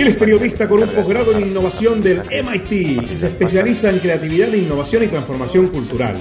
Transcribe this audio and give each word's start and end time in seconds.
Él 0.00 0.08
es 0.08 0.16
periodista 0.16 0.66
con 0.66 0.82
un 0.82 0.88
posgrado 0.88 1.36
en 1.36 1.48
innovación 1.48 2.00
del 2.00 2.22
MIT 2.22 2.72
y 3.12 3.18
se 3.18 3.26
especializa 3.26 3.90
en 3.90 3.98
creatividad, 3.98 4.50
innovación 4.50 5.04
y 5.04 5.08
transformación 5.08 5.68
cultural. 5.68 6.16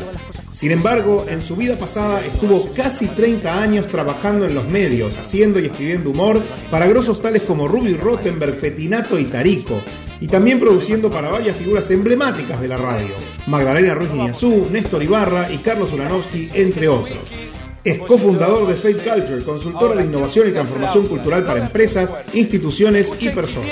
Sin 0.52 0.72
embargo, 0.72 1.26
en 1.30 1.42
su 1.42 1.56
vida 1.56 1.78
pasada 1.78 2.20
estuvo 2.26 2.74
casi 2.74 3.08
30 3.08 3.62
años 3.64 3.88
trabajando 3.88 4.46
en 4.46 4.54
los 4.54 4.68
medios, 4.70 5.18
haciendo 5.18 5.62
y 5.62 5.68
escribiendo 5.68 6.10
humor 6.10 6.42
para 6.70 6.88
grosos 6.88 7.22
tales 7.22 7.44
como 7.44 7.70
Ruby 7.70 7.94
Rottenberg, 7.94 8.60
Petinato 8.60 9.18
y 9.18 9.24
Tarico, 9.24 9.82
y 10.20 10.28
también 10.28 10.60
produciendo 10.60 11.10
para 11.10 11.30
varias 11.30 11.56
figuras 11.56 11.90
emblemáticas 11.90 12.60
de 12.60 12.68
la 12.68 12.76
radio, 12.76 13.08
Magdalena 13.48 13.96
Ruiz 13.96 14.10
Iñazú, 14.14 14.68
Néstor 14.70 15.04
Ibarra 15.04 15.50
y 15.54 15.58
Carlos 15.60 15.94
Ulanovsky, 15.94 16.50
entre 16.54 16.90
otros. 16.90 17.49
Es 17.84 18.00
cofundador 18.00 18.68
de 18.68 18.76
Faith 18.76 18.98
Culture, 19.04 19.44
consultora 19.44 19.96
de 19.96 20.06
innovación 20.06 20.50
y 20.50 20.52
transformación 20.52 21.08
cultural 21.08 21.44
para 21.44 21.62
empresas, 21.62 22.14
instituciones 22.34 23.14
y 23.20 23.30
personas. 23.30 23.70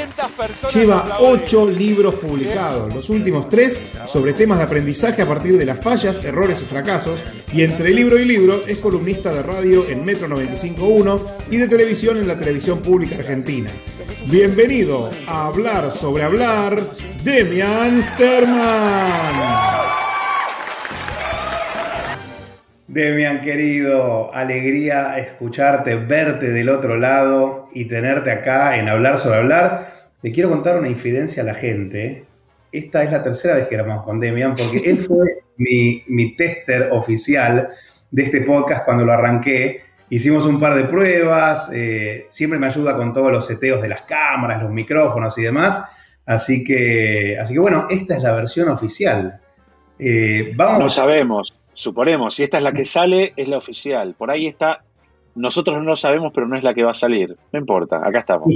Lleva 0.73 1.18
ocho 1.20 1.70
libros 1.70 2.16
publicados, 2.16 2.94
los 2.94 3.09
últimos 3.09 3.50
tres 3.50 3.81
sobre 4.08 4.34
temas 4.34 4.59
de 4.59 4.64
aprendizaje 4.64 5.22
a 5.22 5.28
partir 5.28 5.58
de 5.58 5.66
las 5.66 5.81
fallas, 5.81 6.23
errores 6.23 6.62
y 6.62 6.66
fracasos, 6.66 7.22
y 7.54 7.64
entre 7.64 7.90
libro 7.90 8.18
y 8.18 8.26
libro 8.26 8.64
es 8.66 8.80
columnista 8.80 9.34
de 9.34 9.44
radio 9.44 9.88
en 9.88 10.06
Metro 10.06 10.28
95.1 10.28 11.22
y 11.52 11.58
de 11.58 11.68
televisión 11.68 12.18
en 12.18 12.28
la 12.28 12.40
televisión 12.40 12.80
pública 12.80 13.16
argentina. 13.16 13.72
Bienvenido 14.30 15.09
a 15.28 15.48
Hablar 15.48 15.92
sobre 15.92 16.24
Hablar, 16.24 16.81
Demian 17.24 18.03
Sterman. 18.03 19.87
Demian, 22.98 23.42
querido, 23.42 24.34
alegría 24.34 25.20
escucharte, 25.20 25.98
verte 25.98 26.50
del 26.50 26.67
otro 26.67 26.98
lado 26.98 27.70
y 27.72 27.86
tenerte 27.86 28.31
acá 28.31 28.76
en 28.76 28.90
Hablar 28.90 29.20
sobre 29.20 29.38
Hablar. 29.38 30.09
Te 30.20 30.31
quiero 30.31 30.50
contar 30.50 30.80
una 30.80 30.88
infidencia 30.88 31.44
a 31.44 31.45
la 31.45 31.53
gente. 31.53 32.25
Esta 32.72 33.03
es 33.03 33.12
la 33.12 33.22
tercera 33.22 33.53
vez 33.53 33.68
que 33.68 33.75
grabamos 33.75 34.03
con 34.03 34.20
Demian 34.20 34.56
porque 34.56 34.80
él 34.90 34.98
fue 34.98 35.44
mi, 35.58 36.36
tester 36.36 36.90
oficial 36.92 37.70
de 38.09 38.23
este 38.23 38.42
podcast 38.42 38.84
cuando 38.84 39.06
lo 39.06 39.12
arranqué. 39.12 39.81
Hicimos 40.09 40.48
un 40.48 40.59
par 40.59 40.73
de 40.73 40.86
pruebas, 40.86 41.70
eh, 41.72 42.25
siempre 42.31 42.58
me 42.58 42.66
ayuda 42.66 42.98
con 42.98 43.14
todos 43.14 43.31
los 43.31 43.45
seteos 43.45 43.80
de 43.80 43.90
las 43.90 44.02
cámaras, 44.02 44.64
los 44.64 44.72
micrófonos 44.72 45.38
y 45.38 45.44
demás. 45.44 45.84
Así 46.25 46.64
que, 46.64 47.38
así 47.40 47.53
que 47.53 47.59
bueno, 47.59 47.86
esta 47.92 48.16
es 48.16 48.23
la 48.23 48.31
versión 48.31 48.70
oficial. 48.70 49.40
Eh, 50.00 50.52
vamos. 50.56 50.80
No 50.80 50.90
sabemos. 50.90 51.53
Suponemos, 51.78 52.33
si 52.33 52.42
esta 52.42 52.58
es 52.58 52.64
la 52.64 52.73
que 52.73 52.88
sale, 52.88 53.33
es 53.38 53.47
la 53.47 53.59
oficial. 53.59 54.16
Por 54.17 54.31
ahí 54.31 54.47
está, 54.47 54.83
nosotros 55.36 55.78
no 55.78 55.84
lo 55.84 55.95
sabemos, 55.95 56.31
pero 56.34 56.47
no 56.47 56.58
es 56.58 56.64
la 56.64 56.73
que 56.73 56.81
va 56.81 56.89
a 56.89 56.95
salir. 56.95 57.38
No 57.53 57.59
importa, 57.59 57.97
acá 57.97 58.17
estamos. 58.17 58.52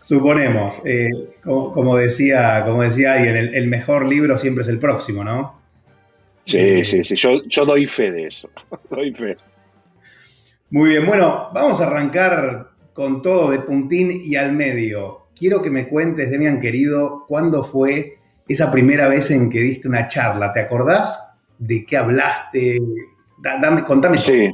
Suponemos, 0.00 0.82
eh, 0.84 1.08
como, 1.42 1.96
decía, 1.96 2.62
como 2.66 2.82
decía 2.82 3.14
alguien, 3.14 3.36
el, 3.36 3.68
mejor 3.68 4.04
libro 4.04 4.36
siempre 4.36 4.60
es 4.60 4.68
el 4.68 4.78
próximo, 4.78 5.24
¿no? 5.24 5.58
Sí, 6.44 6.58
eh, 6.58 6.84
sí, 6.84 7.02
sí, 7.04 7.16
yo, 7.16 7.42
yo 7.46 7.64
doy 7.64 7.86
fe 7.86 8.12
de 8.12 8.26
eso, 8.26 8.50
doy 8.90 9.14
fe. 9.14 9.38
Muy 10.68 10.90
bien, 10.90 11.06
bueno, 11.06 11.48
vamos 11.54 11.80
a 11.80 11.86
arrancar 11.86 12.68
con 12.92 13.22
todo 13.22 13.50
de 13.50 13.60
puntín 13.60 14.10
y 14.12 14.36
al 14.36 14.52
medio. 14.52 15.28
Quiero 15.34 15.62
que 15.62 15.70
me 15.70 15.88
cuentes, 15.88 16.30
Demian 16.30 16.60
querido, 16.60 17.24
cuándo 17.26 17.64
fue 17.64 18.18
esa 18.46 18.70
primera 18.70 19.08
vez 19.08 19.30
en 19.30 19.48
que 19.48 19.60
diste 19.60 19.88
una 19.88 20.06
charla. 20.08 20.52
¿Te 20.52 20.60
acordás? 20.60 21.32
De 21.58 21.84
qué 21.84 21.96
hablaste. 21.96 22.80
dame, 23.38 23.84
contame. 23.84 24.18
Sí. 24.18 24.50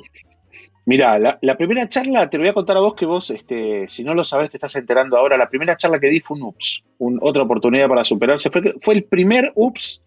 Mira, 0.84 1.18
la, 1.18 1.56
primera 1.56 1.88
charla, 1.88 2.28
te 2.28 2.38
lo 2.38 2.42
voy 2.42 2.50
a 2.50 2.54
contar 2.54 2.76
a 2.76 2.80
vos 2.80 2.94
que 2.94 3.06
vos, 3.06 3.30
este, 3.30 3.86
si 3.86 4.02
no 4.02 4.14
lo 4.14 4.24
sabes, 4.24 4.50
te 4.50 4.56
estás 4.56 4.74
enterando 4.74 5.16
ahora. 5.16 5.36
La 5.36 5.48
primera 5.48 5.76
charla 5.76 6.00
que 6.00 6.08
di 6.08 6.18
fue 6.18 6.36
un 6.36 6.42
UPS, 6.44 6.82
otra 7.20 7.44
oportunidad 7.44 7.88
para 7.88 8.02
superarse. 8.02 8.50
Fue, 8.50 8.74
fue 8.80 8.94
el 8.94 9.04
primer 9.04 9.52
UPS 9.54 10.02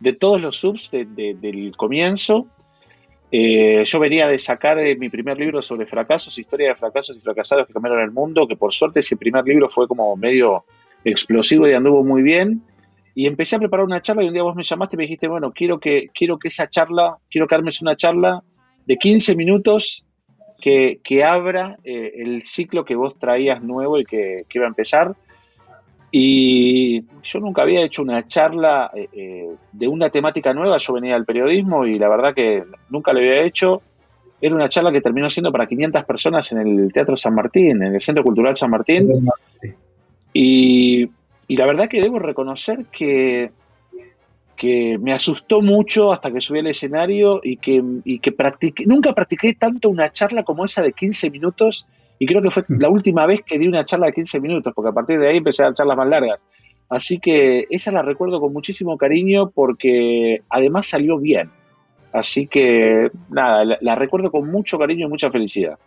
de 0.00 0.12
todos 0.12 0.40
los 0.40 0.62
UPS 0.62 0.90
del 0.90 1.72
comienzo. 1.76 2.46
Eh, 3.30 3.82
yo 3.84 4.00
venía 4.00 4.26
de 4.26 4.38
sacar 4.38 4.78
eh, 4.78 4.96
mi 4.96 5.10
primer 5.10 5.38
libro 5.38 5.60
sobre 5.60 5.86
fracasos, 5.86 6.38
historia 6.38 6.68
de 6.68 6.74
fracasos 6.74 7.16
y 7.16 7.20
fracasados 7.20 7.66
que 7.66 7.74
cambiaron 7.74 8.02
el 8.02 8.10
mundo, 8.10 8.46
que 8.46 8.56
por 8.56 8.72
suerte 8.72 9.00
ese 9.00 9.16
primer 9.16 9.44
libro 9.44 9.68
fue 9.68 9.86
como 9.86 10.16
medio 10.16 10.64
explosivo 11.04 11.68
y 11.68 11.74
anduvo 11.74 12.04
muy 12.04 12.22
bien. 12.22 12.62
Y 13.18 13.26
empecé 13.26 13.56
a 13.56 13.58
preparar 13.58 13.84
una 13.84 14.00
charla 14.00 14.22
y 14.22 14.28
un 14.28 14.32
día 14.32 14.44
vos 14.44 14.54
me 14.54 14.62
llamaste 14.62 14.94
y 14.94 14.96
me 14.96 15.02
dijiste, 15.02 15.26
bueno, 15.26 15.50
quiero 15.50 15.80
que, 15.80 16.06
quiero 16.14 16.38
que 16.38 16.46
esa 16.46 16.68
charla, 16.68 17.18
quiero 17.28 17.48
que 17.48 17.56
armes 17.56 17.82
una 17.82 17.96
charla 17.96 18.44
de 18.86 18.96
15 18.96 19.34
minutos 19.34 20.04
que, 20.62 21.00
abra 21.24 21.78
eh, 21.82 22.12
el 22.14 22.42
ciclo 22.44 22.84
que 22.84 22.94
vos 22.94 23.18
traías 23.18 23.60
nuevo 23.60 23.98
y 23.98 24.04
que, 24.04 24.44
iba 24.54 24.66
a 24.66 24.68
empezar. 24.68 25.16
Y 26.12 27.02
yo 27.24 27.40
nunca 27.40 27.62
había 27.62 27.82
hecho 27.82 28.02
una 28.02 28.24
charla 28.28 28.92
eh, 28.94 29.08
eh, 29.12 29.48
de 29.72 29.88
una 29.88 30.10
temática 30.10 30.54
nueva, 30.54 30.78
yo 30.78 30.92
venía 30.92 31.14
del 31.14 31.24
periodismo 31.24 31.86
y 31.86 31.98
la 31.98 32.08
verdad 32.08 32.32
que 32.32 32.62
nunca 32.88 33.12
lo 33.12 33.18
había 33.18 33.42
hecho. 33.42 33.82
Era 34.40 34.54
una 34.54 34.68
charla 34.68 34.92
que 34.92 35.00
terminó 35.00 35.28
siendo 35.28 35.50
para 35.50 35.66
500 35.66 36.04
personas 36.04 36.52
en 36.52 36.58
el 36.58 36.92
Teatro 36.92 37.16
San 37.16 37.34
Martín, 37.34 37.82
en 37.82 37.94
el 37.94 38.00
Centro 38.00 38.22
Cultural 38.22 38.56
San 38.56 38.70
Martín. 38.70 39.08
Y 40.32 41.10
y 41.48 41.56
la 41.56 41.66
verdad 41.66 41.88
que 41.88 42.02
debo 42.02 42.18
reconocer 42.18 42.84
que, 42.92 43.50
que 44.54 44.98
me 44.98 45.12
asustó 45.12 45.62
mucho 45.62 46.12
hasta 46.12 46.30
que 46.30 46.42
subí 46.42 46.58
al 46.58 46.66
escenario 46.66 47.40
y 47.42 47.56
que, 47.56 47.82
y 48.04 48.18
que 48.18 48.32
practiqué, 48.32 48.84
nunca 48.86 49.14
practiqué 49.14 49.54
tanto 49.54 49.88
una 49.88 50.12
charla 50.12 50.44
como 50.44 50.66
esa 50.66 50.82
de 50.82 50.92
15 50.92 51.30
minutos 51.30 51.86
y 52.18 52.26
creo 52.26 52.42
que 52.42 52.50
fue 52.50 52.64
mm. 52.68 52.80
la 52.80 52.90
última 52.90 53.24
vez 53.24 53.40
que 53.42 53.58
di 53.58 53.66
una 53.66 53.86
charla 53.86 54.08
de 54.08 54.12
15 54.12 54.40
minutos, 54.40 54.74
porque 54.76 54.90
a 54.90 54.92
partir 54.92 55.18
de 55.18 55.28
ahí 55.28 55.38
empecé 55.38 55.62
a 55.62 55.66
dar 55.66 55.74
charlas 55.74 55.96
más 55.96 56.08
largas. 56.08 56.46
Así 56.90 57.18
que 57.18 57.66
esa 57.70 57.92
la 57.92 58.02
recuerdo 58.02 58.40
con 58.40 58.52
muchísimo 58.52 58.98
cariño 58.98 59.50
porque 59.50 60.42
además 60.50 60.86
salió 60.86 61.18
bien. 61.18 61.50
Así 62.12 62.46
que 62.46 63.10
nada, 63.30 63.64
la, 63.64 63.78
la 63.80 63.94
recuerdo 63.94 64.30
con 64.30 64.50
mucho 64.50 64.78
cariño 64.78 65.06
y 65.06 65.10
mucha 65.10 65.30
felicidad. 65.30 65.78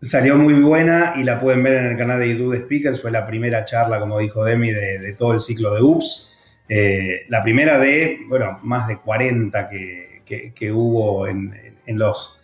Salió 0.00 0.36
muy 0.36 0.54
buena 0.54 1.14
y 1.16 1.24
la 1.24 1.40
pueden 1.40 1.62
ver 1.62 1.74
en 1.74 1.86
el 1.86 1.96
canal 1.96 2.20
de 2.20 2.28
YouTube 2.28 2.52
de 2.52 2.60
Speakers. 2.60 3.00
Fue 3.00 3.10
la 3.10 3.26
primera 3.26 3.64
charla, 3.64 3.98
como 3.98 4.18
dijo 4.18 4.44
Demi, 4.44 4.70
de, 4.70 5.14
todo 5.14 5.32
el 5.32 5.40
ciclo 5.40 5.74
de 5.74 5.82
UPS. 5.82 6.36
Eh, 6.68 7.22
la 7.28 7.42
primera 7.42 7.78
de, 7.78 8.20
bueno, 8.28 8.58
más 8.62 8.88
de 8.88 8.98
40 8.98 9.68
que, 9.68 10.72
hubo 10.72 11.26
en, 11.26 11.50
los 11.86 12.38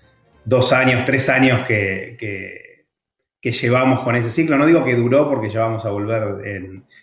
dos 0.44 0.72
años, 0.72 1.04
tres 1.04 1.28
años 1.28 1.66
que, 1.66 2.86
llevamos 3.42 4.00
con 4.00 4.16
ese 4.16 4.30
ciclo. 4.30 4.56
No 4.56 4.64
digo 4.64 4.82
que 4.82 4.96
duró 4.96 5.28
porque 5.28 5.50
ya 5.50 5.60
vamos 5.60 5.84
a 5.84 5.90
volver 5.90 6.46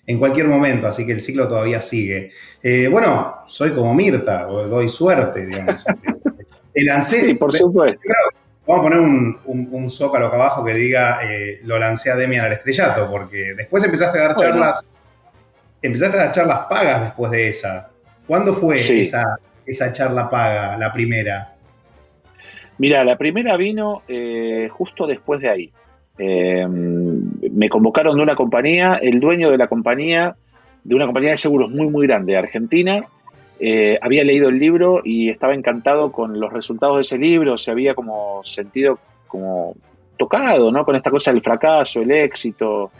en, 0.07 0.19
cualquier 0.19 0.47
momento, 0.47 0.87
así 0.87 1.05
que 1.05 1.11
el 1.11 1.21
ciclo 1.21 1.47
todavía 1.47 1.83
sigue. 1.83 2.31
Eh, 2.63 2.87
bueno, 2.91 3.43
soy 3.45 3.71
como 3.71 3.93
Mirta, 3.93 4.45
doy 4.45 4.89
suerte, 4.89 5.45
digamos. 5.45 5.85
El 6.73 6.85
lancé. 6.85 7.21
Sí, 7.21 7.33
por 7.33 7.55
supuesto. 7.55 7.99
Vamos 8.69 8.85
a 8.85 8.89
poner 8.89 8.99
un, 9.45 9.89
zócalo 9.89 10.27
acá 10.27 10.35
abajo 10.35 10.63
que 10.63 10.75
diga 10.75 11.21
eh, 11.23 11.59
lo 11.63 11.79
lancé 11.79 12.11
a 12.11 12.15
Demian 12.15 12.45
al 12.45 12.51
estrellato, 12.51 13.09
porque 13.09 13.55
después 13.55 13.83
empezaste 13.83 14.19
a 14.19 14.27
dar 14.27 14.35
charlas, 14.35 14.85
empezaste 15.81 16.15
a 16.15 16.25
dar 16.25 16.31
charlas 16.31 16.59
pagas 16.69 17.01
después 17.01 17.31
de 17.31 17.47
esa. 17.47 17.89
¿Cuándo 18.27 18.53
fue 18.53 18.75
esa, 18.75 19.39
esa 19.65 19.91
charla 19.91 20.29
paga, 20.29 20.77
la 20.77 20.93
primera? 20.93 21.55
Mira, 22.77 23.03
la 23.03 23.17
primera 23.17 23.57
vino 23.57 24.03
eh, 24.07 24.69
justo 24.71 25.07
después 25.07 25.39
de 25.39 25.49
ahí. 25.49 25.71
Em, 26.19 27.23
me 27.51 27.69
convocaron 27.69 28.17
de 28.17 28.21
una 28.21 28.35
compañía, 28.35 28.99
el 29.01 29.19
dueño 29.19 29.49
de 29.49 29.57
la 29.57 29.65
compañía, 29.65 30.35
de 30.83 30.93
una 30.93 31.07
compañía 31.07 31.31
de 31.31 31.37
seguros 31.37 31.71
muy, 31.71 31.87
muy 31.87 32.05
grande, 32.05 32.37
Argentina, 32.37 33.01
eh, 33.59 33.99
había 34.01 34.23
leído 34.23 34.49
el 34.49 34.57
libro 34.57 35.01
y 35.03 35.29
estaba 35.29 35.53
encantado 35.53 36.11
con 36.11 36.39
los 36.39 36.51
resultados 36.53 36.95
de 36.95 37.01
ese 37.01 37.17
libro, 37.17 37.57
se 37.57 37.71
había 37.71 37.93
como 37.93 38.41
sentido 38.43 38.99
como 39.27 39.75
tocado, 40.17 40.71
¿no? 40.71 40.85
Con 40.85 40.95
esta 40.95 41.11
cosa 41.11 41.31
del 41.31 41.41
fracaso, 41.41 42.01
el 42.01 42.11
éxito. 42.11 42.91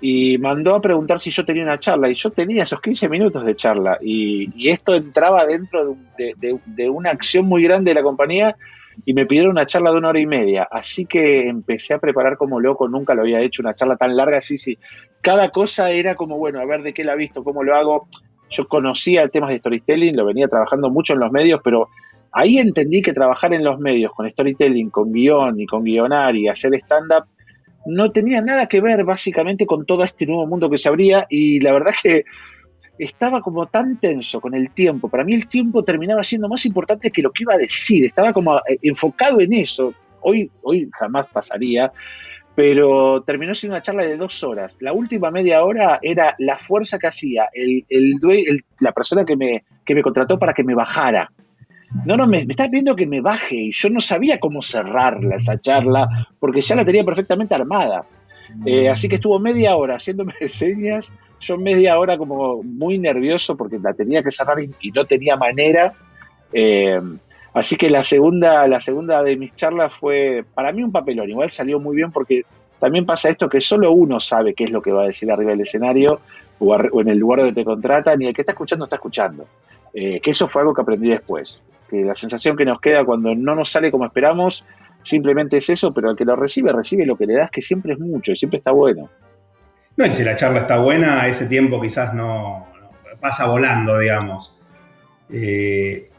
Y 0.00 0.38
mandó 0.38 0.74
a 0.74 0.80
preguntar 0.80 1.20
si 1.20 1.30
yo 1.30 1.44
tenía 1.44 1.62
una 1.62 1.78
charla. 1.78 2.08
Y 2.08 2.14
yo 2.14 2.30
tenía 2.30 2.62
esos 2.62 2.80
15 2.80 3.08
minutos 3.08 3.44
de 3.44 3.54
charla. 3.54 3.98
Y, 4.00 4.68
esto 4.68 4.94
entraba 4.94 5.46
dentro 5.46 5.96
de, 6.16 6.90
una 6.90 7.10
acción 7.10 7.46
muy 7.46 7.62
grande 7.62 7.90
de 7.90 7.94
la 7.94 8.02
compañía 8.02 8.56
y 9.04 9.12
me 9.12 9.26
pidieron 9.26 9.52
una 9.52 9.66
charla 9.66 9.90
de 9.90 9.98
una 9.98 10.08
hora 10.08 10.20
y 10.20 10.26
media. 10.26 10.66
Así 10.70 11.04
que 11.04 11.48
empecé 11.48 11.94
a 11.94 11.98
preparar 11.98 12.36
como 12.36 12.60
loco, 12.60 12.88
nunca 12.88 13.14
lo 13.14 13.22
había 13.22 13.40
hecho, 13.40 13.62
una 13.62 13.74
charla 13.74 13.96
tan 13.96 14.16
larga, 14.16 14.40
sí, 14.40 14.56
sí. 14.56 14.78
Cada 15.20 15.50
cosa 15.50 15.90
era 15.90 16.14
como, 16.14 16.38
bueno, 16.38 16.60
a 16.60 16.64
ver 16.64 16.82
de 16.82 16.94
qué 16.94 17.04
la 17.04 17.12
he 17.12 17.16
visto, 17.16 17.44
cómo 17.44 17.62
lo 17.62 17.76
hago. 17.76 18.08
Yo 18.50 18.68
conocía 18.68 19.28
temas 19.28 19.50
de 19.50 19.58
storytelling, 19.58 20.16
lo 20.16 20.24
venía 20.24 20.48
trabajando 20.48 20.90
mucho 20.90 21.14
en 21.14 21.20
los 21.20 21.32
medios, 21.32 21.60
pero 21.64 21.88
ahí 22.32 22.58
entendí 22.58 23.02
que 23.02 23.12
trabajar 23.12 23.52
en 23.54 23.64
los 23.64 23.78
medios 23.78 24.12
con 24.12 24.28
storytelling, 24.30 24.90
con 24.90 25.12
guion 25.12 25.60
y 25.60 25.66
con 25.66 25.84
guionar 25.84 26.36
y 26.36 26.48
hacer 26.48 26.74
stand-up 26.74 27.24
no 27.86 28.10
tenía 28.10 28.42
nada 28.42 28.66
que 28.66 28.80
ver 28.80 29.04
básicamente 29.04 29.64
con 29.64 29.86
todo 29.86 30.02
este 30.02 30.26
nuevo 30.26 30.46
mundo 30.46 30.68
que 30.68 30.76
se 30.76 30.88
abría 30.88 31.26
y 31.30 31.60
la 31.60 31.72
verdad 31.72 31.92
que 32.02 32.24
estaba 32.98 33.40
como 33.40 33.66
tan 33.66 33.98
tenso 34.00 34.40
con 34.40 34.54
el 34.54 34.70
tiempo. 34.72 35.08
Para 35.08 35.24
mí 35.24 35.34
el 35.34 35.46
tiempo 35.46 35.84
terminaba 35.84 36.22
siendo 36.22 36.48
más 36.48 36.66
importante 36.66 37.10
que 37.10 37.22
lo 37.22 37.30
que 37.30 37.44
iba 37.44 37.54
a 37.54 37.58
decir. 37.58 38.04
Estaba 38.04 38.32
como 38.32 38.56
eh, 38.58 38.78
enfocado 38.82 39.40
en 39.40 39.52
eso. 39.52 39.94
Hoy, 40.20 40.50
hoy 40.62 40.88
jamás 40.92 41.26
pasaría, 41.28 41.92
pero 42.56 43.22
terminó 43.22 43.54
siendo 43.54 43.74
una 43.74 43.82
charla 43.82 44.04
de 44.04 44.16
dos 44.16 44.42
horas. 44.42 44.78
La 44.80 44.94
última 44.94 45.30
media 45.30 45.62
hora 45.62 45.98
era 46.00 46.34
la 46.38 46.58
fuerza 46.58 46.98
que 46.98 47.06
hacía 47.06 47.50
el, 47.52 47.84
la 48.80 48.92
persona 48.92 49.26
que 49.26 49.36
me, 49.36 49.62
que 49.84 49.94
me 49.94 50.02
contrató 50.02 50.38
para 50.38 50.54
que 50.54 50.64
me 50.64 50.74
bajara. 50.74 51.30
No, 52.06 52.16
no, 52.16 52.26
me, 52.26 52.44
me 52.46 52.52
estaba 52.52 52.70
pidiendo 52.70 52.96
que 52.96 53.06
me 53.06 53.20
baje 53.20 53.56
y 53.56 53.72
yo 53.72 53.90
no 53.90 54.00
sabía 54.00 54.40
cómo 54.40 54.62
cerrarla 54.62 55.36
esa 55.36 55.60
charla 55.60 56.28
porque 56.40 56.62
ya 56.62 56.74
la 56.74 56.84
tenía 56.84 57.04
perfectamente 57.04 57.54
armada. 57.54 58.06
Eh, 58.64 58.88
así 58.88 59.08
que 59.08 59.16
estuvo 59.16 59.38
media 59.38 59.76
hora 59.76 59.96
haciéndome 59.96 60.32
señas, 60.48 61.12
yo 61.40 61.58
media 61.58 61.98
hora 61.98 62.16
como 62.16 62.62
muy 62.62 62.98
nervioso 62.98 63.56
porque 63.56 63.78
la 63.78 63.92
tenía 63.92 64.22
que 64.22 64.30
cerrar 64.30 64.58
y, 64.60 64.90
no 64.92 65.04
tenía 65.04 65.36
manera. 65.36 65.92
Eh, 66.52 67.00
así 67.56 67.76
que 67.76 67.90
la 67.90 68.04
segunda, 68.04 68.66
la 68.68 68.80
segunda 68.80 69.22
de 69.22 69.36
mis 69.36 69.54
charlas 69.54 69.94
fue 69.94 70.44
para 70.54 70.72
mí 70.72 70.82
un 70.82 70.92
papelón. 70.92 71.30
Igual 71.30 71.50
salió 71.50 71.80
muy 71.80 71.96
bien 71.96 72.12
porque 72.12 72.42
también 72.78 73.06
pasa 73.06 73.30
esto 73.30 73.48
que 73.48 73.60
solo 73.60 73.92
uno 73.92 74.20
sabe 74.20 74.54
qué 74.54 74.64
es 74.64 74.70
lo 74.70 74.82
que 74.82 74.92
va 74.92 75.02
a 75.02 75.06
decir 75.06 75.30
arriba 75.32 75.52
del 75.52 75.62
escenario 75.62 76.20
o, 76.58 77.00
en 77.00 77.08
el 77.08 77.18
lugar 77.18 77.40
donde 77.40 77.54
te 77.54 77.64
contratan 77.64 78.20
y 78.20 78.26
el 78.26 78.34
que 78.34 78.42
está 78.42 78.52
escuchando 78.52 78.84
está 78.84 78.96
escuchando. 78.96 79.46
Eh, 79.94 80.20
que 80.20 80.32
eso 80.32 80.46
fue 80.46 80.62
algo 80.62 80.74
que 80.74 80.82
aprendí 80.82 81.08
después. 81.08 81.62
Que 81.88 82.02
la 82.02 82.14
sensación 82.14 82.56
que 82.56 82.64
nos 82.64 82.80
queda 82.80 83.04
cuando 83.04 83.34
no 83.34 83.54
nos 83.54 83.70
sale 83.70 83.90
como 83.90 84.04
esperamos 84.04 84.66
simplemente 85.02 85.56
es 85.56 85.70
eso, 85.70 85.94
pero 85.94 86.10
el 86.10 86.16
que 86.16 86.24
lo 86.24 86.36
recibe, 86.36 86.72
recibe 86.72 87.06
lo 87.06 87.16
que 87.16 87.26
le 87.26 87.34
das, 87.34 87.50
que 87.50 87.62
siempre 87.62 87.94
es 87.94 87.98
mucho 87.98 88.32
y 88.32 88.36
siempre 88.36 88.58
está 88.58 88.72
bueno. 88.72 89.08
No, 89.96 90.04
y 90.04 90.10
si 90.10 90.24
la 90.24 90.36
charla 90.36 90.60
está 90.60 90.78
buena, 90.78 91.26
ese 91.26 91.46
tiempo 91.46 91.80
quizás 91.80 92.12
no, 92.12 92.66
pasa 93.20 93.46
volando, 93.46 93.98
digamos. 93.98 94.60
Eh, 95.30 96.10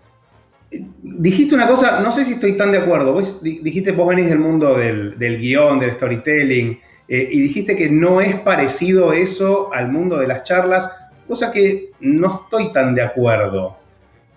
dijiste 0.69 1.55
una 1.55 1.67
cosa, 1.67 1.99
no 1.99 2.11
sé 2.11 2.25
si 2.25 2.33
estoy 2.33 2.57
tan 2.57 2.71
de 2.71 2.79
acuerdo. 2.79 3.13
Vos 3.13 3.41
dijiste, 3.41 3.91
vos 3.91 4.07
venís 4.07 4.29
del 4.29 4.39
mundo 4.39 4.77
del, 4.77 5.15
guion, 5.17 5.79
del 5.79 5.91
storytelling, 5.91 6.79
eh, 7.07 7.29
y 7.31 7.39
dijiste 7.41 7.75
que 7.75 7.89
no 7.89 8.21
es 8.21 8.35
parecido 8.41 9.13
eso 9.13 9.73
al 9.73 9.91
mundo 9.91 10.17
de 10.17 10.27
las 10.27 10.43
charlas, 10.43 10.91
cosa 11.27 11.51
que 11.51 11.91
no 11.99 12.43
estoy 12.43 12.71
tan 12.73 12.95
de 12.95 13.01
acuerdo. 13.01 13.77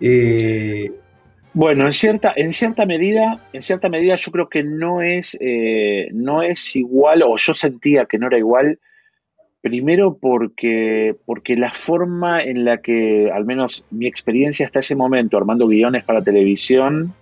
Eh, 0.01 0.91
bueno, 1.53 1.87
en 1.87 1.93
cierta, 1.93 2.33
en 2.37 2.53
cierta 2.53 2.87
medida, 2.87 3.45
en 3.53 3.63
cierta 3.63 3.89
medida 3.89 4.15
yo 4.15 4.31
creo 4.31 4.49
que 4.49 4.63
no 4.63 5.03
es, 5.03 5.37
eh, 5.41 6.09
no 6.13 6.43
es 6.43 6.77
igual, 6.77 7.23
o 7.25 7.37
yo 7.37 7.55
sentía 7.55 8.07
que 8.07 8.19
no 8.19 8.29
era 8.29 8.39
igual, 8.39 8.79
primero 9.61 10.17
porque, 10.21 11.15
porque 11.27 11.57
la 11.57 11.73
forma 11.73 12.43
en 12.43 12.65
la 12.65 12.79
que, 12.79 13.31
al 13.31 13.45
menos 13.45 13.85
mi 13.91 14.07
experiencia 14.07 14.67
hasta 14.67 14.79
ese 14.79 14.97
momento, 14.97 15.37
armando 15.37 15.67
guiones 15.67 16.05
para 16.05 16.23
televisión, 16.23 17.15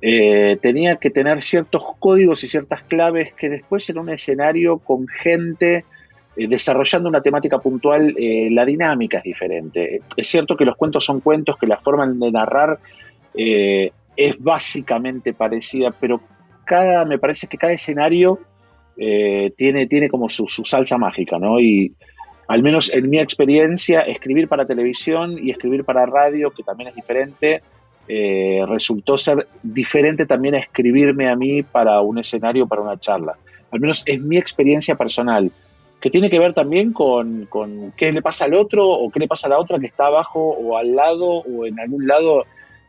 eh, 0.00 0.58
tenía 0.60 0.96
que 0.96 1.10
tener 1.10 1.40
ciertos 1.40 1.84
códigos 1.98 2.44
y 2.44 2.48
ciertas 2.48 2.82
claves 2.82 3.32
que 3.32 3.48
después 3.48 3.88
en 3.90 3.98
un 3.98 4.10
escenario 4.10 4.78
con 4.78 5.08
gente 5.08 5.84
eh, 6.36 6.48
desarrollando 6.48 7.08
una 7.08 7.22
temática 7.22 7.58
puntual, 7.58 8.14
la 8.18 8.64
dinámica 8.64 9.18
es 9.18 9.24
diferente. 9.24 10.00
Es 10.16 10.28
cierto 10.28 10.56
que 10.56 10.64
los 10.64 10.76
cuentos 10.76 11.04
son 11.04 11.20
cuentos, 11.20 11.56
que 11.56 11.66
la 11.66 11.78
forma 11.78 12.06
de 12.06 12.30
narrar 12.30 12.78
eh, 13.34 13.90
es 14.16 14.40
básicamente 14.40 15.32
parecida, 15.34 15.90
pero 15.98 16.20
cada, 16.64 17.04
me 17.04 17.18
parece 17.18 17.48
que 17.48 17.58
cada 17.58 17.72
escenario 17.72 18.38
eh, 18.96 19.52
tiene, 19.56 19.86
tiene 19.86 20.08
como 20.08 20.28
su, 20.28 20.46
salsa 20.46 20.98
mágica, 20.98 21.38
¿no? 21.38 21.60
Y 21.60 21.92
al 22.48 22.62
menos 22.62 22.92
en 22.92 23.08
mi 23.10 23.18
experiencia, 23.18 24.00
escribir 24.00 24.48
para 24.48 24.66
televisión 24.66 25.36
y 25.42 25.50
escribir 25.50 25.84
para 25.84 26.06
radio, 26.06 26.50
que 26.50 26.62
también 26.62 26.90
es 26.90 26.94
diferente, 26.94 27.62
eh, 28.06 28.62
resultó 28.68 29.16
ser 29.16 29.48
diferente 29.62 30.26
también 30.26 30.54
escribirme 30.54 31.28
a 31.28 31.36
mí 31.36 31.62
para 31.62 32.00
un 32.02 32.18
escenario, 32.18 32.66
para 32.66 32.82
una 32.82 33.00
charla. 33.00 33.36
Al 33.70 33.80
menos 33.80 34.02
es 34.06 34.20
mi 34.20 34.36
experiencia 34.36 34.94
personal, 34.94 35.50
que 36.00 36.10
tiene 36.10 36.28
que 36.28 36.38
ver 36.38 36.52
también 36.52 36.92
con, 36.92 37.46
con 37.46 37.92
qué 37.96 38.12
le 38.12 38.20
pasa 38.20 38.44
al 38.44 38.54
otro 38.54 38.86
o 38.86 39.10
qué 39.10 39.20
le 39.20 39.26
pasa 39.26 39.46
a 39.46 39.50
la 39.50 39.58
otra 39.58 39.78
que 39.78 39.86
está 39.86 40.06
abajo 40.06 40.38
o 40.38 40.76
al 40.76 40.94
lado 40.94 41.26
o 41.26 41.66
en 41.66 41.80
algún 41.80 42.06
lado 42.06 42.44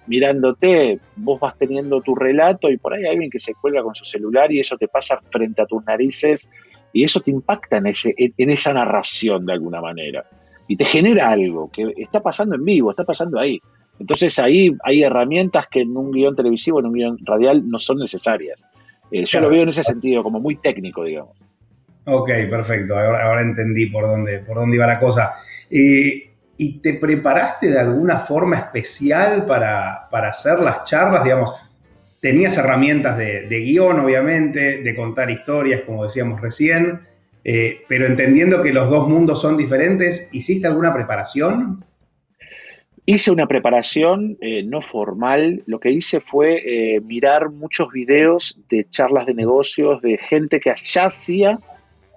mirándote, 0.08 1.00
vos 1.16 1.40
vas 1.40 1.58
teniendo 1.58 2.02
tu 2.02 2.16
relato 2.16 2.70
y 2.70 2.78
por 2.78 2.94
ahí 2.94 3.06
hay 3.06 3.14
alguien 3.14 3.30
que 3.30 3.40
se 3.40 3.54
cuelga 3.54 3.84
con 3.84 3.96
su 3.96 4.06
celular 4.06 4.52
y 4.52 4.60
eso 4.60 4.78
te 4.78 4.88
pasa 4.88 5.20
frente 5.30 5.62
a 5.62 5.66
tus 5.66 5.84
narices 5.86 6.50
y 6.94 7.04
eso 7.04 7.20
te 7.20 7.32
impacta 7.32 7.78
en, 7.78 7.88
ese, 7.88 8.14
en 8.18 8.50
esa 8.50 8.74
narración 8.74 9.46
de 9.46 9.54
alguna 9.54 9.82
manera 9.82 10.26
y 10.68 10.78
te 10.78 10.86
genera 10.86 11.30
algo 11.30 11.70
que 11.72 11.94
está 11.98 12.22
pasando 12.22 12.56
en 12.56 12.66
vivo, 12.66 12.92
está 12.92 13.04
pasando 13.04 13.40
ahí. 13.40 13.62
Entonces 14.00 14.38
ahí 14.40 14.76
hay 14.84 15.04
herramientas 15.04 15.68
que 15.68 15.82
en 15.82 15.96
un 15.96 16.12
guion 16.12 16.36
televisivo, 16.36 16.80
en 16.80 16.88
un 16.88 16.94
guion 16.94 17.18
radial 17.24 17.70
no 17.70 17.80
son 17.80 18.00
necesarias. 18.00 18.66
Eh, 19.12 19.26
yo 19.26 19.40
lo 19.40 19.50
veo 19.50 19.64
en 19.64 19.70
ese 19.70 19.84
sentido, 19.84 20.24
como 20.24 20.40
muy 20.40 20.58
técnico, 20.58 21.04
digamos. 21.04 21.38
Ok, 22.06 22.30
perfecto. 22.50 22.98
Ahora, 22.98 23.42
entendí 23.42 23.88
por 23.88 24.06
dónde, 24.06 24.40
por 24.40 24.58
dónde 24.58 24.76
iba 24.76 24.86
la 24.86 25.00
cosa. 25.00 25.36
Eh, 25.70 26.35
¿Y 26.58 26.80
te 26.80 26.94
preparaste 26.94 27.70
de 27.70 27.80
alguna 27.80 28.20
forma 28.20 28.58
especial 28.58 29.46
para, 29.46 30.08
hacer 30.10 30.60
las 30.60 30.86
charlas? 30.86 31.24
Digamos, 31.24 31.54
tenías 32.22 32.58
herramientas 32.58 33.18
de, 33.18 33.60
guion, 33.66 34.00
obviamente, 34.00 34.82
de 34.82 34.96
contar 34.96 35.30
historias, 35.30 35.82
como 35.82 36.04
decíamos 36.04 36.40
recién, 36.40 37.02
eh, 37.44 37.82
pero 37.88 38.06
entendiendo 38.06 38.62
que 38.62 38.74
los 38.74 38.90
dos 38.90 39.08
mundos 39.08 39.42
son 39.42 39.58
diferentes, 39.58 40.30
¿hiciste 40.32 40.68
alguna 40.68 40.94
preparación? 40.94 41.84
Hice 43.06 43.30
una 43.30 43.48
preparación 43.48 44.38
eh, 44.42 44.64
no 44.64 44.82
formal. 44.82 45.62
Lo 45.68 45.80
que 45.80 45.92
hice 45.92 46.22
fue 46.22 46.64
eh, 46.96 47.02
mirar 47.02 47.52
muchos 47.52 47.92
videos 47.92 48.60
de 48.70 48.88
charlas 48.90 49.28
de 49.28 49.36
negocios, 49.36 50.02
de 50.02 50.18
gente 50.18 50.60
que 50.60 50.74
ya 50.76 51.06
hacía 51.06 51.60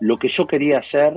lo 0.00 0.18
que 0.18 0.28
yo 0.28 0.46
quería 0.46 0.78
hacer 0.78 1.12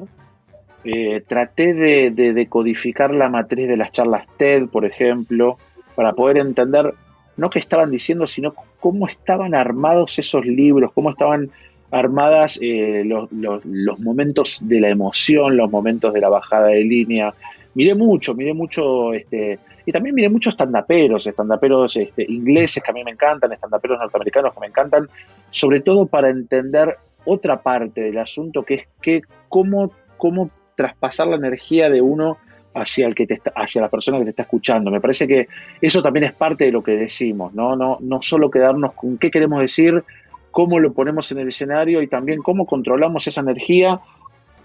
eh, 0.83 1.23
traté 1.27 1.73
de, 1.73 2.33
decodificar 2.33 3.13
la 3.13 3.29
matriz 3.29 3.67
de 3.67 3.77
las 3.77 3.91
charlas 3.91 4.25
TED, 4.37 4.67
por 4.67 4.85
ejemplo, 4.85 5.57
para 5.95 6.13
poder 6.13 6.37
entender 6.37 6.93
no 7.37 7.49
qué 7.49 7.59
estaban 7.59 7.91
diciendo, 7.91 8.27
sino 8.27 8.53
cómo 8.79 9.07
estaban 9.07 9.53
armados 9.53 10.17
esos 10.19 10.45
libros, 10.45 10.91
cómo 10.93 11.11
estaban 11.11 11.51
armadas 11.91 12.57
eh, 12.61 13.03
los, 13.05 13.99
momentos 13.99 14.67
de 14.67 14.79
la 14.79 14.89
emoción, 14.89 15.57
los 15.57 15.69
momentos 15.69 16.13
de 16.13 16.21
la 16.21 16.29
bajada 16.29 16.67
de 16.67 16.83
línea. 16.83 17.33
Miré 17.73 17.95
mucho, 17.95 18.33
miré 18.33 18.53
mucho, 18.53 19.13
este, 19.13 19.59
y 19.85 19.91
también 19.91 20.15
miré 20.15 20.29
muchos 20.29 20.53
estandaperos, 20.53 21.27
estandaperos 21.27 21.95
este, 21.95 22.25
ingleses 22.27 22.81
que 22.81 22.91
a 22.91 22.93
mí 22.93 23.03
me 23.03 23.11
encantan, 23.11 23.51
estandaperos 23.51 23.99
norteamericanos 23.99 24.53
que 24.53 24.59
me 24.59 24.67
encantan, 24.67 25.07
sobre 25.49 25.81
todo 25.81 26.05
para 26.05 26.29
entender 26.29 26.97
otra 27.25 27.61
parte 27.61 28.01
del 28.01 28.17
asunto, 28.17 28.63
que 28.63 28.73
es 28.73 28.87
que 29.01 29.21
cómo, 29.47 29.91
cómo 30.17 30.49
traspasar 30.81 31.27
la 31.27 31.35
energía 31.35 31.89
de 31.89 32.01
uno 32.01 32.37
hacia 32.73 33.05
el 33.05 33.13
que 33.13 33.27
te 33.27 33.41
hacia 33.55 33.81
la 33.81 33.89
persona 33.89 34.17
que 34.17 34.23
te 34.23 34.29
está 34.31 34.43
escuchando. 34.43 34.89
Me 34.89 35.01
parece 35.01 35.27
que 35.27 35.47
eso 35.81 36.01
también 36.01 36.25
es 36.25 36.33
parte 36.33 36.65
de 36.65 36.71
lo 36.71 36.81
que 36.81 36.93
decimos, 36.93 37.53
¿no? 37.53 37.75
No, 37.75 37.97
no 37.99 38.21
solo 38.21 38.49
quedarnos 38.49 38.93
con 38.93 39.17
qué 39.17 39.29
queremos 39.29 39.59
decir, 39.59 40.03
cómo 40.51 40.79
lo 40.79 40.93
ponemos 40.93 41.31
en 41.31 41.39
el 41.39 41.49
escenario 41.49 42.01
y 42.01 42.07
también 42.07 42.41
cómo 42.41 42.65
controlamos 42.65 43.27
esa 43.27 43.41
energía 43.41 43.99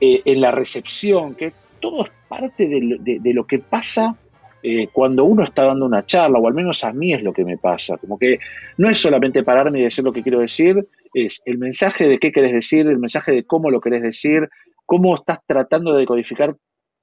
eh, 0.01 0.23
en 0.25 0.41
la 0.41 0.51
recepción, 0.51 1.35
que 1.35 1.53
todo 1.81 2.05
es 2.05 2.11
parte 2.29 2.69
de, 2.69 3.35
lo 3.35 3.47
que 3.47 3.59
pasa 3.59 4.17
eh, 4.63 4.89
cuando 4.93 5.25
uno 5.25 5.45
está 5.45 5.65
dando 5.65 5.87
una 5.87 6.05
charla, 6.05 6.39
o 6.39 6.49
al 6.49 6.55
menos 6.55 6.83
a 6.85 6.93
mí 6.93 7.13
es 7.13 7.23
lo 7.23 7.33
que 7.33 7.45
me 7.45 7.57
pasa. 7.57 7.97
Como 7.99 8.19
que 8.19 8.39
no 8.77 8.91
es 8.91 8.99
solamente 8.99 9.43
pararme 9.43 9.81
y 9.81 9.83
decir 9.83 10.05
lo 10.05 10.13
que 10.13 10.23
quiero 10.23 10.41
decir, 10.41 10.87
es 11.15 11.43
el 11.47 11.59
mensaje 11.59 12.07
de 12.07 12.19
qué 12.19 12.33
querés 12.33 12.53
decir, 12.53 12.87
el 12.87 12.99
mensaje 12.99 13.33
de 13.33 13.45
cómo 13.45 13.71
lo 13.71 13.81
querés 13.81 14.03
decir, 14.03 14.49
cómo 14.87 15.15
estás 15.15 15.41
tratando 15.47 15.93
de 15.93 16.01
decodificar 16.01 16.57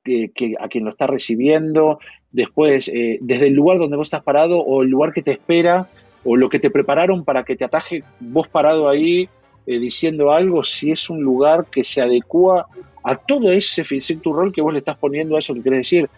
que, 0.03 0.31
a 0.59 0.67
quien 0.67 0.85
lo 0.85 0.91
está 0.91 1.07
recibiendo, 1.07 1.99
después, 2.31 2.89
eh, 2.89 3.19
desde 3.21 3.47
el 3.47 3.53
lugar 3.53 3.77
donde 3.77 3.97
vos 3.97 4.07
estás 4.07 4.23
parado 4.23 4.59
o 4.59 4.81
el 4.81 4.89
lugar 4.89 5.13
que 5.13 5.21
te 5.21 5.31
espera 5.31 5.87
o 6.25 6.35
lo 6.35 6.49
que 6.49 6.59
te 6.59 6.69
prepararon 6.69 7.23
para 7.23 7.43
que 7.43 7.55
te 7.55 7.65
ataje 7.65 8.03
vos 8.19 8.47
parado 8.47 8.89
ahí 8.89 9.29
eh, 9.65 9.79
diciendo 9.79 10.31
algo, 10.31 10.63
si 10.63 10.91
es 10.91 11.09
un 11.09 11.21
lugar 11.21 11.65
que 11.71 11.83
se 11.83 12.01
adecua 12.01 12.67
a 13.03 13.15
todo 13.15 13.51
ese 13.51 13.83
tu 14.15 14.33
rol 14.33 14.51
que 14.51 14.61
vos 14.61 14.73
le 14.73 14.79
estás 14.79 14.97
poniendo 14.97 15.35
a 15.35 15.39
eso 15.39 15.53
que 15.53 15.63
querés 15.63 15.79
decir. 15.79 16.09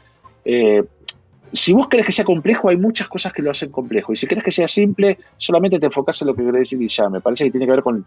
Eh, 0.46 0.84
si 1.54 1.74
vos 1.74 1.88
querés 1.88 2.06
que 2.06 2.12
sea 2.12 2.26
complejo, 2.26 2.70
hay 2.70 2.78
muchas 2.78 3.08
cosas 3.08 3.32
que 3.32 3.42
lo 3.42 3.52
hacen 3.52 3.72
complejo. 3.72 4.14
Y 4.14 4.18
si 4.18 4.28
querés 4.28 4.44
que 4.44 4.52
sea 4.52 4.68
simple, 4.68 5.18
solamente 5.38 5.80
te 5.80 5.86
enfocás 5.86 6.22
en 6.22 6.28
lo 6.28 6.36
que 6.36 6.44
querés 6.44 6.62
decir 6.62 6.82
y 6.82 6.88
ya. 6.88 7.10
Me 7.10 7.22
parece 7.22 7.46
que 7.46 7.52
tiene 7.52 7.66
que 7.66 7.72
ver 7.72 7.84
con, 7.84 8.06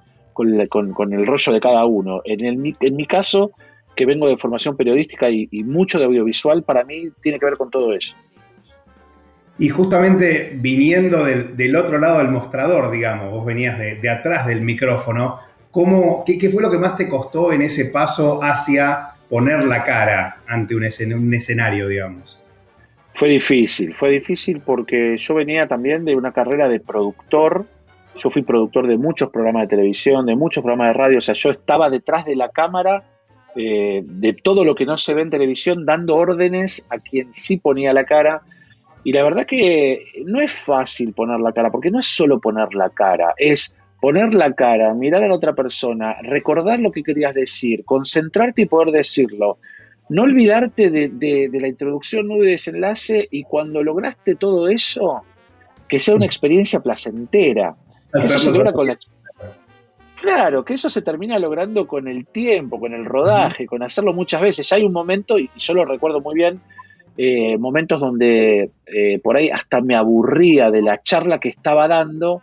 el 1.13 1.27
rollo 1.27 1.53
de 1.53 1.61
cada 1.61 1.85
uno. 1.87 2.21
En, 2.25 2.45
el, 2.45 2.77
en 2.81 2.97
mi 2.97 3.07
caso, 3.07 3.53
que 3.99 4.07
vengo 4.07 4.29
de 4.29 4.37
formación 4.37 4.77
periodística 4.77 5.29
y, 5.29 5.49
mucho 5.65 5.99
de 5.99 6.05
audiovisual, 6.05 6.63
para 6.63 6.85
mí 6.85 7.09
tiene 7.21 7.39
que 7.39 7.47
ver 7.47 7.57
con 7.57 7.71
todo 7.71 7.93
eso. 7.93 8.17
Y 9.59 9.71
justamente 9.71 10.53
viniendo 10.55 11.25
del, 11.25 11.75
otro 11.75 11.99
lado 11.99 12.19
del 12.19 12.29
mostrador, 12.29 12.93
digamos, 12.93 13.33
vos 13.33 13.45
venías 13.45 13.77
de, 13.77 14.09
atrás 14.09 14.47
del 14.47 14.61
micrófono, 14.61 15.41
¿cómo, 15.73 16.23
qué, 16.25 16.49
fue 16.49 16.63
lo 16.63 16.71
que 16.71 16.79
más 16.79 16.97
te 16.97 17.09
costó 17.09 17.53
en 17.53 17.63
ese 17.63 17.87
paso 17.87 18.41
hacia 18.41 19.15
poner 19.29 19.65
la 19.65 19.83
cara 19.83 20.43
ante 20.47 20.77
un 20.77 20.85
escenario, 20.85 21.89
digamos? 21.89 22.41
Fue 23.19 23.29
difícil, 23.29 23.95
fue 23.95 24.11
difícil 24.11 24.61
porque 24.61 25.17
yo 25.17 25.35
venía 25.35 25.67
también 25.67 26.05
de 26.05 26.15
una 26.15 26.31
carrera 26.31 26.69
de 26.69 26.79
productor. 26.79 27.67
Yo 28.17 28.31
fui 28.31 28.43
productor 28.43 28.87
de 28.87 28.97
muchos 28.97 29.31
programas 29.31 29.63
de 29.63 29.75
televisión, 29.75 30.25
de 30.25 30.37
muchos 30.37 30.63
programas 30.63 30.91
de 30.91 30.93
radio. 30.93 31.19
O 31.19 31.21
sea, 31.21 31.35
yo 31.35 31.51
estaba 31.51 31.91
detrás 31.91 32.25
de 32.25 32.37
la 32.37 32.51
cámara 32.51 33.03
eh, 33.57 34.05
de 34.05 34.35
todo 34.35 34.65
lo 34.65 34.77
que 34.77 34.87
no 34.87 34.97
se 34.97 35.15
ve 35.15 35.23
en 35.23 35.31
televisión, 35.31 35.85
dando 35.85 36.15
órdenes 36.15 36.87
a 36.91 36.99
quien 37.01 37.35
sí 37.35 37.57
ponía 37.57 37.93
la 37.93 38.05
cara. 38.05 38.43
Y 39.03 39.13
la 39.13 39.25
verdad 39.25 39.47
que 39.47 40.05
no 40.25 40.41
es 40.41 40.53
fácil 40.53 41.13
poner 41.13 41.41
la 41.41 41.53
cara, 41.53 41.73
porque 41.73 41.91
no 41.91 41.99
es 41.99 42.07
solo 42.07 42.39
poner 42.39 42.73
la 42.73 42.91
cara, 42.91 43.35
es 43.37 43.75
poner 44.01 44.33
la 44.33 44.53
cara, 44.53 44.95
mirar 44.95 45.25
a 45.25 45.29
la 45.29 45.35
otra 45.35 45.57
persona, 45.57 46.15
recordar 46.23 46.79
lo 46.79 46.93
que 46.93 47.03
querías 47.03 47.35
decir, 47.35 47.85
concentrarte 47.85 48.63
y 48.63 48.67
poder 48.67 48.93
decirlo. 48.93 49.59
No 50.09 50.23
olvidarte 50.23 50.91
de, 50.91 51.51
la 51.53 51.69
introducción, 51.69 52.29
nudo 52.29 52.45
y 52.45 52.51
desenlace, 52.53 53.29
y 53.31 53.45
cuando 53.45 53.83
lograste 53.83 54.35
todo 54.35 54.69
eso, 54.69 55.23
que 55.87 56.01
sea 56.01 56.15
una 56.15 56.27
experiencia 56.27 56.81
placentera. 56.81 57.77
Eso 58.15 58.39
se 58.39 58.51
logra 58.51 58.73
con 58.73 58.87
la 58.87 58.99
Claro, 60.21 60.65
que 60.65 60.75
eso 60.75 60.91
se 60.91 61.03
termina 61.03 61.39
logrando 61.39 61.87
con 61.87 62.09
el 62.09 62.27
tiempo, 62.27 62.81
con 62.81 62.93
el 62.93 63.05
rodaje, 63.05 63.67
con 63.67 63.83
hacerlo 63.83 64.13
muchas 64.13 64.41
veces. 64.41 64.73
Hay 64.73 64.83
un 64.83 64.93
momento, 64.93 65.39
y 65.39 65.49
yo 65.57 65.75
lo 65.75 65.85
recuerdo 65.85 66.21
muy 66.21 66.35
bien, 66.35 66.61
eh, 67.17 67.57
momentos 67.59 68.01
donde 68.01 68.71
eh, 68.87 69.19
por 69.23 69.37
ahí 69.37 69.51
hasta 69.51 69.81
me 69.81 69.95
aburría 69.95 70.71
de 70.71 70.83
la 70.83 71.03
charla 71.03 71.39
que 71.39 71.49
estaba 71.49 71.87
dando 71.87 72.43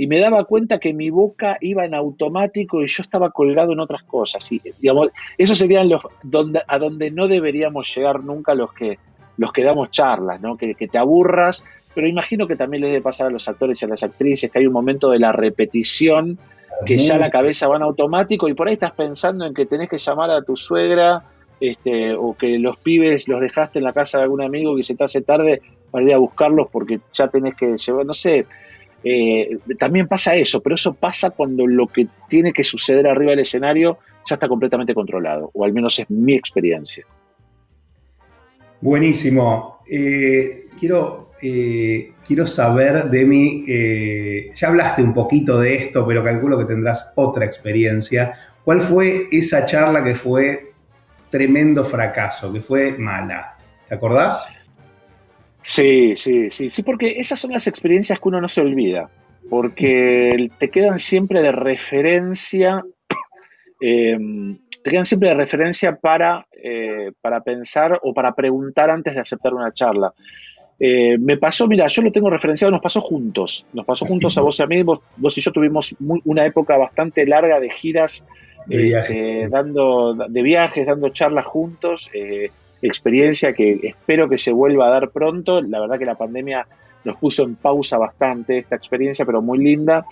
y 0.00 0.06
me 0.06 0.18
daba 0.18 0.44
cuenta 0.44 0.78
que 0.78 0.94
mi 0.94 1.10
boca 1.10 1.58
iba 1.60 1.84
en 1.84 1.94
automático 1.94 2.82
y 2.82 2.86
yo 2.86 3.02
estaba 3.02 3.32
colgado 3.32 3.74
en 3.74 3.80
otras 3.80 4.02
cosas. 4.02 4.50
Y, 4.50 4.62
digamos, 4.78 5.10
esos 5.36 5.58
serían 5.58 5.90
los 5.90 6.00
donde, 6.22 6.62
a 6.66 6.78
donde 6.78 7.10
no 7.10 7.28
deberíamos 7.28 7.94
llegar 7.94 8.24
nunca 8.24 8.54
los 8.54 8.72
que, 8.72 8.98
los 9.36 9.52
que 9.52 9.62
damos 9.62 9.90
charlas, 9.90 10.40
¿no? 10.40 10.56
que, 10.56 10.74
que 10.74 10.88
te 10.88 10.96
aburras, 10.96 11.66
pero 11.94 12.08
imagino 12.08 12.46
que 12.46 12.56
también 12.56 12.80
les 12.80 12.92
debe 12.92 13.02
pasar 13.02 13.26
a 13.26 13.30
los 13.30 13.46
actores 13.46 13.82
y 13.82 13.84
a 13.84 13.88
las 13.88 14.02
actrices 14.02 14.50
que 14.50 14.58
hay 14.58 14.66
un 14.66 14.72
momento 14.72 15.10
de 15.10 15.18
la 15.18 15.32
repetición 15.32 16.38
que 16.86 16.96
ya 16.96 17.18
la 17.18 17.28
cabeza 17.28 17.68
va 17.68 17.76
en 17.76 17.82
automático 17.82 18.48
y 18.48 18.54
por 18.54 18.68
ahí 18.68 18.72
estás 18.72 18.92
pensando 18.92 19.44
en 19.44 19.52
que 19.52 19.66
tenés 19.66 19.90
que 19.90 19.98
llamar 19.98 20.30
a 20.30 20.40
tu 20.40 20.56
suegra 20.56 21.24
este, 21.60 22.14
o 22.14 22.34
que 22.38 22.58
los 22.58 22.78
pibes 22.78 23.28
los 23.28 23.38
dejaste 23.38 23.80
en 23.80 23.84
la 23.84 23.92
casa 23.92 24.16
de 24.16 24.24
algún 24.24 24.40
amigo 24.40 24.74
que 24.76 24.84
se 24.84 24.94
te 24.94 25.04
hace 25.04 25.20
tarde 25.20 25.60
para 25.90 26.06
ir 26.06 26.14
a 26.14 26.16
buscarlos 26.16 26.68
porque 26.72 27.00
ya 27.12 27.28
tenés 27.28 27.54
que 27.54 27.76
llevar, 27.76 28.06
no 28.06 28.14
sé, 28.14 28.46
eh, 29.02 29.58
también 29.78 30.06
pasa 30.06 30.34
eso, 30.34 30.62
pero 30.62 30.74
eso 30.74 30.94
pasa 30.94 31.30
cuando 31.30 31.66
lo 31.66 31.86
que 31.86 32.06
tiene 32.28 32.52
que 32.52 32.64
suceder 32.64 33.06
arriba 33.06 33.30
del 33.30 33.40
escenario 33.40 33.98
ya 34.28 34.34
está 34.34 34.48
completamente 34.48 34.94
controlado, 34.94 35.50
o 35.54 35.64
al 35.64 35.72
menos 35.72 35.98
es 35.98 36.10
mi 36.10 36.34
experiencia. 36.34 37.06
Buenísimo. 38.80 39.82
Eh, 39.90 40.66
quiero 40.78 41.30
eh, 41.42 42.12
quiero 42.26 42.46
saber, 42.46 43.04
Demi, 43.10 43.64
ya 44.52 44.68
hablaste 44.68 45.02
un 45.02 45.14
poquito 45.14 45.58
de 45.58 45.76
esto, 45.76 46.06
pero 46.06 46.22
calculo 46.22 46.58
que 46.58 46.66
tendrás 46.66 47.12
otra 47.16 47.46
experiencia. 47.46 48.34
¿Cuál 48.64 48.82
fue 48.82 49.28
esa 49.32 49.64
charla 49.64 50.04
que 50.04 50.14
fue 50.14 50.74
tremendo 51.30 51.82
fracaso, 51.84 52.52
que 52.52 52.60
fue 52.60 52.92
mala? 52.98 53.56
¿Te 53.88 53.94
acordás? 53.94 54.46
Sí, 55.62 56.16
sí, 56.16 56.50
sí, 56.50 56.70
sí, 56.70 56.82
porque 56.82 57.16
esas 57.18 57.38
son 57.38 57.52
las 57.52 57.66
experiencias 57.66 58.18
que 58.18 58.28
uno 58.28 58.40
no 58.40 58.48
se 58.48 58.60
olvida, 58.60 59.10
porque 59.48 60.50
te 60.58 60.70
quedan 60.70 60.98
siempre 60.98 61.42
de 61.42 61.52
referencia, 61.52 62.84
em, 63.80 64.58
te 64.82 64.90
quedan 64.90 65.04
siempre 65.04 65.28
de 65.28 65.34
referencia 65.34 65.96
para, 65.96 66.46
eh, 66.52 67.12
para 67.20 67.42
pensar 67.42 67.98
o 68.02 68.14
para 68.14 68.34
preguntar 68.34 68.90
antes 68.90 69.14
de 69.14 69.20
aceptar 69.20 69.54
una 69.54 69.72
charla. 69.72 70.14
Eh, 70.82 71.18
me 71.18 71.36
pasó, 71.36 71.68
mira, 71.68 71.86
yo 71.88 72.00
lo 72.00 72.10
tengo 72.10 72.30
referenciado, 72.30 72.70
nos 72.70 72.80
pasó 72.80 73.02
juntos, 73.02 73.66
nos 73.74 73.84
pasó 73.84 74.06
juntos 74.06 74.38
a 74.38 74.40
vos 74.40 74.58
y 74.58 74.62
a 74.62 74.66
mí, 74.66 74.82
vos, 74.82 75.36
y 75.36 75.42
yo 75.42 75.52
tuvimos 75.52 75.94
una 76.24 76.46
época 76.46 76.78
bastante 76.78 77.26
larga 77.26 77.60
de 77.60 77.68
giras, 77.70 78.26
de, 78.64 78.88
este, 78.88 79.48
dando, 79.50 80.14
de 80.14 80.42
viajes, 80.42 80.86
dando 80.86 81.10
charlas 81.10 81.44
juntos, 81.44 82.10
eh, 82.14 82.50
experiencia 82.82 83.52
que 83.52 83.80
espero 83.82 84.28
que 84.28 84.38
se 84.38 84.52
vuelva 84.52 84.86
a 84.86 84.90
dar 84.90 85.10
pronto, 85.10 85.60
la 85.60 85.80
verdad 85.80 85.98
que 85.98 86.06
la 86.06 86.16
pandemia 86.16 86.66
nos 87.04 87.16
puso 87.16 87.42
en 87.44 87.56
pausa 87.56 87.98
bastante 87.98 88.58
esta 88.58 88.76
experiencia, 88.76 89.24
pero 89.24 89.42
muy 89.42 89.58
linda. 89.58 90.04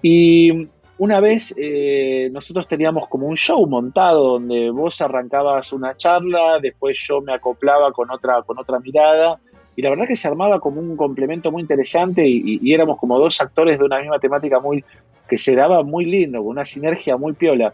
Y 0.00 0.68
una 0.98 1.20
vez 1.20 1.54
eh, 1.56 2.28
nosotros 2.32 2.68
teníamos 2.68 3.08
como 3.08 3.26
un 3.26 3.36
show 3.36 3.66
montado 3.66 4.32
donde 4.32 4.70
vos 4.70 5.00
arrancabas 5.00 5.72
una 5.72 5.96
charla, 5.96 6.58
después 6.60 6.98
yo 7.08 7.20
me 7.20 7.32
acoplaba 7.32 7.92
con 7.92 8.10
otra, 8.10 8.42
con 8.42 8.58
otra 8.58 8.78
mirada 8.78 9.40
y 9.74 9.82
la 9.82 9.90
verdad 9.90 10.06
que 10.06 10.16
se 10.16 10.28
armaba 10.28 10.60
como 10.60 10.80
un 10.80 10.96
complemento 10.96 11.50
muy 11.50 11.62
interesante 11.62 12.26
y, 12.28 12.72
éramos 12.72 12.98
como 12.98 13.18
dos 13.18 13.40
actores 13.40 13.78
de 13.78 13.84
una 13.84 14.00
misma 14.00 14.18
temática 14.18 14.60
muy 14.60 14.84
que 15.28 15.38
se 15.38 15.54
daba 15.54 15.82
muy 15.82 16.04
lindo, 16.04 16.38
con 16.38 16.48
una 16.48 16.64
sinergia 16.64 17.16
muy 17.16 17.32
piola. 17.32 17.72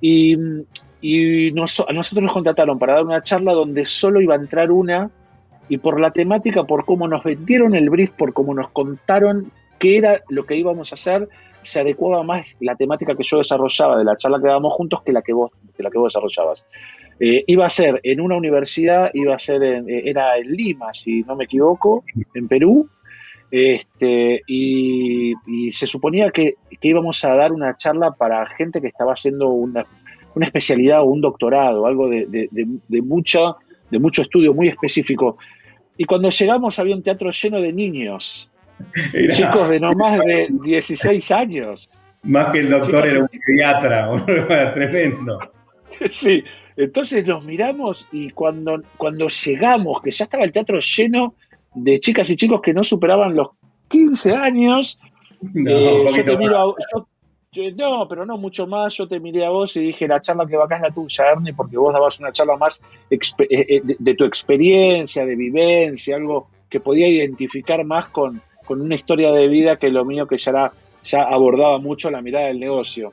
Y, 0.00 0.36
y 1.02 1.48
a 1.50 1.52
nosotros 1.52 2.22
nos 2.22 2.32
contrataron 2.32 2.78
para 2.78 2.94
dar 2.94 3.04
una 3.04 3.22
charla 3.22 3.52
donde 3.52 3.84
solo 3.84 4.20
iba 4.20 4.34
a 4.34 4.38
entrar 4.38 4.70
una 4.70 5.10
y 5.68 5.78
por 5.78 6.00
la 6.00 6.12
temática, 6.12 6.64
por 6.64 6.84
cómo 6.84 7.08
nos 7.08 7.24
vendieron 7.24 7.74
el 7.74 7.90
brief, 7.90 8.10
por 8.10 8.32
cómo 8.32 8.54
nos 8.54 8.68
contaron 8.68 9.50
qué 9.78 9.96
era 9.98 10.22
lo 10.28 10.46
que 10.46 10.56
íbamos 10.56 10.92
a 10.92 10.94
hacer, 10.94 11.28
se 11.62 11.80
adecuaba 11.80 12.22
más 12.22 12.56
la 12.60 12.76
temática 12.76 13.16
que 13.16 13.24
yo 13.24 13.38
desarrollaba 13.38 13.98
de 13.98 14.04
la 14.04 14.16
charla 14.16 14.38
que 14.40 14.46
dábamos 14.46 14.72
juntos 14.74 15.02
que 15.02 15.12
la 15.12 15.22
que 15.22 15.32
vos, 15.32 15.50
que 15.76 15.82
la 15.82 15.90
que 15.90 15.98
vos 15.98 16.12
desarrollabas. 16.12 16.66
Eh, 17.18 17.44
iba 17.46 17.66
a 17.66 17.68
ser 17.68 18.00
en 18.04 18.20
una 18.20 18.36
universidad, 18.36 19.10
iba 19.12 19.34
a 19.34 19.38
ser 19.38 19.62
en, 19.62 19.90
eh, 19.90 20.02
era 20.06 20.38
en 20.38 20.52
Lima, 20.52 20.94
si 20.94 21.22
no 21.22 21.34
me 21.34 21.44
equivoco, 21.44 22.04
en 22.34 22.48
Perú, 22.48 22.88
este, 23.52 24.42
y, 24.46 25.34
se 25.72 25.86
suponía 25.86 26.30
que, 26.30 26.56
íbamos 26.80 27.22
a 27.24 27.34
dar 27.34 27.52
una 27.52 27.76
charla 27.76 28.12
para 28.12 28.46
gente 28.46 28.80
que 28.80 28.86
estaba 28.86 29.12
haciendo 29.12 29.48
una, 29.50 29.86
especialidad 30.40 31.00
o 31.00 31.04
un 31.04 31.20
doctorado, 31.20 31.86
algo 31.86 32.08
de, 32.08 32.26
de, 32.50 33.02
mucha, 33.02 33.56
de 33.90 33.98
mucho 33.98 34.22
estudio 34.22 34.54
muy 34.54 34.68
específico. 34.68 35.38
Y 35.96 36.04
cuando 36.04 36.30
llegamos 36.30 36.78
había 36.78 36.96
un 36.96 37.02
teatro 37.02 37.30
lleno 37.30 37.60
de 37.60 37.72
niños, 37.72 38.50
chicos 39.30 39.68
de 39.68 39.80
no 39.80 39.92
más 39.96 40.18
de 40.20 40.48
16 40.64 41.30
años. 41.30 41.90
Más 42.22 42.52
que 42.52 42.60
el 42.60 42.70
doctor 42.70 43.06
era 43.06 43.20
un 43.20 43.28
pediatra, 43.46 44.72
tremendo. 44.74 45.38
Sí, 46.10 46.42
entonces 46.74 47.26
nos 47.26 47.44
miramos 47.44 48.08
y 48.12 48.30
cuando, 48.30 48.82
cuando 48.96 49.28
llegamos, 49.28 50.00
que 50.00 50.10
ya 50.10 50.24
estaba 50.24 50.44
el 50.44 50.52
teatro 50.52 50.78
lleno 50.78 51.34
de 51.74 52.00
chicas 52.00 52.30
y 52.30 52.36
chicos 52.36 52.62
que 52.62 52.72
no 52.72 52.82
superaban 52.82 53.36
los 53.36 53.48
15 53.88 54.34
años, 54.34 54.98
no, 55.42 55.70
eh, 55.70 56.12
yo 56.16 56.24
te 56.24 56.36
miro 56.38 56.74
no, 57.76 58.08
pero 58.08 58.24
no 58.24 58.38
mucho 58.38 58.66
más. 58.66 58.94
Yo 58.94 59.06
te 59.06 59.20
miré 59.20 59.44
a 59.44 59.50
vos 59.50 59.76
y 59.76 59.80
dije, 59.80 60.08
la 60.08 60.20
charla 60.20 60.46
que 60.46 60.56
va 60.56 60.64
acá 60.64 60.76
es 60.76 60.82
la 60.82 60.90
tuya, 60.90 61.32
Ernie, 61.32 61.52
porque 61.52 61.76
vos 61.76 61.92
dabas 61.92 62.18
una 62.18 62.32
charla 62.32 62.56
más 62.56 62.82
eh, 63.10 63.18
eh, 63.50 63.82
de, 63.98 64.14
tu 64.14 64.24
experiencia, 64.24 65.26
de 65.26 65.36
vivencia, 65.36 66.16
algo 66.16 66.48
que 66.68 66.80
podía 66.80 67.08
identificar 67.08 67.84
más 67.84 68.06
con, 68.06 68.40
con 68.64 68.80
una 68.80 68.94
historia 68.94 69.32
de 69.32 69.48
vida 69.48 69.76
que 69.76 69.90
lo 69.90 70.04
mío 70.04 70.26
que 70.26 70.38
ya, 70.38 70.50
era, 70.50 70.72
ya 71.02 71.22
abordaba 71.22 71.78
mucho 71.78 72.10
la 72.10 72.22
mirada 72.22 72.46
del 72.46 72.60
negocio. 72.60 73.12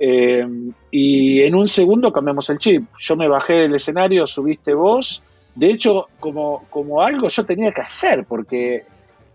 Eh, 0.00 0.46
y 0.90 1.42
en 1.42 1.54
un 1.54 1.68
segundo 1.68 2.12
cambiamos 2.12 2.48
el 2.50 2.58
chip. 2.58 2.84
Yo 2.98 3.16
me 3.16 3.28
bajé 3.28 3.54
del 3.54 3.74
escenario, 3.74 4.26
subiste 4.26 4.72
vos. 4.72 5.22
De 5.54 5.70
hecho, 5.70 6.06
como, 6.20 6.64
como 6.70 7.02
algo 7.02 7.28
yo 7.28 7.44
tenía 7.44 7.72
que 7.72 7.80
hacer, 7.82 8.24
porque 8.24 8.84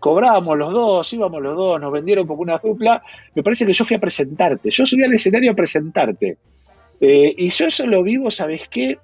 cobrábamos 0.04 0.58
los 0.58 0.72
dos, 0.72 1.12
íbamos 1.14 1.40
los 1.40 1.56
dos, 1.56 1.80
nos 1.80 1.90
vendieron 1.90 2.26
como 2.26 2.42
una 2.42 2.58
dupla. 2.58 3.02
Me 3.34 3.42
parece 3.42 3.64
que 3.64 3.72
yo 3.72 3.84
fui 3.84 3.96
a 3.96 4.00
presentarte. 4.00 4.70
Yo 4.70 4.84
subí 4.84 5.02
al 5.02 5.14
escenario 5.14 5.52
a 5.52 5.54
presentarte. 5.54 6.36
Eh, 7.00 7.34
y 7.38 7.48
yo 7.48 7.66
eso 7.66 7.86
lo 7.86 8.02
vivo, 8.02 8.30
¿sabes 8.30 8.68
qué? 8.68 8.98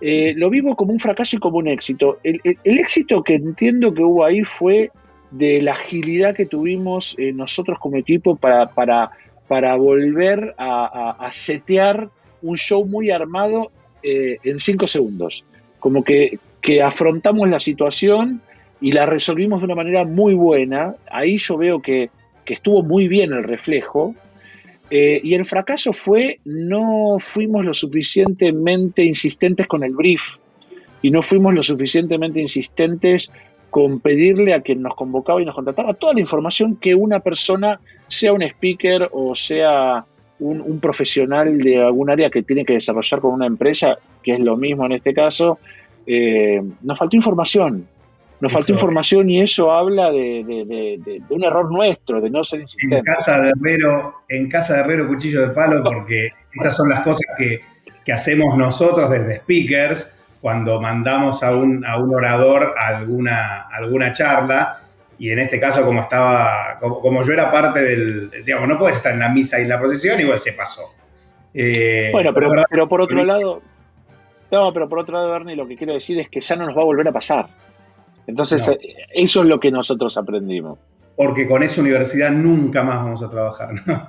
Eh, 0.00 0.32
lo 0.36 0.48
vivo 0.48 0.76
como 0.76 0.92
un 0.92 0.98
fracaso 0.98 1.36
y 1.36 1.38
como 1.38 1.58
un 1.58 1.68
éxito. 1.68 2.18
El, 2.22 2.40
éxito 2.64 3.22
que 3.22 3.34
entiendo 3.34 3.92
que 3.92 4.02
hubo 4.02 4.24
ahí 4.24 4.44
fue 4.44 4.90
de 5.30 5.60
la 5.60 5.72
agilidad 5.72 6.34
que 6.34 6.46
tuvimos 6.46 7.16
nosotros 7.34 7.78
como 7.78 7.96
equipo 7.96 8.36
para, 8.36 8.68
para 8.68 9.10
para 9.48 9.74
volver 9.76 10.54
a, 10.58 11.28
setear 11.32 12.08
un 12.42 12.56
show 12.56 12.84
muy 12.84 13.10
armado 13.10 13.70
eh, 14.02 14.38
en 14.42 14.58
cinco 14.58 14.86
segundos. 14.86 15.44
Como 15.78 16.02
que, 16.02 16.38
que 16.60 16.82
afrontamos 16.82 17.48
la 17.48 17.58
situación 17.58 18.40
y 18.84 18.92
la 18.92 19.06
resolvimos 19.06 19.60
de 19.60 19.64
una 19.64 19.76
manera 19.76 20.04
muy 20.04 20.34
buena. 20.34 20.94
Ahí 21.10 21.38
yo 21.38 21.56
veo 21.56 21.80
que, 21.80 22.10
estuvo 22.44 22.82
muy 22.82 23.08
bien 23.08 23.32
el 23.32 23.42
reflejo. 23.42 24.14
Eh, 24.90 25.22
y 25.24 25.32
el 25.32 25.46
fracaso 25.46 25.94
fue 25.94 26.40
no 26.44 27.16
fuimos 27.18 27.64
lo 27.64 27.72
suficientemente 27.72 29.02
insistentes 29.02 29.66
con 29.66 29.84
el 29.84 29.94
brief 29.94 30.36
y 31.00 31.10
no 31.10 31.22
fuimos 31.22 31.54
lo 31.54 31.62
suficientemente 31.62 32.42
insistentes 32.42 33.32
con 33.70 34.00
pedirle 34.00 34.52
a 34.52 34.60
quien 34.60 34.82
nos 34.82 34.94
convocaba 34.94 35.40
y 35.40 35.46
nos 35.46 35.54
contrataba 35.54 35.94
toda 35.94 36.12
la 36.12 36.20
información 36.20 36.76
que 36.76 36.94
una 36.94 37.20
persona, 37.20 37.80
sea 38.08 38.34
un 38.34 38.42
speaker 38.42 39.08
o 39.12 39.34
sea 39.34 40.04
un, 40.40 40.78
profesional 40.78 41.56
de 41.56 41.80
algún 41.80 42.10
área 42.10 42.28
que 42.28 42.42
tiene 42.42 42.66
que 42.66 42.74
desarrollar 42.74 43.20
con 43.20 43.32
una 43.32 43.46
empresa, 43.46 43.96
que 44.22 44.32
es 44.32 44.40
lo 44.40 44.58
mismo 44.58 44.84
en 44.84 44.92
este 44.92 45.14
caso, 45.14 45.58
eh, 46.06 46.62
nos 46.82 46.98
faltó 46.98 47.16
información. 47.16 47.86
Nos 48.44 48.52
faltó 48.52 48.72
información 48.72 49.30
y 49.30 49.40
eso 49.40 49.72
habla 49.72 50.10
de, 50.10 51.22
un 51.30 51.44
error 51.44 51.72
nuestro, 51.72 52.20
de 52.20 52.28
no 52.28 52.44
ser 52.44 52.60
insistente. 52.60 52.98
En 52.98 53.04
casa 53.04 53.40
de 53.40 53.52
Herrero, 53.58 54.16
en 54.28 54.50
casa 54.50 54.74
de 54.74 54.80
Herrero 54.80 55.08
cuchillo 55.08 55.40
de 55.40 55.54
palo, 55.54 55.82
porque 55.82 56.28
esas 56.52 56.76
son 56.76 56.90
las 56.90 57.00
cosas 57.00 57.24
que, 57.38 57.62
hacemos 58.12 58.54
nosotros 58.58 59.08
desde 59.08 59.36
speakers 59.36 60.14
cuando 60.42 60.78
mandamos 60.78 61.42
a 61.42 61.56
un, 61.56 61.86
a 61.86 61.96
un 61.96 62.14
orador 62.14 62.74
alguna, 62.76 63.62
alguna 63.72 64.12
charla 64.12 64.82
y 65.18 65.30
en 65.30 65.38
este 65.38 65.58
caso 65.58 65.86
como 65.86 66.02
estaba, 66.02 66.78
como, 66.80 67.22
yo 67.22 67.32
era 67.32 67.50
parte 67.50 67.80
del, 67.80 68.30
digamos, 68.44 68.68
no 68.68 68.76
puedes 68.76 68.98
estar 68.98 69.14
en 69.14 69.20
la 69.20 69.30
misa 69.30 69.58
y 69.58 69.62
en 69.62 69.70
la 69.70 69.80
procesión, 69.80 70.20
igual 70.20 70.38
se 70.38 70.52
pasó. 70.52 70.92
Eh, 71.54 72.10
bueno, 72.12 72.34
pero, 72.34 72.52
pero 72.68 72.86
por 72.86 73.00
otro 73.00 73.24
lado, 73.24 73.62
no, 74.50 74.70
pero 74.74 74.86
por 74.86 74.98
otro 74.98 75.14
lado, 75.14 75.30
Bernie, 75.30 75.56
lo 75.56 75.66
que 75.66 75.78
quiero 75.78 75.94
decir 75.94 76.20
es 76.20 76.28
que 76.28 76.40
ya 76.40 76.56
no 76.56 76.66
nos 76.66 76.76
va 76.76 76.82
a 76.82 76.84
volver 76.84 77.08
a 77.08 77.12
pasar. 77.12 77.46
Entonces, 78.26 78.68
eh, 78.68 78.78
eso 79.12 79.42
es 79.42 79.48
lo 79.48 79.60
que 79.60 79.70
nosotros 79.70 80.16
aprendimos. 80.16 80.78
Porque 81.16 81.48
con 81.48 81.62
esa 81.62 81.80
universidad 81.80 82.30
nunca 82.30 82.82
más 82.82 82.96
vamos 82.96 83.22
a 83.22 83.30
trabajar, 83.30 83.70
¿no? 83.86 84.06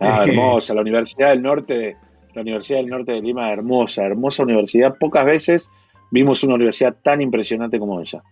Ah, 0.00 0.24
hermosa, 0.28 0.74
la 0.74 0.82
Universidad 0.82 1.30
del 1.30 1.42
Norte, 1.42 1.96
la 2.34 2.42
Universidad 2.42 2.78
del 2.78 2.88
Norte 2.88 3.12
de 3.12 3.20
Lima, 3.20 3.52
hermosa, 3.52 4.04
hermosa 4.04 4.42
universidad. 4.42 4.96
Pocas 4.98 5.24
veces 5.24 5.70
vimos 6.10 6.42
una 6.44 6.54
universidad 6.54 6.94
tan 7.02 7.22
impresionante 7.22 7.78
como 7.78 8.00
esa. 8.00 8.22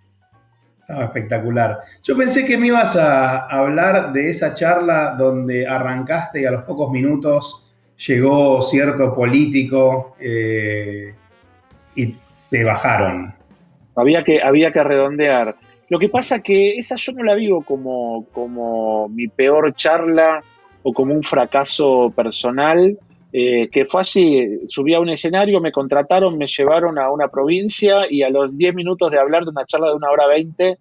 espectacular. 0.88 1.80
Yo 2.02 2.16
pensé 2.16 2.44
que 2.44 2.58
me 2.58 2.68
ibas 2.68 2.96
a 2.96 3.46
hablar 3.46 4.12
de 4.12 4.30
esa 4.30 4.54
charla 4.54 5.14
donde 5.18 5.66
arrancaste 5.66 6.42
y 6.42 6.44
a 6.44 6.50
los 6.50 6.62
pocos 6.62 6.90
minutos 6.90 7.72
llegó 8.06 8.60
cierto 8.62 9.14
político 9.14 10.16
eh, 10.20 11.14
y 11.94 12.14
te 12.50 12.64
bajaron. 12.64 13.35
Había 13.96 14.22
que, 14.22 14.40
había 14.42 14.70
que 14.70 14.84
redondear. 14.84 15.56
Lo 15.88 15.98
que 15.98 16.08
pasa 16.08 16.42
que 16.42 16.76
esa 16.76 16.96
yo 16.96 17.12
no 17.12 17.24
la 17.24 17.34
vivo 17.34 17.62
como, 17.62 18.26
como 18.32 19.08
mi 19.08 19.28
peor 19.28 19.74
charla 19.74 20.42
o 20.82 20.92
como 20.92 21.14
un 21.14 21.22
fracaso 21.22 22.12
personal, 22.14 22.98
eh, 23.32 23.68
que 23.70 23.86
fue 23.86 24.00
así, 24.02 24.60
subí 24.68 24.94
a 24.94 25.00
un 25.00 25.08
escenario, 25.08 25.60
me 25.60 25.72
contrataron, 25.72 26.38
me 26.38 26.46
llevaron 26.46 26.98
a 26.98 27.10
una 27.10 27.28
provincia 27.28 28.02
y 28.08 28.22
a 28.22 28.30
los 28.30 28.56
10 28.56 28.74
minutos 28.74 29.10
de 29.10 29.18
hablar 29.18 29.44
de 29.44 29.50
una 29.50 29.66
charla 29.66 29.88
de 29.88 29.96
una 29.96 30.10
hora 30.10 30.26
20, 30.26 30.78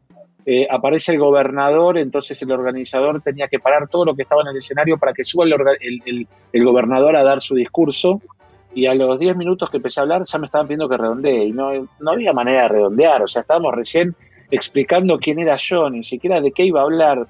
eh, 0.47 0.67
aparece 0.69 1.13
el 1.13 1.19
gobernador, 1.19 1.97
entonces 1.97 2.39
el 2.41 2.51
organizador 2.51 3.21
tenía 3.21 3.47
que 3.47 3.59
parar 3.59 3.87
todo 3.87 4.05
lo 4.05 4.15
que 4.15 4.23
estaba 4.23 4.43
en 4.43 4.49
el 4.49 4.57
escenario 4.57 4.97
para 4.97 5.13
que 5.13 5.23
suba 5.23 5.45
el, 5.45 6.27
el 6.53 6.63
gobernador 6.63 7.15
a 7.15 7.23
dar 7.23 7.41
su 7.41 7.55
discurso 7.55 8.21
y 8.75 8.85
a 8.87 8.93
los 8.93 9.17
10 9.17 9.37
minutos 9.37 9.69
que 9.69 9.77
empecé 9.77 10.01
a 10.01 10.03
hablar 10.03 10.23
ya 10.25 10.37
me 10.37 10.47
estaban 10.47 10.67
pidiendo 10.67 10.89
que 10.89 10.97
redondee 10.97 11.45
y 11.45 11.51
no, 11.53 11.71
no 11.99 12.11
había 12.11 12.33
manera 12.33 12.63
de 12.63 12.67
redondear, 12.67 13.23
o 13.23 13.27
sea, 13.27 13.41
estábamos 13.41 13.73
recién 13.73 14.13
explicando 14.51 15.17
quién 15.17 15.39
era 15.39 15.55
yo, 15.55 15.89
ni 15.89 16.03
siquiera 16.03 16.41
de 16.41 16.51
qué 16.51 16.65
iba 16.65 16.81
a 16.81 16.83
hablar. 16.83 17.25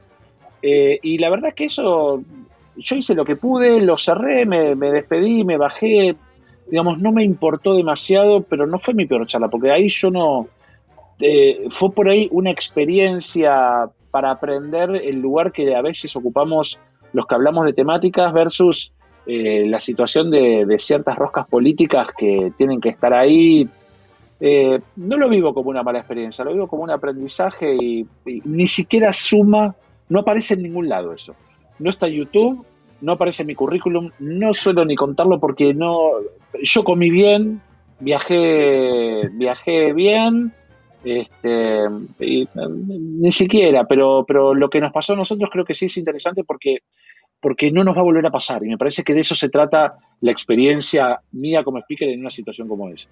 Eh, 0.61 0.99
y 1.03 1.19
la 1.19 1.29
verdad 1.29 1.49
es 1.49 1.53
que 1.53 1.65
eso, 1.65 2.23
yo 2.75 2.95
hice 2.95 3.13
lo 3.13 3.25
que 3.25 3.35
pude, 3.35 3.79
lo 3.79 3.97
cerré, 3.97 4.45
me, 4.45 4.75
despedí, 4.75 5.45
me 5.45 5.57
bajé, 5.57 6.15
digamos, 6.67 6.97
no 6.97 7.11
me 7.11 7.23
importó 7.23 7.75
demasiado, 7.75 8.41
pero 8.41 8.65
no 8.65 8.79
fue 8.79 8.95
mi 8.95 9.05
peor 9.05 9.27
charla, 9.27 9.47
porque 9.47 9.71
ahí 9.71 9.87
yo 9.87 10.09
no, 10.09 10.47
eh, 11.21 11.67
fue 11.69 11.91
por 11.91 12.09
ahí 12.09 12.27
una 12.31 12.49
experiencia 12.49 13.87
para 14.09 14.31
aprender 14.31 14.89
el 14.95 15.21
lugar 15.21 15.51
que 15.51 15.75
a 15.75 15.81
veces 15.81 16.15
ocupamos 16.15 16.79
los 17.13 17.27
que 17.27 17.35
hablamos 17.35 17.65
de 17.65 17.73
temáticas 17.73 18.33
versus 18.33 18.94
eh, 19.27 19.65
la 19.67 19.79
situación 19.79 20.29
de, 20.29 20.75
ciertas 20.79 21.15
roscas 21.15 21.47
políticas 21.47 22.09
que 22.15 22.51
tienen 22.55 22.79
que 22.79 22.89
estar 22.89 23.13
ahí. 23.13 23.67
Eh, 24.39 24.79
no 24.97 25.17
lo 25.17 25.29
vivo 25.29 25.53
como 25.53 25.69
una 25.69 25.81
mala 25.81 25.99
experiencia, 25.99 26.45
lo 26.45 26.53
vivo 26.53 26.67
como 26.67 26.83
un 26.83 26.91
aprendizaje 26.91 27.75
y, 27.75 28.05
ni 28.43 28.67
siquiera 28.67 29.11
suma, 29.13 29.75
no 30.09 30.19
aparece 30.19 30.53
en 30.53 30.63
ningún 30.63 30.89
lado 30.89 31.13
eso. 31.13 31.35
No 31.79 31.89
está 31.89 32.07
en 32.07 32.13
YouTube, 32.13 32.65
no 33.01 33.13
aparece 33.13 33.43
en 33.43 33.47
mi 33.47 33.55
currículum, 33.55 34.11
no 34.19 34.53
suelo 34.53 34.85
ni 34.85 34.95
contarlo 34.95 35.39
porque 35.39 35.73
no, 35.73 36.11
yo 36.61 36.83
comí 36.83 37.09
bien, 37.09 37.61
viajé, 37.99 39.29
viajé 39.33 39.93
bien, 39.93 40.53
este, 41.03 41.83
ni 42.19 43.31
siquiera, 43.31 43.85
pero, 43.85 44.25
pero 44.27 44.53
lo 44.53 44.69
que 44.69 44.81
nos 44.81 44.91
pasó 44.91 45.13
a 45.13 45.17
nosotros 45.17 45.49
creo 45.51 45.65
que 45.65 45.73
sí 45.73 45.85
es 45.85 45.97
interesante 45.97 46.43
porque 46.43 46.79
porque 47.45 47.69
no 47.71 47.83
nos 47.83 47.95
va 47.95 47.99
a 47.99 48.05
volver 48.05 48.25
a 48.25 48.31
pasar. 48.31 48.63
Y 48.63 48.69
me 48.69 48.77
parece 48.79 49.03
que 49.03 49.13
de 49.13 49.21
eso 49.21 49.35
se 49.35 49.49
trata 49.49 49.99
la 50.21 50.31
experiencia 50.31 51.19
mía 51.31 51.63
como 51.63 51.77
speaker 51.77 52.09
en 52.09 52.21
una 52.21 52.31
situación 52.31 52.67
como 52.67 52.89
esa. 52.89 53.07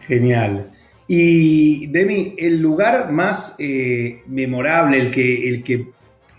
Genial. 0.00 0.72
Y 1.06 1.86
Demi, 1.86 2.34
el 2.36 2.60
lugar 2.60 3.12
más 3.12 3.54
eh, 3.60 4.22
memorable, 4.26 4.98
el 4.98 5.12
que, 5.12 5.48
el 5.50 5.62
que, 5.62 5.86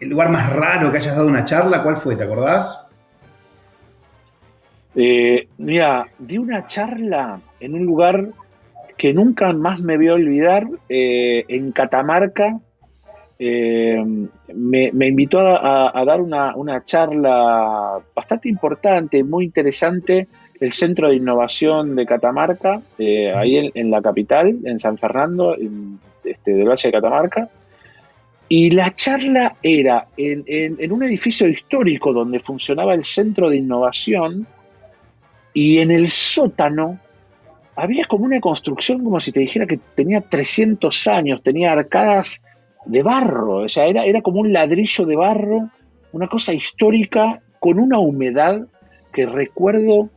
el 0.02 0.10
lugar 0.10 0.30
más 0.30 0.52
raro 0.52 0.91
que 0.91 0.98
hayas 0.98 1.15
dado 1.15 1.30
una 1.30 1.45
charla, 1.45 1.82
¿cuál 1.82 1.95
fue? 1.95 2.17
¿Te 2.17 2.26
acordás? 2.26 2.86
Eh, 4.93 5.48
mira, 5.58 6.06
di 6.19 6.38
una 6.38 6.67
charla 6.67 7.39
en 7.62 7.76
un 7.76 7.86
lugar 7.86 8.28
que 8.98 9.13
nunca 9.13 9.54
más 9.54 9.80
me 9.80 9.95
voy 9.95 10.10
a 10.10 10.15
olvidar, 10.15 10.67
eh, 10.89 11.45
en 11.48 11.71
Catamarca, 11.71 12.60
eh, 13.38 14.02
me, 14.54 15.08
invitó 15.08 15.39
a, 15.39 16.04
dar 16.06 16.21
una, 16.21 16.84
charla 16.86 18.00
bastante 18.15 18.50
importante, 18.50 19.24
muy 19.24 19.45
interesante, 19.45 20.28
el 20.60 20.71
Centro 20.71 21.10
de 21.10 21.15
Innovación 21.15 21.95
de 21.95 22.06
Catamarca, 22.06 22.82
eh, 22.98 23.34
ahí 23.36 23.71
en, 23.74 23.91
la 23.91 24.02
capital, 24.02 24.58
en 24.63 24.80
San 24.80 24.98
Fernando, 24.98 25.56
en, 25.58 26.00
este, 26.24 26.54
del 26.54 26.69
Valle 26.69 26.88
de 26.88 26.93
Catamarca. 26.93 27.50
Y 28.48 28.69
la 28.71 28.91
charla 28.91 29.56
era 29.63 30.08
en, 30.15 30.91
un 30.91 31.04
edificio 31.04 31.48
histórico 31.48 32.13
donde 32.13 32.39
funcionaba 32.39 32.93
el 32.93 33.04
Centro 33.04 33.50
de 33.50 33.58
Innovación 33.58 34.45
y 35.54 35.80
en 35.80 35.89
el 35.89 36.10
sótano 36.12 37.00
había 37.76 38.06
como 38.06 38.26
una 38.26 38.39
construcción 38.39 39.04
como 39.04 39.19
si 39.19 39.32
te 39.32 39.39
dijera 39.39 39.65
que 39.65 39.80
tenía 39.95 40.21
300 40.21 41.08
años, 41.08 41.41
tenía 41.41 41.71
arcadas 41.71 42.41
de 42.86 43.04
barro, 43.04 43.63
o 43.63 43.69
sea, 43.69 43.88
era, 43.88 44.06
era 44.06 44.21
como 44.21 44.41
un 44.41 44.54
ladrillo 44.54 45.06
de 45.06 45.15
barro, 45.15 45.69
una 46.12 46.28
cosa 46.28 46.54
histórica 46.54 47.41
con 47.60 47.80
una 47.80 48.00
humedad 48.00 48.67
que 49.12 49.26
recuerdo 49.26 50.10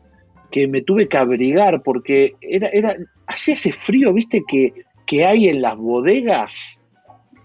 que 0.50 0.66
me 0.66 0.82
tuve 0.82 1.08
que 1.08 1.16
abrigar 1.16 1.82
porque 1.82 2.34
era, 2.40 2.68
era, 2.68 2.96
hacía 3.26 3.54
ese 3.54 3.72
frío, 3.72 4.12
viste, 4.12 4.42
que, 4.46 4.72
que 5.06 5.24
hay 5.24 5.48
en 5.48 5.62
las 5.62 5.76
bodegas. 5.76 6.80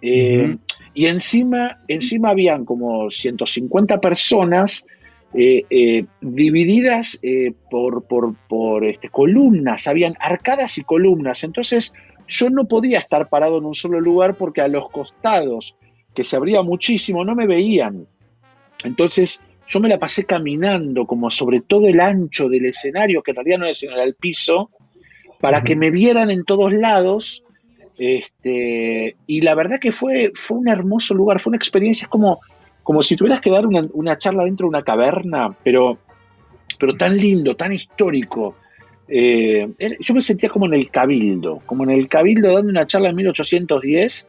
Eh, 0.01 0.57
y 0.93 1.05
encima, 1.05 1.79
encima 1.87 2.29
habían 2.29 2.65
como 2.65 3.09
150 3.09 4.01
personas 4.01 4.85
eh, 5.33 5.63
eh, 5.69 6.05
divididas 6.21 7.19
por, 7.69 8.05
por, 8.05 8.35
por 8.47 8.85
este, 8.85 9.09
columnas, 9.09 9.87
habían 9.87 10.15
arcadas 10.19 10.77
y 10.77 10.83
columnas. 10.83 11.43
Entonces, 11.43 11.93
yo 12.27 12.49
no 12.49 12.65
podía 12.67 12.99
estar 12.99 13.29
parado 13.29 13.57
en 13.57 13.65
un 13.65 13.73
solo 13.73 13.99
lugar 13.99 14.35
porque 14.35 14.61
a 14.61 14.67
los 14.67 14.89
costados, 14.89 15.75
que 16.13 16.23
se 16.23 16.35
abría 16.35 16.61
muchísimo, 16.61 17.25
no 17.25 17.35
me 17.35 17.47
veían. 17.47 18.07
Entonces 18.83 19.41
yo 19.67 19.79
me 19.79 19.89
la 19.89 19.99
pasé 19.99 20.25
caminando 20.25 21.05
como 21.05 21.29
sobre 21.29 21.61
todo 21.61 21.87
el 21.87 21.99
ancho 21.99 22.49
del 22.49 22.65
escenario, 22.65 23.21
que 23.23 23.31
en 23.31 23.35
realidad 23.35 23.59
no 23.59 23.65
el 23.65 23.71
escenario, 23.71 24.01
era 24.01 24.07
el 24.07 24.15
piso, 24.15 24.69
para 25.39 25.63
que 25.63 25.75
me 25.75 25.91
vieran 25.91 26.31
en 26.31 26.43
todos 26.43 26.71
lados. 26.73 27.43
Este, 27.97 29.15
y 29.27 29.41
la 29.41 29.55
verdad 29.55 29.79
que 29.79 29.91
fue, 29.91 30.31
fue 30.33 30.57
un 30.57 30.67
hermoso 30.67 31.13
lugar, 31.13 31.39
fue 31.39 31.51
una 31.51 31.57
experiencia, 31.57 32.07
como, 32.07 32.41
como 32.81 33.01
si 33.01 33.15
tuvieras 33.15 33.41
que 33.41 33.51
dar 33.51 33.65
una, 33.65 33.87
una 33.93 34.17
charla 34.17 34.45
dentro 34.45 34.65
de 34.65 34.69
una 34.69 34.83
caverna, 34.83 35.55
pero, 35.63 35.99
pero 36.79 36.95
tan 36.95 37.17
lindo, 37.17 37.55
tan 37.55 37.71
histórico, 37.71 38.55
eh, 39.07 39.67
yo 39.99 40.13
me 40.13 40.21
sentía 40.21 40.49
como 40.49 40.65
en 40.65 40.73
el 40.73 40.89
Cabildo, 40.89 41.61
como 41.65 41.83
en 41.83 41.91
el 41.91 42.07
Cabildo 42.07 42.53
dando 42.53 42.69
una 42.69 42.87
charla 42.87 43.09
en 43.09 43.15
1810. 43.15 44.27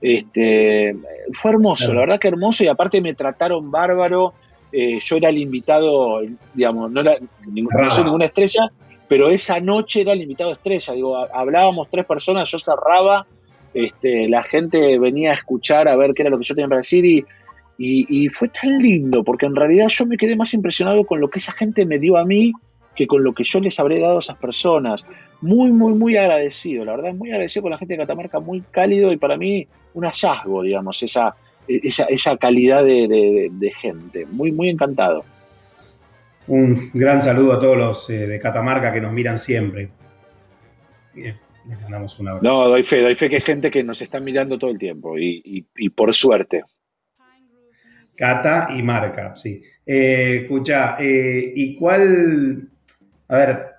Este, 0.00 0.94
fue 1.32 1.52
hermoso, 1.52 1.94
la 1.94 2.00
verdad 2.00 2.20
que 2.20 2.28
hermoso, 2.28 2.64
y 2.64 2.68
aparte 2.68 3.00
me 3.00 3.14
trataron 3.14 3.70
bárbaro. 3.70 4.34
Eh, 4.72 4.98
yo 5.00 5.16
era 5.16 5.28
el 5.28 5.38
invitado, 5.38 6.20
digamos, 6.52 6.90
no, 6.90 7.00
era, 7.00 7.18
soy 7.90 8.04
ninguna 8.04 8.24
estrella, 8.24 8.68
pero 9.06 9.30
esa 9.30 9.60
noche 9.60 10.00
era 10.00 10.12
el 10.12 10.22
invitado 10.22 10.50
estrella, 10.50 10.94
digo, 10.94 11.16
hablábamos 11.16 11.88
tres 11.90 12.04
personas, 12.04 12.50
yo 12.50 12.58
cerraba, 12.58 13.24
este, 13.72 14.28
la 14.28 14.42
gente 14.42 14.98
venía 14.98 15.30
a 15.30 15.34
escuchar, 15.34 15.86
a 15.86 15.94
ver 15.94 16.12
qué 16.12 16.22
era 16.22 16.30
lo 16.30 16.38
que 16.38 16.44
yo 16.44 16.56
tenía 16.56 16.68
para 16.68 16.80
decir 16.80 17.04
y, 17.06 17.24
y, 17.78 18.28
fue 18.30 18.48
tan 18.48 18.78
lindo, 18.78 19.22
porque 19.22 19.46
en 19.46 19.54
realidad 19.54 19.86
yo 19.88 20.06
me 20.06 20.16
quedé 20.16 20.34
más 20.34 20.54
impresionado 20.54 21.04
con 21.04 21.20
lo 21.20 21.30
que 21.30 21.38
esa 21.38 21.52
gente 21.52 21.86
me 21.86 22.00
dio 22.00 22.16
a 22.16 22.24
mí 22.24 22.52
que 22.94 23.06
con 23.06 23.24
lo 23.24 23.34
que 23.34 23.44
yo 23.44 23.60
les 23.60 23.78
habré 23.80 23.98
dado 23.98 24.16
a 24.16 24.20
esas 24.20 24.36
personas. 24.36 25.06
Muy, 25.40 25.72
muy, 25.72 25.94
muy 25.94 26.16
agradecido, 26.16 26.84
la 26.84 26.96
verdad, 26.96 27.14
muy 27.14 27.30
agradecido 27.30 27.62
con 27.62 27.72
la 27.72 27.78
gente 27.78 27.94
de 27.94 27.98
Catamarca, 27.98 28.40
muy 28.40 28.62
cálido 28.70 29.12
y 29.12 29.16
para 29.16 29.36
mí 29.36 29.66
un 29.94 30.04
hallazgo, 30.04 30.62
digamos, 30.62 31.02
esa, 31.02 31.34
esa, 31.68 32.04
esa 32.04 32.36
calidad 32.36 32.84
de, 32.84 33.72
gente. 33.80 34.26
Muy, 34.26 34.52
muy 34.52 34.68
encantado. 34.68 35.24
Un 36.46 36.90
gran 36.92 37.22
saludo 37.22 37.54
a 37.54 37.60
todos 37.60 37.76
los 37.76 38.10
eh, 38.10 38.26
de 38.26 38.38
Catamarca 38.38 38.92
que 38.92 39.00
nos 39.00 39.12
miran 39.12 39.38
siempre. 39.38 39.88
Bien, 41.14 41.36
les 41.66 41.80
mandamos 41.80 42.18
un 42.18 42.28
abrazo. 42.28 42.44
No, 42.44 42.68
doy 42.68 42.84
fe, 42.84 43.00
doy 43.00 43.14
fe 43.14 43.30
que 43.30 43.36
hay 43.36 43.42
gente 43.42 43.70
que 43.70 43.82
nos 43.82 44.02
está 44.02 44.20
mirando 44.20 44.58
todo 44.58 44.70
el 44.70 44.78
tiempo 44.78 45.16
y, 45.18 45.62
por 45.94 46.14
suerte. 46.14 46.62
Cata 48.16 48.68
y 48.76 48.82
Marca, 48.82 49.34
sí. 49.34 49.62
Eh, 49.86 50.40
escucha, 50.42 50.96
eh, 51.00 51.52
¿y 51.54 51.76
cuál? 51.76 52.68
A 53.28 53.36
ver, 53.36 53.74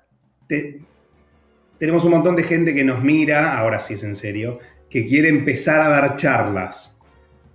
tenemos 1.78 2.04
un 2.04 2.12
montón 2.12 2.36
de 2.36 2.44
gente 2.44 2.74
que 2.74 2.84
nos 2.84 3.04
mira, 3.04 3.58
ahora 3.58 3.80
sí 3.80 3.96
es 3.96 4.04
en 4.04 4.16
serio, 4.16 4.60
que 4.90 5.08
quiere 5.08 5.30
empezar 5.30 5.82
a 5.82 5.90
dar 5.90 6.16
charlas. 6.16 7.00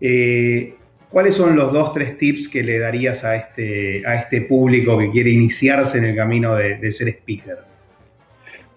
Eh, 0.01 0.75
¿Cuáles 1.11 1.35
son 1.35 1.57
los 1.57 1.73
dos, 1.73 1.93
tres 1.93 2.17
tips 2.17 2.49
que 2.49 2.63
le 2.63 2.79
darías 2.79 3.25
a 3.25 3.35
este, 3.35 4.07
a 4.07 4.15
este 4.15 4.43
público 4.43 4.97
que 4.97 5.11
quiere 5.11 5.31
iniciarse 5.31 5.99
en 5.99 6.05
el 6.05 6.17
camino 6.17 6.55
de, 6.55 6.93
ser 6.93 7.09
speaker? 7.09 7.59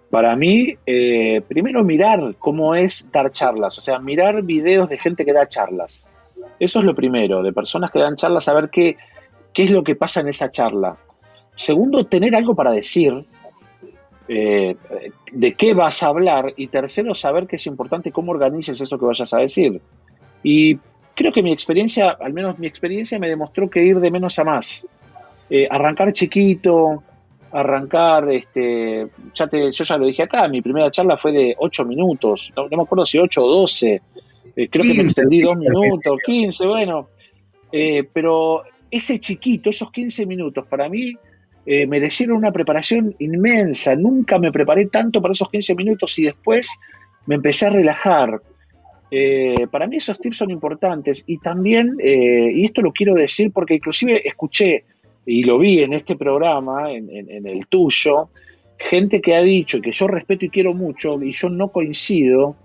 Para 0.10 0.36
mí, 0.36 0.76
eh, 0.86 1.42
primero 1.48 1.84
mirar 1.84 2.36
cómo 2.40 2.74
es 2.74 3.08
dar 3.12 3.32
charlas, 3.32 3.78
o 3.78 3.82
sea, 3.82 4.00
mirar 4.00 4.42
videos 4.44 4.90
de 4.90 4.98
gente 4.98 5.26
que 5.26 5.34
da 5.34 5.48
charlas. 5.48 6.08
Eso 6.60 6.80
es 6.80 6.86
lo 6.86 6.96
primero, 6.96 7.44
de 7.44 7.54
personas 7.54 7.92
que 7.92 8.00
dan 8.00 8.16
charlas, 8.16 8.46
saber 8.46 8.70
qué, 8.72 8.98
qué 9.54 9.64
es 9.64 9.72
lo 9.72 9.84
que 9.84 9.96
pasa 9.96 10.22
en 10.22 10.30
esa 10.30 10.50
charla. 10.50 10.98
Segundo, 11.56 12.06
tener 12.06 12.36
algo 12.36 12.56
para 12.56 12.72
decir, 12.72 13.26
eh, 14.28 14.76
de 15.32 15.54
qué 15.54 15.74
vas 15.74 16.04
a 16.04 16.08
hablar. 16.08 16.54
Y 16.58 16.68
tercero, 16.68 17.14
saber 17.14 17.48
que 17.48 17.58
es 17.58 17.68
importante 17.68 18.12
cómo 18.12 18.32
organices 18.32 18.80
eso 18.80 18.98
que 18.98 19.06
vayas 19.06 19.34
a 19.34 19.40
decir. 19.40 19.82
Y 20.42 20.78
creo 21.16 21.32
que 21.32 21.44
mi 21.44 21.52
experiencia, 21.52 22.10
al 22.10 22.34
menos 22.34 22.60
mi 22.60 22.68
experiencia, 22.68 23.20
me 23.20 23.30
demostró 23.30 23.70
que 23.70 23.84
ir 23.84 24.00
de 24.00 24.12
menos 24.12 24.40
a 24.40 24.44
más. 24.44 24.88
Eh, 25.50 25.68
arrancar 25.70 26.12
chiquito, 26.14 27.04
arrancar, 27.54 28.30
este, 28.32 29.08
ya 29.34 29.48
te, 29.48 29.72
yo 29.72 29.84
ya 29.84 29.98
lo 29.98 30.08
dije 30.08 30.24
acá, 30.24 30.48
mi 30.48 30.62
primera 30.62 30.90
charla 30.90 31.18
fue 31.18 31.32
de 31.32 31.56
8 31.58 31.86
minutos, 31.86 32.52
no, 32.56 32.68
me 32.68 32.82
acuerdo 32.82 33.06
si 33.06 33.20
8 33.20 33.44
o 33.44 33.48
12, 33.60 34.02
eh, 34.56 34.70
creo 34.70 34.84
que 34.84 34.96
me 34.96 35.04
extendí 35.04 35.42
2 35.42 35.58
minutos, 35.58 36.18
15, 36.26 36.66
bueno, 36.66 37.10
eh, 37.72 38.08
pero 38.12 38.64
ese 38.90 39.20
chiquito, 39.20 39.70
esos 39.70 39.92
15 39.92 40.26
minutos, 40.26 40.66
para 40.68 40.90
mí 40.90 41.14
merecieron 41.66 42.38
una 42.38 42.52
preparación 42.52 43.16
inmensa, 43.20 43.96
nunca 43.96 44.38
me 44.38 44.52
preparé 44.52 44.88
tanto 44.88 45.22
para 45.22 45.32
esos 45.32 45.50
15 45.50 45.76
minutos 45.76 46.20
y 46.20 46.24
después 46.24 46.70
me 47.26 47.36
empecé 47.36 47.68
a 47.68 47.70
relajar, 47.70 48.42
eh, 49.16 49.68
para 49.70 49.86
mí 49.86 49.98
esos 49.98 50.20
tips 50.20 50.38
son 50.38 50.50
importantes 50.50 51.24
y 51.28 51.38
también, 51.38 51.98
eh, 52.00 52.50
y 52.52 52.66
esto 52.66 52.82
lo 52.82 52.92
quiero 52.92 53.14
decir 53.14 53.52
porque 53.52 53.76
inclusive 53.76 54.28
escuché 54.28 54.86
y 55.24 55.44
lo 55.44 55.60
vi 55.60 55.82
en 55.82 55.94
este 55.94 56.16
programa, 56.16 56.92
en, 56.92 57.08
el 57.48 57.68
tuyo, 57.68 58.30
gente 58.76 59.22
que 59.22 59.36
ha 59.36 59.44
dicho 59.44 59.82
que 59.82 59.92
yo 59.92 60.08
respeto 60.08 60.46
y 60.46 60.50
quiero 60.50 60.74
mucho 60.74 61.22
y 61.22 61.32
yo 61.32 61.50
no 61.50 61.68
coincido, 61.68 62.56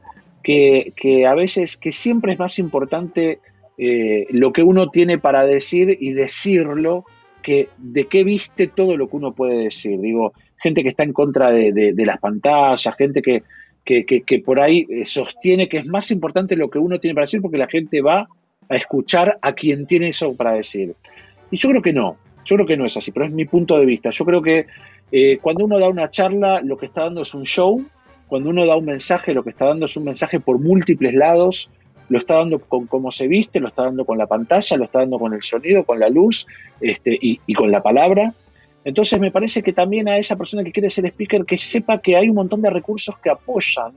que, 0.43 1.27
a 1.29 1.35
veces, 1.35 1.77
que 1.77 1.93
siempre 1.93 2.33
es 2.33 2.39
más 2.39 2.59
importante 2.59 3.41
eh, 3.77 4.27
lo 4.31 4.51
que 4.51 4.63
uno 4.63 4.89
tiene 4.89 5.19
para 5.19 5.45
decir 5.45 5.99
y 6.01 6.15
decirlo 6.15 7.05
que 7.43 7.69
de 7.79 8.07
qué 8.07 8.25
viste 8.25 8.67
todo 8.67 8.97
lo 8.97 9.09
que 9.09 9.17
uno 9.17 9.33
puede 9.33 9.65
decir. 9.65 9.99
Digo, 10.01 10.33
gente 10.57 10.83
que 10.83 10.91
está 10.91 11.05
en 11.05 11.13
contra 11.13 11.51
de 11.53 12.05
las 12.05 12.19
pantallas, 12.19 12.97
gente 12.97 13.23
que, 13.23 13.43
que, 14.05 14.43
por 14.45 14.61
ahí 14.61 14.87
eh, 14.91 15.07
sostiene 15.07 15.69
que 15.69 15.79
es 15.79 15.87
más 15.87 16.11
importante 16.11 16.57
lo 16.57 16.69
que 16.69 16.79
uno 16.79 16.99
tiene 16.99 17.15
para 17.15 17.25
decir 17.25 17.41
porque 17.41 17.57
la 17.57 17.69
gente 17.69 18.03
va 18.03 18.29
a 18.69 18.75
escuchar 18.75 19.39
a 19.41 19.53
quien 19.53 19.87
tiene 19.87 20.11
eso 20.11 20.35
para 20.35 20.53
decir. 20.53 20.95
Y 21.51 21.57
yo 21.57 21.71
creo 21.71 21.83
que 21.83 21.93
no, 21.95 22.19
yo 22.45 22.57
creo 22.57 22.67
que 22.67 22.77
no 22.77 22.85
es 22.85 22.97
así, 22.97 23.13
pero 23.13 23.25
es 23.25 23.33
mi 23.33 23.47
punto 23.47 23.79
de 23.79 23.87
vista. 23.87 24.11
Yo 24.11 24.25
creo 24.27 24.43
que 24.43 24.67
eh, 25.11 25.39
cuando 25.41 25.65
uno 25.65 25.79
da 25.79 25.89
una 25.89 26.11
charla, 26.11 26.61
lo 26.63 26.77
que 26.77 26.87
está 26.87 27.05
dando 27.05 27.23
es 27.23 27.33
un 27.33 27.45
show, 27.45 27.83
cuando 28.27 28.51
uno 28.51 28.67
da 28.67 28.77
un 28.77 28.85
mensaje, 28.85 29.33
lo 29.33 29.43
que 29.43 29.51
está 29.51 29.67
dando 29.67 29.87
es 29.87 29.97
un 29.97 30.05
mensaje 30.05 30.39
por 30.39 30.59
múltiples 30.59 31.15
lados, 31.15 31.71
lo 32.09 32.19
está 32.19 32.37
dando 32.37 32.59
con 32.59 32.87
cómo 32.87 33.11
se 33.11 33.29
viste, 33.29 33.61
lo 33.61 33.69
está 33.69 33.85
dando 33.85 34.05
con 34.05 34.19
la 34.19 34.27
pantalla, 34.27 34.77
lo 34.77 34.85
está 34.85 35.01
dando 35.01 35.19
con 35.19 35.35
el 35.35 35.43
sonido, 35.43 35.85
con 35.85 36.01
la 36.01 36.09
luz 36.09 36.47
este, 36.81 37.19
y, 37.21 37.41
y 37.47 37.55
con 37.55 37.71
la 37.71 37.83
palabra. 37.83 38.35
Entonces 38.85 39.21
me 39.21 39.31
parece 39.31 39.63
que 39.63 39.73
también 39.73 40.09
a 40.09 40.17
esa 40.19 40.37
persona 40.37 40.65
que 40.65 40.73
quiere 40.73 40.89
ser 40.89 41.05
speaker 41.07 41.45
que 41.45 41.59
sepa 41.59 41.99
que 41.99 42.17
hay 42.17 42.29
un 42.29 42.37
montón 42.37 42.63
de 42.63 42.71
recursos 42.71 43.19
que 43.19 43.31
apoyan 43.31 43.93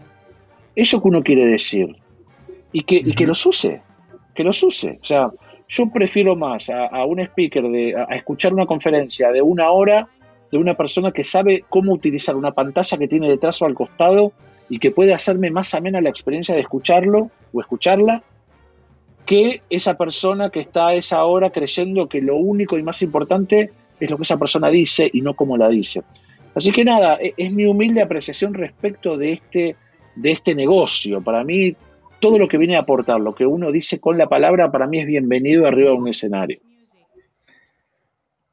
eso 0.75 1.01
que 1.01 1.07
uno 1.07 1.23
quiere 1.23 1.45
decir 1.45 1.95
y 2.71 2.83
que, 2.83 3.03
que 3.15 3.25
los 3.25 3.45
use, 3.45 3.81
que 4.33 4.43
los 4.43 4.61
use. 4.63 4.99
O 5.01 5.05
sea, 5.05 5.31
yo 5.67 5.89
prefiero 5.89 6.35
más 6.35 6.69
a, 6.69 7.05
un 7.05 7.19
speaker 7.19 7.63
de 7.63 7.95
a, 7.95 8.13
escuchar 8.15 8.53
una 8.53 8.65
conferencia 8.65 9.31
de 9.31 9.41
una 9.41 9.71
hora 9.71 10.09
de 10.51 10.57
una 10.57 10.75
persona 10.75 11.11
que 11.13 11.23
sabe 11.23 11.63
cómo 11.69 11.93
utilizar 11.93 12.35
una 12.35 12.51
pantalla 12.51 12.97
que 12.97 13.07
tiene 13.07 13.29
detrás 13.29 13.61
o 13.61 13.65
al 13.65 13.73
costado 13.73 14.33
y 14.69 14.79
que 14.79 14.91
puede 14.91 15.13
hacerme 15.13 15.49
más 15.49 15.73
amena 15.73 16.01
la 16.01 16.09
experiencia 16.09 16.53
de 16.55 16.61
escucharlo 16.61 17.31
o 17.53 17.61
escucharla 17.61 18.23
que 19.25 19.61
esa 19.69 19.97
persona 19.97 20.49
que 20.49 20.59
está 20.59 20.87
a 20.87 20.95
esa 20.95 21.23
hora 21.23 21.51
creyendo 21.51 22.09
que 22.09 22.21
lo 22.21 22.35
único 22.35 22.77
y 22.77 22.83
más 22.83 23.01
importante 23.01 23.71
es 23.99 24.09
lo 24.09 24.17
que 24.17 24.23
esa 24.23 24.37
persona 24.37 24.69
dice 24.69 25.09
y 25.11 25.21
no 25.21 25.35
cómo 25.35 25.57
la 25.57 25.69
dice. 25.69 26.03
Así 26.55 26.71
que 26.71 26.83
nada, 26.83 27.17
e, 27.21 27.33
es 27.37 27.51
mi 27.53 27.65
humilde 27.65 28.01
apreciación 28.01 28.53
respecto 28.53 29.17
de 29.17 29.33
este, 29.33 29.75
de 30.15 30.31
este 30.31 30.55
negocio. 30.55 31.21
Para 31.21 31.43
mí, 31.43 31.75
todo 32.19 32.37
lo 32.37 32.47
que 32.47 32.57
viene 32.57 32.75
a 32.75 32.79
aportar, 32.79 33.21
lo 33.21 33.35
que 33.35 33.45
uno 33.45 33.71
dice 33.71 33.99
con 33.99 34.17
la 34.17 34.27
palabra, 34.27 34.71
para 34.71 34.87
mí 34.87 34.99
es 34.99 35.05
bienvenido 35.05 35.67
arriba 35.67 35.91
de 35.91 35.95
un 35.95 36.07
escenario. 36.07 36.59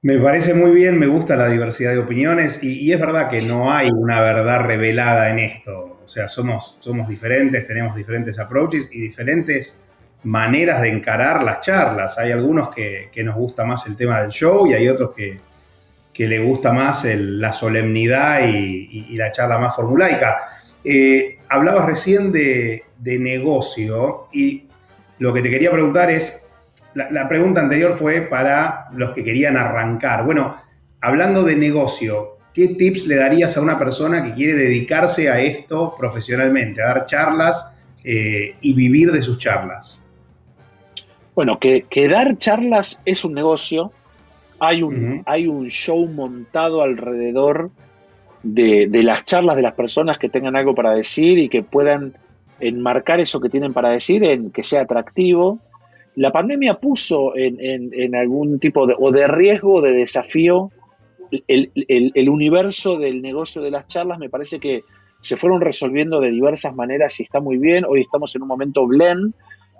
Me 0.00 0.16
parece 0.18 0.54
muy 0.54 0.70
bien, 0.70 0.96
me 0.96 1.08
gusta 1.08 1.34
la 1.34 1.48
diversidad 1.48 1.92
de 1.92 1.98
opiniones 1.98 2.62
y, 2.62 2.92
es 2.92 3.00
verdad 3.00 3.28
que 3.28 3.42
no 3.42 3.72
hay 3.72 3.88
una 3.90 4.20
verdad 4.20 4.60
revelada 4.60 5.28
en 5.30 5.40
esto. 5.40 5.98
O 6.04 6.08
sea, 6.08 6.28
somos, 6.28 6.78
diferentes, 7.08 7.66
tenemos 7.66 7.96
diferentes 7.96 8.38
approaches 8.38 8.88
y 8.92 9.00
diferentes 9.00 9.80
maneras 10.22 10.82
de 10.82 10.90
encarar 10.90 11.42
las 11.42 11.62
charlas. 11.62 12.16
Hay 12.16 12.30
algunos 12.30 12.72
que, 12.72 13.10
nos 13.24 13.34
gusta 13.34 13.64
más 13.64 13.86
el 13.88 13.96
tema 13.96 14.22
del 14.22 14.30
show 14.30 14.68
y 14.68 14.74
hay 14.74 14.88
otros 14.88 15.10
que, 15.16 15.40
que 16.12 16.26
le 16.26 16.40
gusta 16.40 16.72
más 16.72 17.04
la 17.04 17.52
solemnidad 17.52 18.48
y, 18.48 19.16
la 19.16 19.30
charla 19.30 19.58
más 19.58 19.76
formulaica. 19.76 20.38
Eh, 20.84 21.38
hablabas 21.48 21.86
recién 21.86 22.32
de, 22.32 22.84
negocio 23.00 24.28
y 24.32 24.66
lo 25.18 25.32
que 25.32 25.42
te 25.42 25.50
quería 25.50 25.70
preguntar 25.70 26.10
es, 26.10 26.47
la, 26.98 27.10
la, 27.10 27.28
pregunta 27.28 27.60
anterior 27.60 27.96
fue 27.96 28.22
para 28.22 28.88
los 28.92 29.12
que 29.12 29.22
querían 29.22 29.56
arrancar. 29.56 30.24
Bueno, 30.24 30.56
hablando 31.00 31.42
de 31.42 31.56
negocio, 31.56 32.38
¿qué 32.52 32.68
tips 32.68 33.06
le 33.06 33.16
darías 33.16 33.56
a 33.56 33.60
una 33.60 33.78
persona 33.78 34.22
que 34.24 34.34
quiere 34.34 34.54
dedicarse 34.54 35.30
a 35.30 35.40
esto 35.40 35.94
profesionalmente, 35.96 36.82
a 36.82 36.86
dar 36.86 37.06
charlas 37.06 37.74
eh, 38.04 38.56
y 38.60 38.74
vivir 38.74 39.12
de 39.12 39.22
sus 39.22 39.38
charlas? 39.38 40.00
Bueno, 41.34 41.58
que, 41.60 41.84
dar 42.08 42.36
charlas 42.36 43.00
es 43.04 43.24
un 43.24 43.34
negocio. 43.34 43.92
Hay 44.58 44.82
un, 44.82 45.22
hay 45.24 45.46
un 45.46 45.68
show 45.68 46.04
montado 46.06 46.82
alrededor 46.82 47.70
de, 48.42 48.88
las 49.04 49.24
charlas 49.24 49.56
de 49.56 49.62
las 49.62 49.74
personas 49.74 50.18
que 50.18 50.28
tengan 50.28 50.56
algo 50.56 50.74
para 50.74 50.92
decir 50.92 51.38
y 51.38 51.48
que 51.48 51.62
puedan 51.62 52.14
enmarcar 52.60 53.20
eso 53.20 53.40
que 53.40 53.48
tienen 53.48 53.72
para 53.72 53.90
decir 53.90 54.24
en 54.24 54.50
que 54.50 54.64
sea 54.64 54.82
atractivo. 54.82 55.60
La 56.18 56.32
pandemia 56.32 56.74
puso 56.74 57.32
en, 57.36 58.16
algún 58.16 58.58
tipo 58.58 58.88
de, 58.88 58.94
o 58.98 59.12
de 59.12 59.28
riesgo 59.28 59.74
o 59.74 59.80
de 59.80 59.92
desafío 59.92 60.72
el, 61.46 61.70
el, 61.76 62.28
universo 62.28 62.98
del 62.98 63.22
negocio 63.22 63.62
de 63.62 63.70
las 63.70 63.86
charlas. 63.86 64.18
Me 64.18 64.28
parece 64.28 64.58
que 64.58 64.82
se 65.20 65.36
fueron 65.36 65.60
resolviendo 65.60 66.20
de 66.20 66.32
diversas 66.32 66.74
maneras 66.74 67.20
y 67.20 67.22
está 67.22 67.38
muy 67.38 67.56
bien. 67.56 67.84
Hoy 67.84 68.00
estamos 68.00 68.34
en 68.34 68.42
un 68.42 68.48
momento 68.48 68.84
blend 68.84 69.32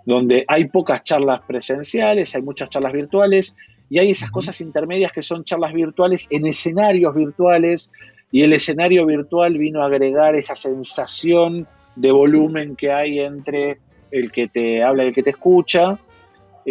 donde 0.07 0.45
hay 0.47 0.69
pocas 0.69 1.03
charlas 1.03 1.41
presenciales, 1.41 2.37
hay 2.37 2.43
muchas 2.43 2.71
charlas 2.71 2.93
virtuales 2.93 3.57
y 3.91 3.99
hay 3.99 4.13
esas 4.13 4.31
cosas 4.31 4.61
intermedias 4.61 5.11
que 5.11 5.23
son 5.23 5.43
charlas 5.43 5.73
virtuales 5.73 6.29
en 6.31 6.47
escenarios 6.47 7.17
virtuales 7.17 7.91
y 8.31 8.43
el 8.43 8.53
escenario 8.53 9.07
virtual 9.07 9.59
vino 9.59 9.83
a 9.83 9.87
agregar 9.87 10.37
esa 10.37 10.55
sensación 10.55 11.67
de 11.97 12.13
volumen 12.13 12.77
que 12.77 12.93
hay 12.93 13.19
entre 13.19 13.81
el 14.13 14.31
que 14.31 14.47
te 14.47 14.85
habla 14.85 15.03
y 15.03 15.09
el 15.09 15.15
que 15.15 15.25
te 15.25 15.31
escucha. 15.31 15.99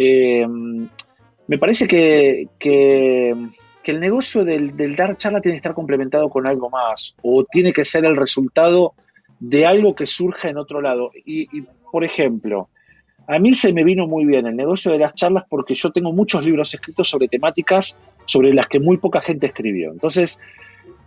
Eh, 0.00 0.46
me 1.48 1.58
parece 1.58 1.88
que, 1.88 2.46
que 2.58 3.92
el 3.92 4.00
negocio 4.00 4.44
del, 4.44 4.76
dar 4.96 5.16
charla 5.16 5.40
tiene 5.40 5.54
que 5.54 5.58
estar 5.58 5.74
complementado 5.74 6.28
con 6.28 6.46
algo 6.46 6.68
más 6.70 7.16
o 7.22 7.44
tiene 7.44 7.72
que 7.72 7.84
ser 7.84 8.04
el 8.04 8.16
resultado 8.16 8.94
de 9.40 9.66
algo 9.66 9.94
que 9.94 10.06
surja 10.06 10.50
en 10.50 10.58
otro 10.58 10.80
lado. 10.80 11.10
Y, 11.24 11.46
por 11.90 12.04
ejemplo, 12.04 12.68
a 13.26 13.38
mí 13.38 13.54
se 13.54 13.72
me 13.72 13.84
vino 13.84 14.06
muy 14.06 14.24
bien 14.24 14.46
el 14.46 14.56
negocio 14.56 14.92
de 14.92 14.98
las 14.98 15.14
charlas 15.14 15.44
porque 15.48 15.74
yo 15.74 15.90
tengo 15.90 16.12
muchos 16.12 16.44
libros 16.44 16.72
escritos 16.74 17.08
sobre 17.08 17.28
temáticas 17.28 17.98
sobre 18.26 18.52
las 18.52 18.66
que 18.66 18.80
muy 18.80 18.98
poca 18.98 19.20
gente 19.20 19.46
escribió. 19.46 19.90
Entonces, 19.90 20.38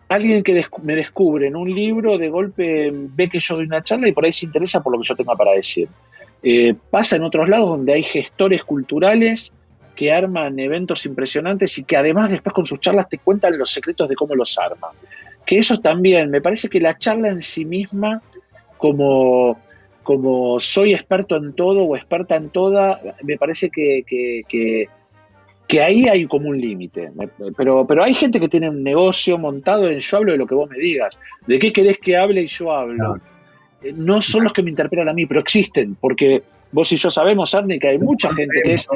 alguien 0.09 0.43
que 0.43 0.65
me 0.81 0.95
descubre 0.95 1.47
en 1.47 1.55
un 1.55 1.73
libro, 1.73 2.17
de 2.17 2.29
golpe 2.29 2.91
ve 2.91 3.29
que 3.29 3.39
yo 3.39 3.57
doy 3.57 3.65
una 3.65 3.83
charla 3.83 4.07
y 4.07 4.11
por 4.11 4.25
ahí 4.25 4.33
se 4.33 4.45
interesa 4.45 4.81
por 4.81 4.93
lo 4.93 4.99
que 4.99 5.07
yo 5.07 5.15
tenga 5.15 5.35
para 5.35 5.51
decir. 5.51 5.87
Eh, 6.43 6.73
pasa 6.89 7.17
en 7.17 7.23
otros 7.23 7.47
lados 7.47 7.69
donde 7.69 7.93
hay 7.93 8.03
gestores 8.03 8.63
culturales 8.63 9.53
que 9.95 10.11
arman 10.11 10.57
eventos 10.59 11.05
impresionantes 11.05 11.77
y 11.77 11.83
que 11.83 11.97
además 11.97 12.29
después 12.29 12.53
con 12.53 12.65
sus 12.65 12.79
charlas 12.79 13.09
te 13.09 13.19
cuentan 13.19 13.57
los 13.57 13.71
secretos 13.71 14.09
de 14.09 14.15
cómo 14.15 14.35
los 14.35 14.57
arman. 14.57 14.91
Que 15.45 15.57
eso 15.57 15.79
también, 15.79 16.29
me 16.31 16.41
parece 16.41 16.69
que 16.69 16.79
la 16.79 16.97
charla 16.97 17.29
en 17.29 17.41
sí 17.41 17.65
misma, 17.65 18.21
como, 18.77 19.59
como 20.01 20.59
soy 20.59 20.93
experto 20.93 21.35
en 21.35 21.53
todo 21.53 21.83
o 21.83 21.95
experta 21.95 22.35
en 22.35 22.49
toda, 22.49 22.99
me 23.23 23.37
parece 23.37 23.69
que, 23.69 24.03
que, 24.07 25.81
ahí 25.81 26.07
hay 26.07 26.25
como 26.25 26.49
un 26.49 26.59
límite. 26.59 27.11
Pero, 27.55 27.85
pero 27.85 28.03
hay 28.03 28.13
gente 28.13 28.39
que 28.39 28.47
tiene 28.47 28.69
un 28.69 28.83
negocio 28.83 29.37
montado 29.37 29.89
en 29.89 29.99
yo 29.99 30.17
hablo 30.17 30.31
de 30.31 30.37
lo 30.37 30.47
que 30.47 30.55
vos 30.55 30.69
me 30.69 30.77
digas. 30.77 31.19
¿De 31.45 31.59
qué 31.59 31.71
querés 31.71 31.97
que 31.97 32.17
hable 32.17 32.41
y 32.41 32.47
yo 32.47 32.71
hablo? 32.71 33.19
No, 33.95 34.21
son 34.21 34.43
los 34.43 34.53
que 34.53 34.63
me 34.63 34.69
interpelan 34.69 35.09
a 35.09 35.13
mí, 35.13 35.25
pero 35.25 35.39
existen, 35.39 35.95
porque 35.95 36.43
vos 36.71 36.91
y 36.91 36.97
yo 36.97 37.09
sabemos, 37.09 37.53
Arne, 37.55 37.79
que 37.79 37.89
hay 37.89 37.97
mucha 37.97 38.33
gente 38.33 38.61
que 38.63 38.73
es 38.73 38.87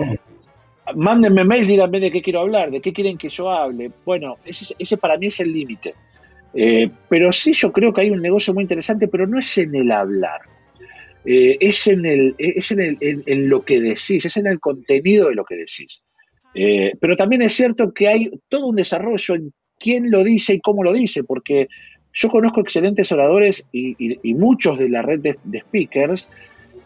mándenme 0.93 1.43
mail, 1.43 1.65
díganme 1.65 2.00
de 2.00 2.12
qué 2.12 2.21
quiero 2.21 2.41
hablar, 2.41 2.71
de 2.71 2.82
qué 2.82 2.93
quieren 2.93 3.17
que 3.17 3.30
yo 3.30 3.50
hable. 3.50 3.91
Bueno, 4.06 4.36
ese, 4.45 4.98
para 4.98 5.17
mí 5.17 5.28
es 5.28 5.39
el 5.39 5.52
límite. 5.52 5.95
Eh, 6.54 6.89
pero 7.10 7.32
sí 7.32 7.54
yo 7.54 7.71
creo 7.71 7.91
que 7.91 8.02
hay 8.02 8.12
un 8.12 8.21
negocio 8.21 8.54
muy 8.54 8.63
interesante, 8.63 9.08
pero 9.08 9.28
no 9.28 9.39
es 9.39 9.58
en 9.58 9.76
el 9.76 9.91
hablar. 9.91 10.41
Eh, 11.26 11.58
es 11.60 11.88
en, 11.88 12.06
el, 12.06 12.36
es 12.38 12.71
en, 12.71 12.80
el, 12.82 12.98
en, 13.02 13.50
lo 13.50 13.65
que 13.65 13.82
decís, 13.82 14.26
es 14.26 14.38
en 14.38 14.48
el 14.48 14.60
contenido 14.60 15.30
de 15.30 15.36
lo 15.36 15.43
que 15.43 15.56
decís. 15.56 16.04
Eh, 16.54 16.93
pero 17.00 17.17
también 17.17 17.41
es 17.41 17.54
cierto 17.54 17.93
que 17.93 18.08
hay 18.08 18.32
todo 18.48 18.67
un 18.67 18.76
desarrollo 18.76 19.36
en 19.36 19.52
quién 19.78 20.12
lo 20.12 20.24
dice 20.24 20.54
y 20.54 20.62
cómo 20.62 20.84
lo 20.84 20.93
dice, 20.93 21.24
porque 21.24 21.67
yo 22.15 22.30
conozco 22.30 22.62
excelentes 22.62 23.12
oradores 23.12 23.67
y, 23.71 24.34
muchos 24.34 24.80
de 24.80 24.89
la 24.89 25.04
red 25.04 25.19
de 25.19 25.60
speakers 25.60 26.30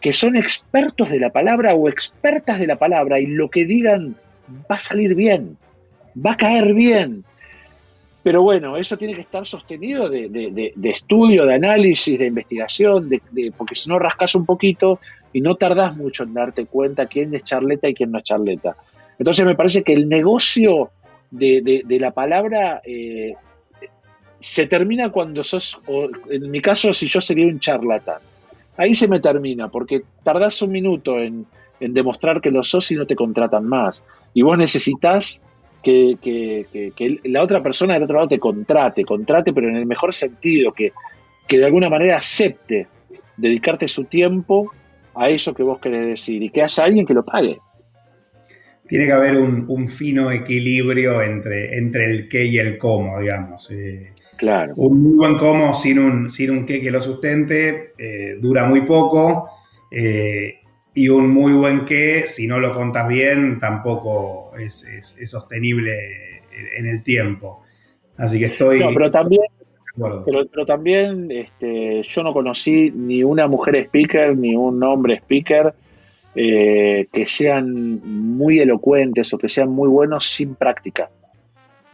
que 0.00 0.12
son 0.12 0.36
expertos 0.36 1.10
de 1.10 1.20
la 1.20 1.30
palabra 1.30 1.74
o 1.74 1.88
expertas 1.88 2.58
de 2.58 2.66
la 2.66 2.76
palabra 2.76 3.20
y 3.20 3.26
lo 3.26 3.50
que 3.50 3.64
digan 3.64 4.16
va 4.70 4.76
a 4.76 4.80
salir 4.80 5.14
bien, 5.14 5.56
va 6.14 6.32
a 6.32 6.36
caer 6.36 6.74
bien. 6.74 7.24
Pero 8.22 8.42
bueno, 8.42 8.76
eso 8.76 8.98
tiene 8.98 9.14
que 9.14 9.20
estar 9.20 9.46
sostenido 9.46 10.08
de, 10.10 10.74
estudio, 10.82 11.46
de 11.46 11.54
análisis, 11.54 12.18
de 12.18 12.26
investigación, 12.26 13.08
de, 13.08 13.22
porque 13.56 13.74
si 13.74 13.88
no 13.88 13.98
rascas 13.98 14.34
un 14.34 14.44
poquito 14.44 15.00
y 15.32 15.40
no 15.40 15.54
tardás 15.54 15.96
mucho 15.96 16.24
en 16.24 16.34
darte 16.34 16.66
cuenta 16.66 17.06
quién 17.06 17.34
es 17.34 17.44
charleta 17.44 17.88
y 17.88 17.94
quién 17.94 18.10
no 18.10 18.18
es 18.18 18.24
charleta. 18.24 18.76
Entonces 19.18 19.46
me 19.46 19.54
parece 19.54 19.82
que 19.82 19.94
el 19.94 20.08
negocio 20.08 20.90
de, 21.30 21.84
la 21.88 22.10
palabra 22.10 22.82
eh, 22.84 23.34
se 24.40 24.66
termina 24.66 25.10
cuando 25.10 25.44
sos, 25.44 25.80
en 26.30 26.50
mi 26.50 26.60
caso, 26.60 26.92
si 26.92 27.06
yo 27.06 27.20
sería 27.20 27.46
un 27.46 27.60
charlatán 27.60 28.20
ahí 28.80 28.94
se 28.94 29.08
me 29.08 29.20
termina, 29.20 29.68
porque 29.68 30.02
tardás 30.22 30.62
un 30.62 30.72
minuto 30.72 31.18
en, 31.18 31.46
demostrar 31.80 32.40
que 32.40 32.50
lo 32.50 32.64
sos 32.64 32.90
y 32.90 32.96
no 32.96 33.06
te 33.06 33.14
contratan 33.14 33.66
más. 33.66 34.02
Y 34.32 34.42
vos 34.42 34.56
necesitas 34.56 35.42
que, 35.82 36.16
la 37.24 37.42
otra 37.42 37.62
persona 37.62 37.94
del 37.94 38.04
otro 38.04 38.16
lado 38.16 38.28
te 38.28 38.38
contrate, 38.38 39.04
contrate, 39.04 39.52
pero 39.52 39.68
en 39.68 39.76
el 39.76 39.86
mejor 39.86 40.14
sentido, 40.14 40.72
que, 40.72 40.92
de 41.48 41.64
alguna 41.64 41.90
manera 41.90 42.16
acepte 42.16 42.86
dedicarte 43.36 43.88
su 43.88 44.04
tiempo 44.04 44.72
a 45.14 45.28
eso 45.28 45.52
que 45.52 45.62
vos 45.62 45.78
querés 45.78 46.06
decir 46.06 46.42
y 46.42 46.50
que 46.50 46.62
haya 46.62 46.84
alguien 46.84 47.04
que 47.04 47.14
lo 47.14 47.24
pague. 47.24 47.58
Tiene 48.86 49.06
que 49.06 49.12
haber 49.12 49.36
un, 49.36 49.88
fino 49.88 50.30
equilibrio 50.30 51.22
entre, 51.22 51.78
entre 51.78 52.10
el 52.10 52.28
qué 52.28 52.44
y 52.44 52.58
el 52.58 52.78
cómo, 52.78 53.20
digamos. 53.20 53.70
Eh, 53.70 54.12
Claro. 54.40 54.72
Un 54.76 55.02
muy 55.02 55.12
buen 55.12 55.36
como 55.36 55.74
sin 55.74 55.98
un, 55.98 56.30
sin 56.30 56.50
un 56.50 56.64
qué 56.64 56.80
que 56.80 56.90
lo 56.90 57.02
sustente 57.02 57.92
eh, 57.98 58.38
dura 58.40 58.64
muy 58.64 58.80
poco. 58.80 59.50
Eh, 59.90 60.60
y 60.94 61.10
un 61.10 61.28
muy 61.28 61.52
buen 61.52 61.84
qué, 61.84 62.26
si 62.26 62.46
no 62.46 62.58
lo 62.58 62.74
contas 62.74 63.06
bien, 63.06 63.58
tampoco 63.58 64.52
es, 64.58 64.86
sostenible 65.26 66.40
en 66.74 66.86
el 66.86 67.02
tiempo. 67.02 67.64
Así 68.16 68.38
que 68.38 68.46
estoy. 68.46 68.80
No, 68.80 68.94
pero 68.94 69.10
también. 69.10 69.42
Pero, 70.24 70.64
también 70.64 71.30
este, 71.30 72.02
yo 72.02 72.22
no 72.22 72.32
conocí 72.32 72.90
ni 72.92 73.22
una 73.22 73.46
mujer 73.46 73.76
speaker 73.76 74.34
ni 74.38 74.56
un 74.56 74.82
hombre 74.82 75.16
speaker 75.16 75.74
eh, 76.34 77.08
que 77.12 77.26
sean 77.26 78.00
muy 78.02 78.60
elocuentes 78.60 79.34
o 79.34 79.38
que 79.38 79.50
sean 79.50 79.68
muy 79.68 79.88
buenos 79.88 80.24
sin 80.24 80.54
práctica. 80.54 81.10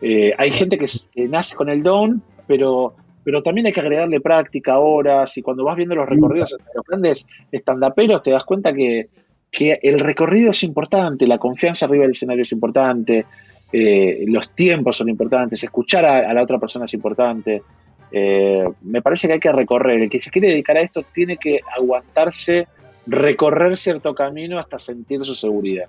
hay 0.00 0.50
gente 0.52 0.78
que, 0.78 0.86
nace 1.28 1.56
con 1.56 1.70
el 1.70 1.82
don, 1.82 2.22
pero, 2.46 2.94
pero 3.24 3.42
también 3.42 3.66
hay 3.66 3.72
que 3.72 3.80
agregarle 3.80 4.20
práctica, 4.20 4.78
horas, 4.78 5.36
y 5.36 5.42
cuando 5.42 5.64
vas 5.64 5.76
viendo 5.76 5.94
los 5.94 6.08
recorridos 6.08 6.50
de 6.50 6.58
los 6.74 6.84
grandes 6.86 7.26
estandaperos 7.50 8.22
te 8.22 8.30
das 8.30 8.44
cuenta 8.44 8.72
que, 8.72 9.08
el 9.58 10.00
recorrido 10.00 10.50
es 10.50 10.62
importante, 10.64 11.26
la 11.26 11.38
confianza 11.38 11.86
arriba 11.86 12.02
del 12.02 12.10
escenario 12.10 12.42
es 12.42 12.52
importante, 12.52 13.24
eh, 13.72 14.24
los 14.28 14.50
tiempos 14.50 14.98
son 14.98 15.08
importantes, 15.08 15.62
escuchar 15.64 16.04
a, 16.04 16.32
la 16.34 16.42
otra 16.42 16.58
persona 16.58 16.84
es 16.84 16.92
importante. 16.92 17.62
Eh, 18.12 18.68
me 18.82 19.00
parece 19.00 19.26
que 19.26 19.34
hay 19.34 19.40
que 19.40 19.52
recorrer. 19.52 20.02
El 20.02 20.10
que 20.10 20.20
se 20.20 20.30
quiere 20.30 20.48
dedicar 20.48 20.76
a 20.76 20.80
esto 20.80 21.04
tiene 21.10 21.38
que 21.38 21.60
aguantarse, 21.74 22.68
recorrer 23.06 23.78
cierto 23.78 24.14
camino 24.14 24.58
hasta 24.58 24.78
sentir 24.78 25.24
su 25.24 25.34
seguridad 25.34 25.88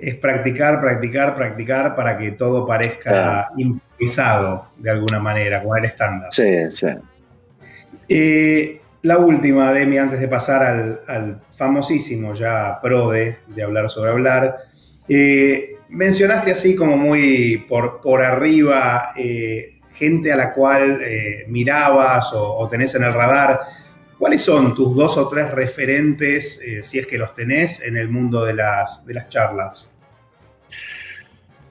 es 0.00 0.14
practicar, 0.16 0.80
practicar, 0.80 1.34
practicar 1.34 1.94
para 1.94 2.16
que 2.16 2.32
todo 2.32 2.66
parezca 2.66 3.48
improvisado 3.56 4.68
de 4.76 4.90
alguna 4.90 5.18
manera, 5.18 5.62
con 5.62 5.78
el 5.78 5.84
estándar. 5.84 6.28
Sí, 6.30 6.70
sí. 6.70 6.86
Eh, 8.08 8.80
la 9.02 9.18
última, 9.18 9.72
Demi, 9.72 9.98
antes 9.98 10.20
de 10.20 10.28
pasar 10.28 10.62
al, 11.06 11.40
famosísimo 11.56 12.34
ya 12.34 12.78
PRODE 12.80 13.38
de 13.48 13.62
hablar 13.62 13.90
sobre 13.90 14.10
hablar. 14.10 14.58
Eh, 15.08 15.76
mencionaste 15.88 16.52
así 16.52 16.76
como 16.76 16.96
muy 16.96 17.64
por, 17.68 18.00
por 18.00 18.22
arriba 18.22 19.12
eh, 19.16 19.78
gente 19.94 20.32
a 20.32 20.36
la 20.36 20.52
cual 20.52 21.00
mirabas 21.48 22.32
o, 22.32 22.54
o 22.54 22.68
tenés 22.68 22.94
en 22.94 23.04
el 23.04 23.12
radar. 23.12 23.60
¿Cuáles 24.18 24.42
son 24.42 24.74
tus 24.74 24.96
dos 24.96 25.16
o 25.16 25.28
tres 25.28 25.52
referentes, 25.52 26.60
eh, 26.60 26.82
si 26.82 26.98
es 26.98 27.06
que 27.06 27.16
los 27.16 27.36
tenés, 27.36 27.86
en 27.86 27.96
el 27.96 28.08
mundo 28.08 28.44
de 28.44 28.52
las, 28.52 29.06
de 29.06 29.14
las 29.14 29.28
charlas? 29.28 29.96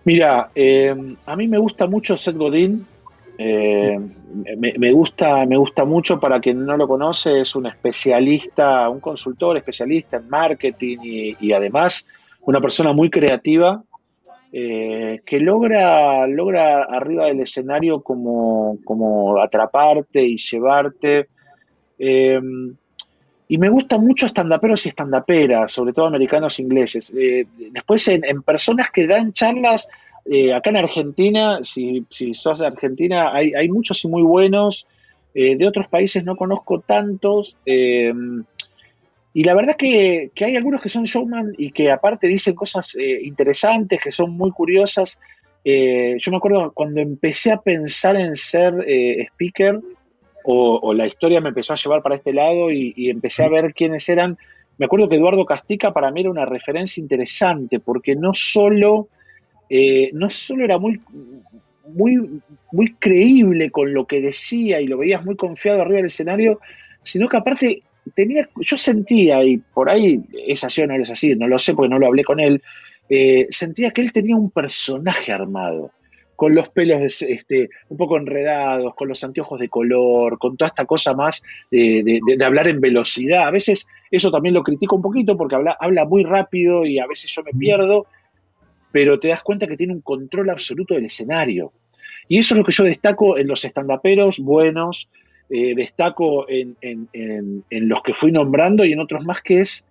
Mira, 0.05 0.49
eh, 0.55 0.95
a 1.25 1.35
mí 1.35 1.47
me 1.49 1.57
gusta 1.57 1.87
mucho 1.87 2.15
Seth 2.15 2.37
Godin. 2.37 2.87
Eh, 3.37 3.99
me, 4.57 4.91
gusta, 4.93 5.45
me 5.45 5.57
gusta 5.57 5.83
mucho, 5.83 6.21
para 6.21 6.39
quien 6.39 6.65
no 6.65 6.77
lo 6.77 6.87
conoce, 6.87 7.41
es 7.41 7.53
un 7.53 7.67
especialista, 7.67 8.87
un 8.89 9.01
consultor 9.01 9.57
especialista 9.57 10.17
en 10.17 10.29
marketing 10.29 10.97
y, 11.03 11.51
además 11.51 12.07
una 12.41 12.61
persona 12.61 12.93
muy 12.93 13.09
creativa 13.09 13.83
que 14.49 15.39
logra, 15.39 16.25
logra 16.25 16.83
arriba 16.83 17.25
del 17.25 17.41
escenario 17.41 18.01
como, 18.01 18.77
como 18.85 19.39
atraparte 19.39 20.23
y 20.23 20.37
llevarte 20.37 21.27
eh, 21.99 22.39
y 23.49 23.57
me 23.57 23.69
gusta 23.69 23.97
mucho 23.97 24.25
estandaperos 24.25 24.85
y 24.85 24.89
estandaperas, 24.89 25.71
sobre 25.71 25.93
todo 25.93 26.05
americanos 26.05 26.59
e 26.59 26.63
ingleses. 26.63 27.13
Eh, 27.17 27.47
después 27.71 28.07
en, 28.09 28.43
personas 28.43 28.91
que 28.91 29.07
dan 29.07 29.31
charlas, 29.31 29.87
eh, 30.25 30.53
acá 30.53 30.69
en 30.69 30.77
Argentina, 30.77 31.59
si, 31.61 32.05
sos 32.33 32.59
de 32.59 32.67
Argentina, 32.67 33.33
hay, 33.33 33.69
muchos 33.69 34.03
y 34.03 34.09
muy 34.09 34.23
buenos. 34.23 34.87
de 35.33 35.67
otros 35.67 35.87
países 35.87 36.23
no 36.25 36.35
conozco 36.35 36.81
tantos. 36.81 37.57
y 37.65 39.43
la 39.43 39.53
verdad 39.53 39.75
que, 39.77 40.31
que, 40.35 40.45
hay 40.45 40.55
algunos 40.57 40.81
que 40.81 40.89
son 40.89 41.05
showman 41.05 41.53
y 41.57 41.71
que 41.71 41.89
aparte 41.91 42.27
dicen 42.27 42.55
cosas 42.55 42.97
interesantes, 42.97 43.99
que 44.01 44.11
son 44.11 44.31
muy 44.31 44.51
curiosas. 44.51 45.21
yo 45.63 46.31
me 46.31 46.37
acuerdo 46.37 46.73
cuando 46.73 46.99
empecé 46.99 47.53
a 47.53 47.61
pensar 47.61 48.17
en 48.17 48.35
ser 48.35 48.73
speaker, 49.31 49.79
o, 50.49 50.93
la 50.93 51.05
historia 51.05 51.41
me 51.41 51.49
empezó 51.49 51.73
a 51.73 51.75
llevar 51.75 52.01
para 52.01 52.15
este 52.15 52.31
lado 52.31 52.71
y, 52.71 53.09
empecé 53.09 53.43
a 53.43 53.49
ver 53.49 53.73
quiénes 53.73 54.07
eran. 54.07 54.37
Me 54.77 54.85
acuerdo 54.85 55.09
que 55.09 55.15
Eduardo 55.15 55.45
Castica 55.45 55.91
para 55.91 56.09
mí 56.09 56.21
era 56.21 56.31
una 56.31 56.45
referencia 56.45 57.01
interesante, 57.01 57.81
porque 57.81 58.15
no 58.15 58.33
solo, 58.33 59.09
eh, 59.69 60.09
no 60.13 60.29
solo 60.29 60.63
era 60.63 60.77
muy, 60.77 61.01
muy, 61.93 62.41
muy 62.71 62.93
creíble 62.93 63.71
con 63.71 63.93
lo 63.93 64.05
que 64.05 64.21
decía 64.21 64.79
y 64.79 64.87
lo 64.87 64.97
veías 64.97 65.25
muy 65.25 65.35
confiado 65.35 65.81
arriba 65.81 65.97
del 65.97 66.05
escenario, 66.05 66.61
sino 67.03 67.27
que 67.27 67.37
aparte 67.37 67.79
tenía, 68.15 68.47
yo 68.55 68.77
sentía, 68.77 69.43
y 69.43 69.57
por 69.57 69.89
ahí 69.89 70.21
es 70.47 70.63
así 70.63 70.81
o 70.81 70.87
no 70.87 70.95
es 70.95 71.11
así, 71.11 71.35
no 71.35 71.49
lo 71.49 71.59
sé 71.59 71.73
porque 71.73 71.89
no 71.89 71.99
lo 71.99 72.07
hablé 72.07 72.23
con 72.23 72.39
él, 72.39 72.61
eh, 73.09 73.47
sentía 73.49 73.91
que 73.91 73.99
él 73.99 74.13
tenía 74.13 74.37
un 74.37 74.51
personaje 74.51 75.33
armado 75.33 75.91
con 76.37 76.53
los 76.53 76.69
pelos 76.69 77.01
este, 77.23 77.71
un 77.89 77.97
poco 77.97 78.15
enredados, 78.15 78.93
con 78.93 79.07
los 79.07 79.23
anteojos 79.23 79.59
de 79.59 79.69
color, 79.69 80.37
con 80.37 80.55
toda 80.55 80.67
esta 80.67 80.85
cosa 80.85 81.13
más 81.13 81.41
de, 81.71 82.21
hablar 82.45 82.67
en 82.67 82.79
velocidad. 82.79 83.47
A 83.47 83.51
veces 83.51 83.87
eso 84.11 84.29
también 84.29 84.53
lo 84.53 84.61
critico 84.63 84.95
un 84.95 85.01
poquito 85.01 85.35
porque 85.35 85.55
habla, 85.55 85.75
habla 85.79 86.05
muy 86.05 86.23
rápido 86.23 86.85
y 86.85 86.99
a 86.99 87.07
veces 87.07 87.31
yo 87.35 87.41
me 87.41 87.53
pierdo, 87.57 88.05
pero 88.91 89.19
te 89.19 89.29
das 89.29 89.41
cuenta 89.41 89.65
que 89.65 89.77
tiene 89.77 89.93
un 89.93 90.01
control 90.01 90.51
absoluto 90.51 90.93
del 90.93 91.05
escenario. 91.05 91.73
Y 92.27 92.37
eso 92.37 92.53
es 92.53 92.59
lo 92.59 92.63
que 92.63 92.71
yo 92.71 92.83
destaco 92.83 93.39
en 93.39 93.47
los 93.47 93.65
estandaperos 93.65 94.37
buenos, 94.37 95.09
eh, 95.49 95.73
destaco 95.73 96.45
en, 96.47 96.77
los 97.71 98.03
que 98.03 98.13
fui 98.13 98.31
nombrando 98.31 98.85
y 98.85 98.93
en 98.93 98.99
otros 98.99 99.25
más, 99.25 99.41
que 99.41 99.61
es 99.61 99.87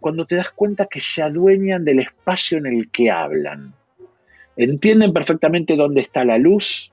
cuando 0.00 0.24
te 0.24 0.36
das 0.36 0.50
cuenta 0.50 0.86
que 0.86 1.00
se 1.00 1.20
adueñan 1.22 1.84
del 1.84 2.00
espacio 2.00 2.56
en 2.56 2.64
el 2.64 2.90
que 2.90 3.10
hablan. 3.10 3.74
Entienden 4.56 5.12
perfectamente 5.12 5.76
dónde 5.76 6.00
está 6.00 6.24
la 6.24 6.38
luz, 6.38 6.92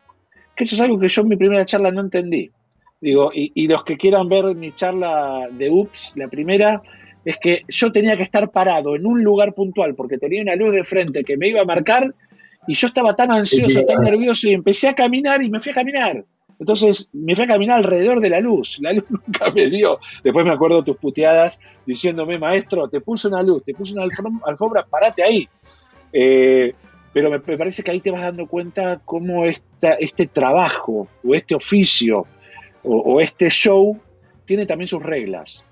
que 0.56 0.64
eso 0.64 0.76
es 0.76 0.82
algo 0.82 1.00
que 1.00 1.08
yo 1.08 1.22
en 1.22 1.28
mi 1.30 1.38
primera 1.38 1.66
charla 1.66 1.92
no 1.92 2.02
entendí. 2.02 2.52
Digo, 3.00 3.32
y, 3.34 3.52
y 3.56 3.68
los 3.68 3.84
que 3.84 3.98
quieran 3.98 4.30
ver 4.30 4.56
mi 4.56 4.74
charla 4.74 5.48
de 5.52 5.70
UPS, 5.70 6.14
la 6.16 6.28
primera, 6.28 6.82
es 7.26 7.38
que 7.38 7.64
yo 7.68 7.92
tenía 7.92 8.18
que 8.18 8.24
estar 8.24 8.52
parado 8.52 8.96
en 8.96 9.06
un 9.06 9.24
lugar 9.24 9.54
puntual 9.54 9.96
porque 9.96 10.18
tenía 10.18 10.42
una 10.42 10.56
luz 10.56 10.72
de 10.72 10.84
frente 10.84 11.24
que 11.24 11.38
me 11.38 11.48
iba 11.48 11.62
a 11.62 11.66
marcar 11.66 12.14
y 12.68 12.74
yo 12.74 12.88
estaba 12.88 13.16
tan 13.16 13.32
ansioso, 13.32 13.84
tan 13.86 14.04
nervioso 14.04 14.48
y 14.48 14.54
empecé 14.54 14.88
a 14.88 14.94
caminar 14.94 15.44
y 15.44 15.50
me 15.50 15.60
fui 15.60 15.72
a 15.72 15.76
caminar. 15.76 16.24
Entonces 16.60 17.10
me 17.12 17.36
fui 17.36 17.46
a 17.46 17.48
caminar 17.48 17.80
alrededor 17.80 18.20
de 18.20 18.30
la 18.30 18.40
luz. 18.40 18.78
La 18.82 18.94
luz 18.94 19.06
nunca 19.10 19.52
me 19.52 19.68
dio. 19.70 20.00
Después 20.24 20.46
me 20.46 20.54
acuerdo 20.54 20.84
tus 20.84 20.98
puteadas 20.98 21.60
diciéndome, 21.86 22.38
maestro, 22.38 22.88
te 22.88 23.02
puse 23.02 23.28
una 23.28 23.42
luz, 23.42 23.64
te 23.64 23.74
puse 23.74 23.94
una 23.94 24.04
alfombra, 24.46 24.86
parate 24.86 25.24
ahí. 25.24 25.50
Eh, 26.14 26.74
pero 27.14 27.30
me, 27.30 27.40
parece 27.40 27.84
que 27.84 27.92
ahí 27.92 28.00
te 28.00 28.12
vas 28.12 28.22
dando 28.22 28.48
cuenta 28.48 29.02
cómo 29.04 29.46
esta, 29.46 29.94
este 29.94 30.28
trabajo 30.28 31.08
o 31.24 31.36
este 31.36 31.56
oficio 31.56 32.26
o, 32.84 33.20
este 33.20 33.50
show 33.50 34.00
tiene 34.46 34.66
también 34.66 34.88
sus 34.88 35.04
reglas. 35.04 35.64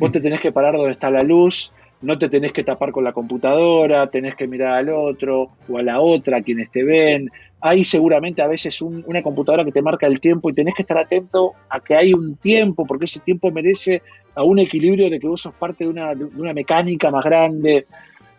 Vos 0.00 0.10
te 0.10 0.20
tenés 0.20 0.40
que 0.40 0.50
parar 0.50 0.74
donde 0.74 0.90
está 0.90 1.08
la 1.08 1.22
luz, 1.22 1.72
no 2.00 2.18
te 2.18 2.28
tenés 2.28 2.52
que 2.52 2.64
tapar 2.64 2.90
con 2.90 3.04
la 3.04 3.12
computadora, 3.12 4.08
tenés 4.08 4.34
que 4.34 4.48
mirar 4.48 4.74
al 4.74 4.88
otro 4.88 5.50
o 5.68 5.78
a 5.78 5.82
la 5.82 6.00
otra, 6.00 6.42
quienes 6.42 6.70
te 6.70 6.84
ven. 6.84 7.30
Hay 7.60 7.84
seguramente 7.84 8.42
a 8.42 8.46
veces 8.46 8.80
una 8.82 9.22
computadora 9.22 9.64
que 9.64 9.72
te 9.72 9.82
marca 9.82 10.06
el 10.06 10.20
tiempo 10.20 10.48
y 10.48 10.54
tenés 10.54 10.74
que 10.74 10.82
estar 10.82 10.98
atento 10.98 11.54
a 11.68 11.80
que 11.80 11.96
hay 11.96 12.12
un 12.12 12.36
tiempo, 12.36 12.86
porque 12.86 13.06
ese 13.06 13.20
tiempo 13.20 13.50
merece 13.50 14.02
a 14.34 14.44
un 14.44 14.60
equilibrio 14.60 15.10
de 15.10 15.18
que 15.18 15.26
vos 15.26 15.40
sos 15.40 15.54
parte 15.54 15.84
de 15.84 15.90
una, 15.90 16.14
mecánica 16.54 17.10
más 17.10 17.24
grande. 17.24 17.86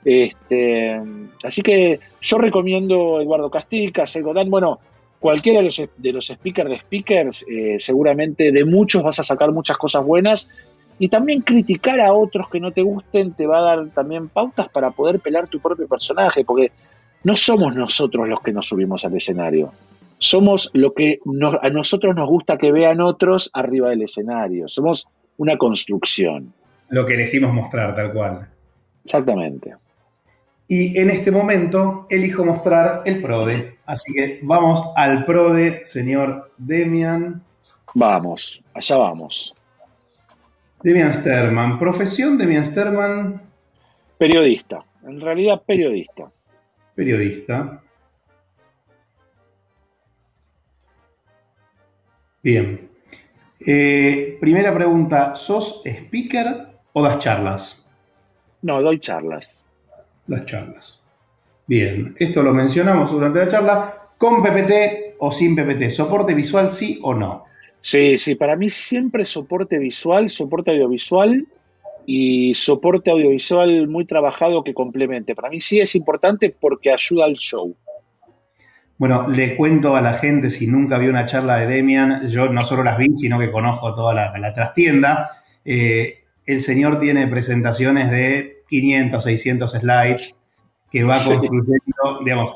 Este, 0.03 1.01
así 1.43 1.61
que 1.61 1.99
yo 2.21 2.37
recomiendo 2.37 3.21
Eduardo 3.21 3.49
Castica, 3.49 4.05
Godán, 4.21 4.49
bueno, 4.49 4.79
cualquiera 5.19 5.59
de 5.59 5.65
los, 5.65 5.81
de 5.97 6.13
los 6.13 6.27
speakers 6.27 6.69
de 6.69 6.75
speakers, 6.77 7.45
eh, 7.49 7.77
seguramente 7.79 8.51
de 8.51 8.65
muchos 8.65 9.03
vas 9.03 9.19
a 9.19 9.23
sacar 9.23 9.51
muchas 9.51 9.77
cosas 9.77 10.03
buenas 10.03 10.49
y 10.97 11.09
también 11.09 11.41
criticar 11.41 12.01
a 12.01 12.13
otros 12.13 12.49
que 12.49 12.59
no 12.59 12.71
te 12.71 12.81
gusten 12.81 13.33
te 13.33 13.47
va 13.47 13.59
a 13.59 13.75
dar 13.75 13.89
también 13.89 14.29
pautas 14.29 14.67
para 14.69 14.91
poder 14.91 15.19
pelar 15.19 15.47
tu 15.47 15.59
propio 15.59 15.87
personaje, 15.87 16.43
porque 16.43 16.71
no 17.23 17.35
somos 17.35 17.75
nosotros 17.75 18.27
los 18.27 18.41
que 18.41 18.51
nos 18.51 18.67
subimos 18.67 19.05
al 19.05 19.15
escenario. 19.15 19.73
Somos 20.17 20.69
lo 20.73 20.93
que 20.93 21.19
a 21.61 21.69
nosotros 21.69 22.13
nos 22.13 22.27
gusta 22.27 22.57
que 22.57 22.73
vean 22.73 22.99
otros 22.99 23.49
arriba 23.53 23.89
del 23.89 24.01
escenario. 24.01 24.67
Somos 24.67 25.07
una 25.37 25.57
construcción. 25.57 26.53
Lo 26.89 27.05
que 27.05 27.13
elegimos 27.13 27.53
mostrar, 27.53 27.95
tal 27.95 28.11
cual. 28.11 28.49
Exactamente. 29.05 29.75
Y 30.71 30.95
en 30.99 31.09
este 31.09 31.31
momento 31.31 32.05
elijo 32.11 32.45
mostrar 32.45 33.01
el 33.03 33.19
PRODE. 33.19 33.79
Así 33.87 34.13
que 34.13 34.39
vamos 34.43 34.83
al 34.95 35.25
PRODE, 35.25 35.83
señor 35.83 36.51
Demian. 36.59 37.41
Vamos, 37.95 38.63
allá 38.75 38.97
vamos. 38.97 39.55
Demian 40.83 41.11
Sterman. 41.11 41.79
Profesión 41.79 42.37
Demian 42.37 42.67
Sterman. 42.67 43.41
Periodista. 44.19 44.85
En 45.07 45.19
realidad, 45.19 45.59
periodista. 45.65 46.31
Periodista. 46.93 47.81
Bien. 52.43 52.91
Eh, 53.65 54.37
primera 54.39 54.71
pregunta, 54.71 55.35
¿sos 55.35 55.81
speaker 55.83 56.67
o 56.93 57.01
das 57.01 57.17
charlas? 57.17 57.89
No, 58.61 58.83
doy 58.83 58.99
charlas. 58.99 59.63
Das 60.29 60.45
charlas. 60.45 61.01
Bien, 61.65 62.15
esto 62.19 62.43
lo 62.43 62.53
mencionamos 62.53 63.11
durante 63.11 63.39
la 63.39 63.47
charla. 63.47 63.95
¿Con 64.15 64.43
PPT 64.43 65.15
o 65.17 65.31
sin 65.31 65.55
PPT? 65.55 65.89
¿Soporte 65.89 66.35
visual 66.35 66.71
sí 66.71 66.99
o 67.01 67.15
no? 67.15 67.45
Sí, 67.81 68.15
sí, 68.17 68.35
para 68.35 68.55
mí 68.55 68.69
siempre 68.69 69.25
soporte 69.25 69.79
visual, 69.79 70.29
soporte 70.29 70.69
audiovisual 70.69 71.47
y 72.05 72.53
soporte 72.53 73.09
audiovisual 73.09 73.87
muy 73.87 74.05
trabajado 74.05 74.63
que 74.63 74.75
complemente. 74.75 75.33
Para 75.33 75.49
mí 75.49 75.59
sí 75.61 75.79
es 75.79 75.95
importante 75.95 76.55
porque 76.59 76.91
ayuda 76.91 77.25
al 77.25 77.35
show. 77.35 77.75
Bueno, 78.99 79.27
le 79.29 79.55
cuento 79.55 79.95
a 79.95 80.01
la 80.01 80.13
gente, 80.13 80.51
si 80.51 80.67
nunca 80.67 80.99
vio 80.99 81.09
una 81.09 81.25
charla 81.25 81.57
de 81.57 81.65
Demian, 81.65 82.29
yo 82.29 82.49
no 82.49 82.63
solo 82.63 82.83
las 82.83 82.99
vi, 82.99 83.15
sino 83.15 83.39
que 83.39 83.49
conozco 83.49 83.95
toda 83.95 84.13
la, 84.13 84.53
trastienda. 84.53 85.31
Eh, 85.65 86.25
el 86.45 86.59
señor 86.59 86.99
tiene 86.99 87.25
presentaciones 87.27 88.11
de 88.11 88.58
500, 88.69 89.23
600 89.23 89.71
slides 89.71 90.39
que 90.91 91.03
va 91.03 91.15
construyendo, 91.23 92.19
digamos, 92.23 92.53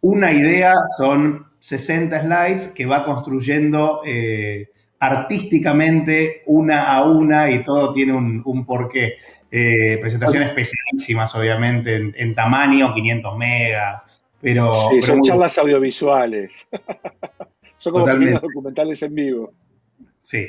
una 0.00 0.32
idea 0.32 0.74
son 0.96 1.46
60 1.58 2.22
slides 2.22 2.68
que 2.68 2.86
va 2.86 3.04
construyendo 3.04 4.02
eh, 4.04 4.70
artísticamente 4.98 6.42
una 6.46 6.92
a 6.92 7.04
una 7.04 7.50
y 7.50 7.64
todo 7.64 7.92
tiene 7.92 8.12
un, 8.12 8.66
porqué. 8.66 9.14
Eh, 9.50 9.98
presentaciones 10.00 10.48
especialísimas, 10.48 11.34
obviamente, 11.34 12.12
en, 12.14 12.34
tamaño, 12.34 12.92
500 12.92 13.38
megas, 13.38 14.02
pero... 14.40 14.72
son 15.00 15.22
charlas 15.22 15.56
audiovisuales. 15.58 16.68
son 17.78 17.92
como 17.92 18.06
documentales 18.06 19.02
en 19.02 19.14
vivo. 19.14 19.52
Sí. 20.18 20.48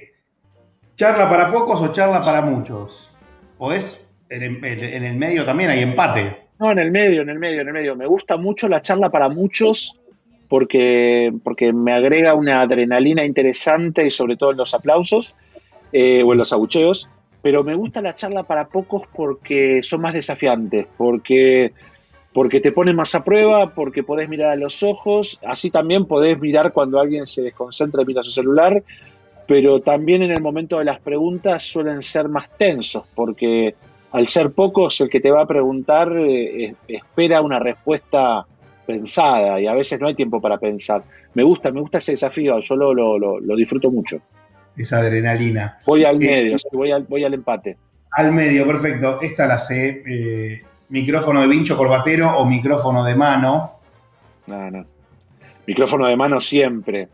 ¿Charla 0.96 1.30
para 1.30 1.52
pocos 1.52 1.80
o 1.82 1.92
charla 1.94 2.22
para 2.22 2.42
muchos? 2.42 3.14
¿Podés? 3.58 4.07
En, 4.30 4.44
el 4.44 5.16
medio 5.16 5.46
también 5.46 5.70
hay 5.70 5.82
empate. 5.82 6.38
No, 6.60 6.72
en 6.72 6.80
el 6.80 6.92
medio, 6.92 7.22
en 7.22 7.30
el 7.30 7.40
medio, 7.40 7.62
en 7.62 7.68
el 7.68 7.74
medio. 7.74 7.96
Me 7.96 8.08
gusta 8.08 8.38
mucho 8.38 8.68
la 8.68 8.82
charla 8.82 9.10
para 9.10 9.30
muchos 9.30 9.98
porque, 10.48 11.34
porque 11.44 11.74
me 11.74 11.94
agrega 11.94 12.34
una 12.34 12.62
adrenalina 12.62 13.26
interesante 13.26 14.06
y 14.06 14.12
sobre 14.12 14.38
todo 14.38 14.52
en 14.52 14.58
los 14.58 14.74
aplausos 14.74 15.36
eh, 15.92 16.24
o 16.24 16.34
en 16.34 16.40
los 16.40 16.54
abucheos, 16.54 17.10
pero 17.42 17.64
me 17.64 17.76
gusta 17.76 18.02
la 18.02 18.16
charla 18.16 18.44
para 18.44 18.68
pocos 18.68 19.04
porque 19.14 19.82
son 19.84 20.02
más 20.02 20.14
desafiantes, 20.14 20.88
porque, 20.98 21.72
porque 22.34 22.60
te 22.60 22.72
ponen 22.72 22.96
más 22.96 23.14
a 23.16 23.24
prueba, 23.24 23.74
porque 23.74 24.04
podés 24.04 24.30
mirar 24.30 24.52
a 24.52 24.56
los 24.56 24.84
ojos, 24.84 25.40
así 25.46 25.70
también 25.70 26.06
podés 26.06 26.40
mirar 26.40 26.74
cuando 26.74 27.00
alguien 27.00 27.26
se 27.26 27.44
desconcentra 27.44 28.02
y 28.02 28.06
mira 28.06 28.24
su 28.24 28.32
celular, 28.32 28.84
pero 29.48 29.80
también 29.80 30.24
en 30.24 30.32
el 30.32 30.42
momento 30.42 30.80
de 30.80 30.86
las 30.86 31.00
preguntas 31.00 31.64
suelen 31.64 32.02
ser 32.02 32.28
más 32.28 32.50
tensos, 32.58 33.06
porque 33.16 33.76
al 34.18 34.26
ser 34.26 34.52
pocos 34.52 35.00
el 35.02 35.10
que 35.10 35.20
te 35.20 35.30
va 35.30 35.44
a 35.44 35.46
preguntar 35.46 36.12
eh, 36.18 36.74
espera 36.88 37.42
una 37.42 37.60
respuesta 37.60 38.46
pensada 38.86 39.62
y 39.62 39.68
a 39.68 39.74
veces 39.74 40.00
no 40.00 40.08
hay 40.08 40.16
tiempo 40.16 40.42
para 40.42 40.58
pensar. 40.58 41.04
Me 41.36 41.44
gusta, 41.44 41.72
me 41.72 41.82
gusta 41.82 42.00
ese 42.00 42.14
desafío, 42.14 42.60
yo 42.60 42.76
lo, 42.76 42.94
lo, 43.20 43.56
disfruto 43.56 43.92
mucho. 43.92 44.20
Esa 44.76 45.00
adrenalina. 45.00 45.78
Voy 45.86 46.04
al 46.04 46.16
eh, 46.16 46.28
medio, 46.28 46.58
voy, 46.72 46.92
al, 46.92 47.04
voy 47.04 47.24
al 47.24 47.34
empate. 47.34 47.78
Al 48.12 48.32
medio, 48.32 48.66
perfecto. 48.66 49.22
Esta 49.22 49.46
la 49.46 49.60
sé. 49.60 50.04
Eh, 50.08 50.62
micrófono 50.90 51.42
de 51.42 51.48
vincho 51.48 51.78
corbatero 51.78 52.38
o 52.38 52.46
micrófono 52.46 53.04
de 53.04 53.16
mano. 53.16 53.74
No, 54.48 54.72
no. 54.72 54.86
Micrófono 55.68 56.08
de 56.08 56.16
mano 56.16 56.42
siempre. 56.42 57.10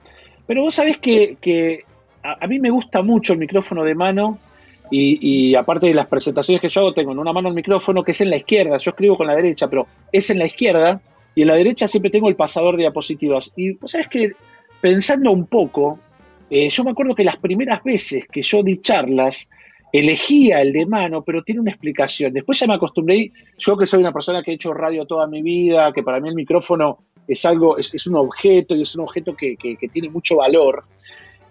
Pero 0.45 0.61
vos 0.61 0.75
sabés 0.75 0.97
que, 0.97 1.83
a, 2.21 2.47
mí 2.47 2.59
me 2.59 2.69
gusta 2.69 3.01
mucho 3.01 3.33
el 3.33 3.39
micrófono 3.39 3.83
de 3.83 3.95
mano 3.95 4.39
y, 4.95 5.49
y, 5.49 5.55
aparte 5.55 5.87
de 5.87 5.93
las 5.93 6.07
presentaciones 6.07 6.61
que 6.61 6.69
yo 6.69 6.81
hago, 6.81 6.93
tengo 6.93 7.11
en 7.11 7.19
una 7.19 7.33
mano 7.33 7.49
el 7.49 7.55
micrófono 7.55 8.03
que 8.03 8.11
es 8.11 8.21
en 8.21 8.29
la 8.29 8.37
izquierda. 8.37 8.77
Yo 8.77 8.91
escribo 8.91 9.17
con 9.17 9.27
la 9.27 9.35
derecha, 9.35 9.67
pero 9.67 9.87
es 10.11 10.29
en 10.29 10.39
la 10.39 10.45
izquierda 10.45 11.01
y 11.35 11.41
en 11.41 11.47
la 11.47 11.55
derecha 11.55 11.87
siempre 11.87 12.11
tengo 12.11 12.29
el 12.29 12.35
pasador 12.35 12.75
de 12.75 12.83
diapositivas. 12.83 13.51
Y 13.55 13.71
vos 13.71 13.91
sabés 13.91 14.07
que 14.07 14.33
pensando 14.81 15.31
un 15.31 15.47
poco, 15.47 15.99
eh, 16.49 16.69
yo 16.69 16.83
me 16.83 16.91
acuerdo 16.91 17.15
que 17.15 17.23
las 17.23 17.37
primeras 17.37 17.83
veces 17.83 18.25
que 18.31 18.41
yo 18.41 18.61
di 18.61 18.81
charlas, 18.81 19.49
elegía 19.93 20.61
el 20.61 20.73
de 20.73 20.85
mano, 20.85 21.23
pero 21.23 21.43
tiene 21.43 21.61
una 21.61 21.71
explicación. 21.71 22.33
Después 22.33 22.59
ya 22.59 22.67
me 22.67 22.73
acostumbré, 22.73 23.31
yo 23.57 23.77
que 23.77 23.85
soy 23.85 23.99
una 23.99 24.11
persona 24.11 24.43
que 24.43 24.51
he 24.51 24.55
hecho 24.55 24.73
radio 24.73 25.05
toda 25.05 25.27
mi 25.27 25.41
vida, 25.41 25.93
que 25.93 26.03
para 26.03 26.19
mí 26.19 26.29
el 26.29 26.35
micrófono 26.35 26.99
es 27.27 27.45
algo, 27.45 27.77
es, 27.77 28.07
un 28.07 28.15
objeto 28.15 28.75
y 28.75 28.81
es 28.81 28.95
un 28.95 29.03
objeto 29.03 29.35
que, 29.35 29.55
tiene 29.91 30.09
mucho 30.09 30.37
valor. 30.37 30.83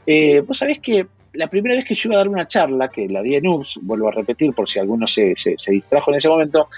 Eh, 0.07 0.41
vos 0.41 0.59
sabés 0.59 0.81
que 0.81 1.07
la 1.35 1.49
primera 1.49 1.75
vez 1.75 1.85
que 1.85 1.95
yo 1.95 2.09
iba 2.09 2.17
a 2.17 2.19
dar 2.19 2.29
una 2.29 2.47
charla, 2.47 2.89
que 2.89 3.09
la 3.09 3.23
di 3.23 3.37
en 3.37 3.47
UPS, 3.47 3.81
vuelvo 3.83 4.09
a 4.09 4.13
repetir 4.13 4.53
por 4.53 4.69
si 4.69 4.79
alguno 4.79 5.07
se, 5.07 5.35
se, 5.37 5.73
distrajo 5.73 6.11
en 6.11 6.17
ese 6.17 6.29
momento, 6.29 6.69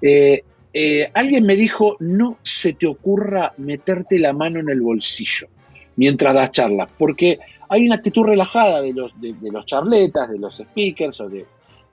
eh, 0.00 0.42
eh, 0.74 1.10
alguien 1.14 1.44
me 1.44 1.56
dijo, 1.56 1.96
no 2.00 2.38
se 2.42 2.74
te 2.74 2.86
ocurra 2.86 3.52
meterte 3.58 4.18
la 4.18 4.32
mano 4.32 4.60
en 4.60 4.70
el 4.70 4.80
bolsillo 4.80 5.48
mientras 5.96 6.34
das 6.34 6.50
charlas, 6.50 6.88
porque 6.98 7.38
hay 7.68 7.86
una 7.86 7.96
actitud 7.96 8.24
relajada 8.24 8.80
de 8.80 8.92
los, 8.92 9.18
de, 9.20 9.34
los 9.50 9.66
charletas, 9.66 10.30
de 10.30 10.38
los 10.38 10.56
speakers, 10.56 11.20
o 11.20 11.28
de, 11.28 11.46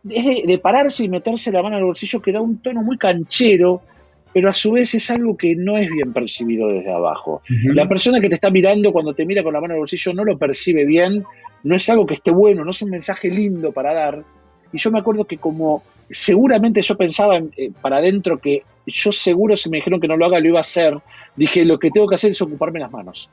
de, 0.03 0.57
pararse 0.57 1.03
y 1.03 1.09
meterse 1.09 1.51
la 1.51 1.61
mano 1.61 1.75
en 1.75 1.81
el 1.81 1.85
bolsillo 1.85 2.21
que 2.21 2.31
da 2.31 2.41
un 2.41 2.59
tono 2.59 2.81
muy 2.81 2.97
canchero, 2.97 3.81
pero 4.33 4.49
a 4.49 4.53
su 4.53 4.73
vez 4.73 4.93
es 4.93 5.09
algo 5.09 5.35
que 5.35 5.55
no 5.55 5.77
es 5.77 5.89
bien 5.89 6.13
percibido 6.13 6.67
desde 6.69 6.91
abajo. 6.91 7.41
La 7.63 7.87
persona 7.87 8.19
que 8.19 8.29
te 8.29 8.35
está 8.35 8.49
mirando 8.49 8.91
cuando 8.91 9.13
te 9.13 9.25
mira 9.25 9.43
con 9.43 9.53
la 9.53 9.61
mano 9.61 9.73
en 9.73 9.77
el 9.77 9.81
bolsillo 9.81 10.13
no 10.13 10.23
lo 10.23 10.37
percibe 10.37 10.85
bien, 10.85 11.23
no 11.63 11.75
es 11.75 11.89
algo 11.89 12.05
que 12.05 12.13
esté 12.13 12.31
bueno, 12.31 12.63
no 12.63 12.71
es 12.71 12.81
un 12.81 12.89
mensaje 12.89 13.29
lindo 13.29 13.71
para 13.71 13.93
dar. 13.93 14.23
Y 14.71 14.77
yo 14.77 14.91
me 14.91 14.99
acuerdo 14.99 15.25
que 15.25 15.37
como 15.37 15.83
seguramente 16.09 16.81
yo 16.81 16.97
pensaba 16.97 17.37
eh, 17.37 17.71
para 17.81 17.97
adentro 17.97 18.39
que 18.39 18.63
yo 18.85 19.11
seguro 19.11 19.55
si 19.55 19.69
me 19.69 19.77
dijeron 19.77 19.99
que 19.99 20.07
no 20.07 20.17
lo 20.17 20.25
haga 20.25 20.39
lo 20.39 20.47
iba 20.47 20.57
a 20.59 20.61
hacer, 20.61 20.97
dije 21.35 21.65
lo 21.65 21.77
que 21.79 21.91
tengo 21.91 22.07
que 22.07 22.15
hacer 22.15 22.31
es 22.31 22.41
ocuparme 22.41 22.79
las 22.79 22.91
manos. 22.91 23.29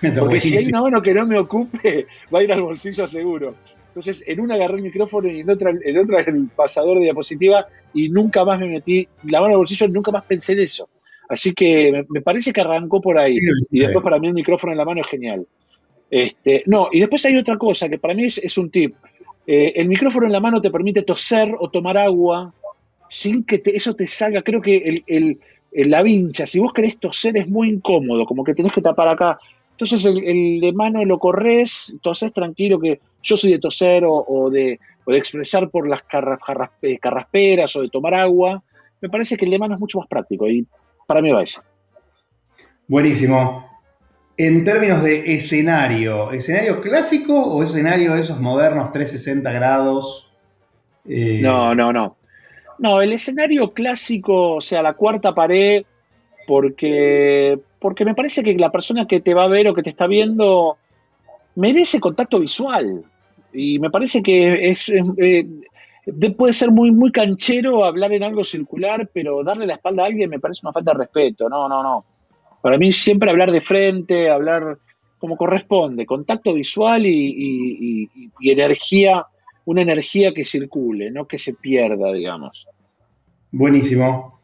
Porque 0.18 0.40
si 0.40 0.56
hay 0.56 0.66
una 0.66 0.82
mano 0.82 1.02
que 1.02 1.14
no 1.14 1.26
me 1.26 1.38
ocupe, 1.38 2.06
va 2.34 2.40
a 2.40 2.42
ir 2.42 2.52
al 2.52 2.62
bolsillo 2.62 3.06
seguro. 3.06 3.54
Entonces, 3.90 4.22
en 4.26 4.40
una 4.40 4.54
agarré 4.54 4.76
el 4.76 4.82
micrófono 4.82 5.28
y 5.28 5.40
en 5.40 5.50
otra, 5.50 5.70
en 5.70 5.98
otra 5.98 6.20
el 6.20 6.48
pasador 6.54 6.98
de 6.98 7.04
diapositiva 7.04 7.66
y 7.92 8.08
nunca 8.08 8.44
más 8.44 8.60
me 8.60 8.68
metí 8.68 9.08
la 9.24 9.40
mano 9.40 9.54
al 9.54 9.58
bolsillo, 9.58 9.88
nunca 9.88 10.12
más 10.12 10.22
pensé 10.24 10.52
en 10.52 10.60
eso. 10.60 10.88
Así 11.28 11.52
que 11.54 12.04
me, 12.08 12.22
parece 12.22 12.52
que 12.52 12.60
arrancó 12.60 13.00
por 13.00 13.18
ahí. 13.18 13.36
y 13.70 13.80
después 13.80 14.02
para 14.02 14.18
mí 14.18 14.28
el 14.28 14.34
micrófono 14.34 14.72
en 14.72 14.78
la 14.78 14.84
mano 14.84 15.00
es 15.00 15.08
genial. 15.08 15.46
Este, 16.10 16.62
no, 16.66 16.88
y 16.90 17.00
después 17.00 17.24
hay 17.24 17.36
otra 17.36 17.56
cosa 17.56 17.88
que 17.88 17.98
para 17.98 18.14
mí 18.14 18.24
es, 18.24 18.58
un 18.58 18.70
tip. 18.70 18.94
Eh, 19.46 19.72
el 19.76 19.88
micrófono 19.88 20.26
en 20.26 20.32
la 20.32 20.40
mano 20.40 20.60
te 20.60 20.70
permite 20.70 21.02
toser 21.02 21.54
o 21.58 21.70
tomar 21.70 21.96
agua 21.96 22.52
sin 23.08 23.44
que 23.44 23.62
eso 23.64 23.94
te 23.94 24.06
salga. 24.06 24.42
Creo 24.42 24.60
que 24.60 25.02
el, 25.06 25.38
la 25.72 26.02
vincha, 26.02 26.46
si 26.46 26.58
vos 26.58 26.72
querés 26.72 26.98
toser 26.98 27.36
es 27.36 27.48
muy 27.48 27.70
incómodo, 27.70 28.24
como 28.24 28.44
que 28.44 28.54
tenés 28.54 28.72
que 28.72 28.82
tapar 28.82 29.08
acá. 29.08 29.38
Entonces 29.80 30.04
el, 30.04 30.60
de 30.60 30.72
mano 30.74 31.02
lo 31.06 31.18
corres, 31.18 31.96
tosés 32.02 32.34
tranquilo, 32.34 32.78
que 32.78 33.00
yo 33.22 33.38
soy 33.38 33.52
de 33.52 33.58
toser 33.58 34.02
o, 34.06 34.50
de, 34.50 34.78
de, 35.06 35.16
expresar 35.16 35.70
por 35.70 35.88
las 35.88 36.04
eh, 36.82 36.98
carrasperas 36.98 37.74
o 37.76 37.80
de 37.80 37.88
tomar 37.88 38.12
agua. 38.12 38.62
Me 39.00 39.08
parece 39.08 39.38
que 39.38 39.46
el 39.46 39.50
de 39.52 39.58
mano 39.58 39.74
es 39.74 39.80
mucho 39.80 39.98
más 39.98 40.06
práctico 40.06 40.46
y 40.50 40.66
para 41.06 41.22
mí 41.22 41.30
va 41.30 41.42
eso. 41.42 41.62
Buenísimo. 42.88 43.70
En 44.36 44.64
términos 44.64 45.02
de 45.02 45.34
escenario, 45.34 46.30
¿escenario 46.32 46.82
clásico 46.82 47.42
o 47.42 47.62
escenario 47.62 48.12
de 48.12 48.20
esos 48.20 48.38
modernos 48.38 48.92
360 48.92 49.50
grados? 49.50 50.30
Eh, 51.08 51.40
no, 51.40 51.74
no, 51.74 51.90
no. 51.90 52.18
No, 52.78 53.00
el 53.00 53.14
escenario 53.14 53.72
clásico, 53.72 54.56
o 54.56 54.60
sea, 54.60 54.82
la 54.82 54.92
cuarta 54.92 55.34
pared, 55.34 55.84
porque, 56.46 57.58
porque 57.80 58.04
me 58.04 58.14
parece 58.14 58.42
que 58.42 58.54
la 58.54 58.70
persona 58.70 59.06
que 59.06 59.20
te 59.20 59.34
va 59.34 59.44
a 59.44 59.48
ver 59.48 59.66
o 59.68 59.74
que 59.74 59.82
te 59.82 59.90
está 59.90 60.06
viendo 60.06 60.76
merece 61.56 61.98
contacto 61.98 62.38
visual. 62.38 63.04
Y 63.52 63.78
me 63.78 63.90
parece 63.90 64.22
que 64.22 64.70
es, 64.70 64.90
eh, 64.90 65.46
puede 66.36 66.52
ser 66.52 66.70
muy, 66.70 66.92
muy 66.92 67.10
canchero 67.10 67.84
hablar 67.84 68.12
en 68.12 68.22
algo 68.22 68.44
circular, 68.44 69.08
pero 69.12 69.42
darle 69.42 69.66
la 69.66 69.74
espalda 69.74 70.04
a 70.04 70.06
alguien 70.06 70.30
me 70.30 70.38
parece 70.38 70.60
una 70.64 70.72
falta 70.72 70.92
de 70.92 70.98
respeto. 70.98 71.48
No, 71.48 71.68
no, 71.68 71.82
no. 71.82 72.04
Para 72.60 72.78
mí 72.78 72.92
siempre 72.92 73.30
hablar 73.30 73.50
de 73.50 73.62
frente, 73.62 74.30
hablar 74.30 74.78
como 75.18 75.36
corresponde, 75.36 76.06
contacto 76.06 76.54
visual 76.54 77.04
y, 77.04 78.08
energía, 78.40 79.26
una 79.64 79.82
energía 79.82 80.32
que 80.32 80.44
circule, 80.44 81.10
no 81.10 81.26
que 81.26 81.38
se 81.38 81.54
pierda, 81.54 82.12
digamos. 82.12 82.66
Buenísimo. 83.50 84.40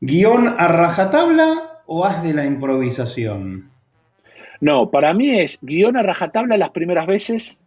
¿Guión 0.00 0.48
a 0.48 0.68
rajatabla 0.68 1.69
o 1.92 2.04
haz 2.04 2.22
de 2.22 2.32
la 2.32 2.44
improvisación? 2.44 3.68
No, 4.60 4.90
para 4.90 5.12
mí 5.12 5.40
es 5.40 5.58
guion 5.60 5.96
a 5.96 6.04
rajatabla 6.04 6.56
las 6.56 6.70
primeras 6.70 7.06
veces 7.06 7.60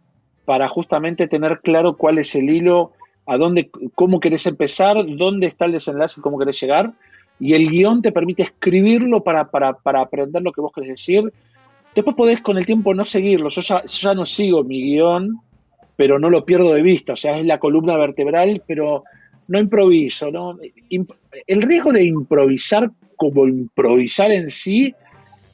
para 0.46 0.66
justamente 0.68 1.28
tener 1.28 1.60
claro 1.60 1.98
cuál 1.98 2.18
es 2.18 2.34
el 2.34 2.48
hilo, 2.48 2.92
a 3.26 3.36
dónde, 3.36 3.70
cómo 3.94 4.20
querés 4.20 4.46
empezar, 4.46 4.96
dónde 5.16 5.46
está 5.46 5.66
el 5.66 5.72
desenlace, 5.72 6.22
cómo 6.22 6.38
querés 6.38 6.58
llegar 6.58 6.94
y 7.38 7.52
el 7.52 7.68
guion 7.68 8.00
te 8.00 8.12
permite 8.12 8.44
escribirlo 8.44 9.22
para, 9.22 9.50
aprender 9.84 10.42
lo 10.42 10.52
que 10.52 10.60
vos 10.60 10.72
querés 10.72 10.90
decir. 10.90 11.32
Después 11.94 12.16
podés 12.16 12.40
con 12.40 12.56
el 12.56 12.66
tiempo 12.66 12.94
no 12.94 13.04
seguirlo. 13.04 13.50
Yo 13.50 13.60
ya, 13.60 14.14
no 14.14 14.24
sigo 14.24 14.64
mi 14.64 14.82
guion, 14.82 15.40
pero 15.96 16.18
no 16.18 16.30
lo 16.30 16.44
pierdo 16.44 16.72
de 16.72 16.82
vista. 16.82 17.12
O 17.12 17.16
sea, 17.16 17.38
es 17.38 17.44
la 17.44 17.58
columna 17.58 17.96
vertebral, 17.96 18.62
pero 18.66 19.04
no 19.48 19.58
improviso. 19.58 20.30
¿no? 20.30 20.58
El 21.46 21.62
riesgo 21.62 21.92
de 21.92 22.04
improvisar 22.04 22.90
como 23.16 23.46
improvisar 23.46 24.32
en 24.32 24.50
sí 24.50 24.94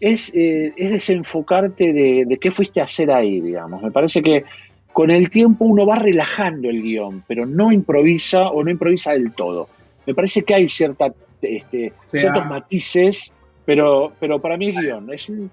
es, 0.01 0.33
eh, 0.35 0.73
desenfocarte 0.77 1.93
de, 1.93 2.25
de, 2.27 2.39
qué 2.39 2.51
fuiste 2.51 2.81
a 2.81 2.85
hacer 2.85 3.11
ahí, 3.11 3.41
digamos. 3.41 3.83
Me 3.83 3.91
parece 3.91 4.23
que 4.23 4.45
con 4.93 5.11
el 5.11 5.31
tiempo 5.31 5.67
uno 5.67 5.87
va 5.87 5.99
relajando 5.99 6.69
el 6.69 6.83
guion, 6.83 7.23
pero 7.27 7.47
no 7.47 7.71
improvisa 7.71 8.49
o 8.49 8.65
no 8.65 8.71
improvisa 8.71 9.13
del 9.13 9.33
todo. 9.33 9.69
Me 10.07 10.15
parece 10.15 10.43
que 10.43 10.55
hay 10.55 10.69
cierta 10.69 11.13
este, 11.43 11.93
ciertos 12.11 12.47
matices, 12.47 13.35
pero, 13.65 14.13
pero 14.19 14.41
para 14.41 14.57
mí 14.57 14.69
es 14.69 14.77
guion. 14.77 15.13
Es 15.13 15.29
un, 15.29 15.51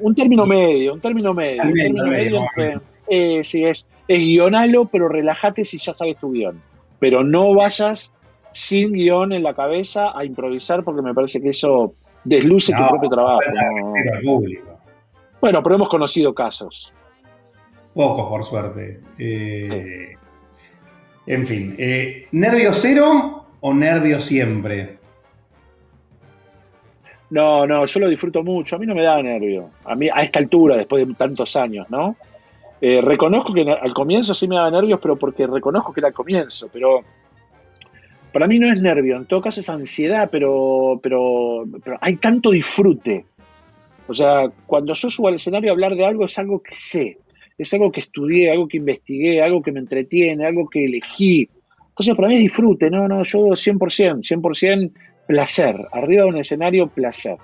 un 0.00 0.14
término 0.14 0.46
medio, 0.46 0.94
un 0.94 1.00
término 1.00 1.32
medio. 1.32 1.62
Un 1.62 1.74
término 1.74 2.06
medio, 2.06 2.42
eh, 3.06 3.44
sí, 3.44 3.64
es, 3.64 3.86
es 4.08 4.18
guionalo, 4.18 4.86
pero 4.86 5.08
relájate 5.08 5.64
si 5.64 5.78
ya 5.78 5.94
sabes 5.94 6.16
tu 6.18 6.32
guion. 6.32 6.60
Pero 6.98 7.24
no 7.24 7.54
vayas 7.54 8.12
sin 8.52 8.92
guion 8.92 9.32
en 9.32 9.42
la 9.42 9.54
cabeza 9.54 10.16
a 10.16 10.24
improvisar 10.24 10.84
porque 10.84 11.02
me 11.02 11.14
parece 11.14 11.42
que 11.42 11.50
eso 11.50 11.94
desluce 12.24 12.72
tu 12.72 12.88
propio 12.88 13.08
trabajo. 13.08 13.40
Bueno, 15.40 15.62
pero 15.62 15.74
hemos 15.74 15.88
conocido 15.88 16.34
casos. 16.34 16.92
Pocos, 17.92 18.28
por 18.28 18.44
suerte. 18.44 19.00
Eh, 19.18 20.16
en 21.26 21.46
fin, 21.46 21.74
eh, 21.78 22.26
nervio 22.32 22.72
cero 22.72 23.44
o 23.60 23.74
nervio 23.74 24.20
siempre? 24.20 24.98
No, 27.30 27.66
no, 27.66 27.84
yo 27.86 28.00
lo 28.00 28.08
disfruto 28.08 28.42
mucho. 28.42 28.76
A 28.76 28.78
mí 28.78 28.86
no 28.86 28.94
me 28.94 29.02
da 29.02 29.20
nervio. 29.22 29.70
A 29.84 29.94
mí, 29.94 30.08
a 30.08 30.22
esta 30.22 30.38
altura, 30.38 30.76
después 30.76 31.06
de 31.06 31.14
tantos 31.14 31.56
años, 31.56 31.88
¿no? 31.88 32.16
Eh, 32.86 33.00
reconozco 33.00 33.54
que 33.54 33.62
al 33.62 33.94
comienzo 33.94 34.34
sí 34.34 34.46
me 34.46 34.56
daba 34.56 34.70
nervios, 34.70 35.00
pero 35.00 35.16
porque 35.16 35.46
reconozco 35.46 35.90
que 35.90 36.00
era 36.00 36.08
al 36.08 36.12
comienzo. 36.12 36.68
Pero 36.70 37.00
para 38.30 38.46
mí 38.46 38.58
no 38.58 38.70
es 38.70 38.78
nervio. 38.78 39.16
En 39.16 39.24
todo 39.24 39.40
caso 39.40 39.60
es 39.60 39.70
ansiedad, 39.70 40.28
pero, 40.30 41.00
pero, 41.02 41.64
pero 41.82 41.96
hay 42.02 42.16
tanto 42.16 42.50
disfrute. 42.50 43.24
O 44.06 44.14
sea, 44.14 44.50
cuando 44.66 44.92
yo 44.92 45.10
subo 45.10 45.28
al 45.28 45.36
escenario 45.36 45.70
a 45.70 45.72
hablar 45.72 45.94
de 45.94 46.04
algo, 46.04 46.26
es 46.26 46.38
algo 46.38 46.62
que 46.62 46.74
sé. 46.74 47.16
Es 47.56 47.72
algo 47.72 47.90
que 47.90 48.00
estudié, 48.00 48.50
algo 48.50 48.68
que 48.68 48.76
investigué, 48.76 49.40
algo 49.40 49.62
que 49.62 49.72
me 49.72 49.80
entretiene, 49.80 50.44
algo 50.44 50.68
que 50.68 50.84
elegí. 50.84 51.48
Entonces, 51.88 52.14
para 52.14 52.28
mí 52.28 52.34
es 52.34 52.40
disfrute, 52.40 52.90
no, 52.90 53.08
no, 53.08 53.24
yo 53.24 53.38
100%, 53.46 53.78
100% 54.18 54.92
placer. 55.26 55.88
Arriba 55.90 56.24
de 56.24 56.28
un 56.28 56.36
escenario, 56.36 56.88
placer. 56.88 57.38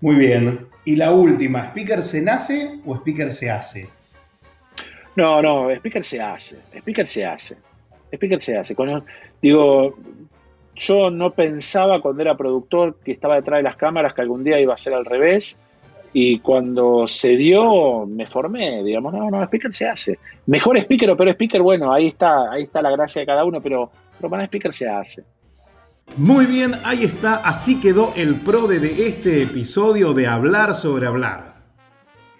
Muy 0.00 0.16
bien. 0.16 0.60
Y 0.86 0.96
la 0.96 1.12
última, 1.12 1.64
¿speaker 1.64 2.02
se 2.02 2.22
nace 2.22 2.80
o 2.86 2.94
speaker 2.94 3.30
se 3.30 3.50
hace? 3.50 3.97
No, 5.18 5.42
no, 5.42 5.68
speaker 5.72 6.04
se 6.04 6.20
hace, 6.20 6.58
speaker 6.78 7.08
se 7.08 7.26
hace, 7.26 7.56
speaker 8.12 8.40
se 8.40 8.56
hace. 8.56 8.76
digo, 9.42 9.96
yo 10.76 11.10
no 11.10 11.32
pensaba 11.32 12.00
cuando 12.00 12.22
era 12.22 12.36
productor 12.36 13.00
que 13.04 13.10
estaba 13.10 13.34
detrás 13.34 13.58
de 13.58 13.64
las 13.64 13.74
cámaras 13.74 14.14
que 14.14 14.20
algún 14.20 14.44
día 14.44 14.60
iba 14.60 14.74
a 14.74 14.78
ser 14.78 14.94
al 14.94 15.04
revés 15.04 15.58
y 16.12 16.38
cuando 16.38 17.08
se 17.08 17.36
dio, 17.36 18.06
me 18.06 18.28
formé, 18.28 18.84
digamos, 18.84 19.12
no, 19.12 19.28
no, 19.28 19.42
speaker 19.42 19.74
se 19.74 19.88
hace. 19.88 20.20
Mejor 20.46 20.78
speaker 20.78 21.10
o 21.10 21.16
peor 21.16 21.30
speaker, 21.30 21.62
bueno, 21.62 21.92
ahí 21.92 22.06
está, 22.06 22.52
ahí 22.52 22.62
está 22.62 22.80
la 22.80 22.92
gracia 22.92 23.18
de 23.18 23.26
cada 23.26 23.44
uno, 23.44 23.60
pero, 23.60 23.90
pero 24.18 24.30
para 24.30 24.44
speaker 24.44 24.72
se 24.72 24.88
hace. 24.88 25.24
Muy 26.16 26.46
bien, 26.46 26.76
ahí 26.84 27.02
está, 27.02 27.38
así 27.38 27.80
quedó 27.80 28.12
el 28.14 28.36
PRODE 28.36 28.78
de 28.78 29.08
este 29.08 29.42
episodio 29.42 30.14
de 30.14 30.28
Hablar 30.28 30.76
sobre 30.76 31.08
Hablar. 31.08 31.56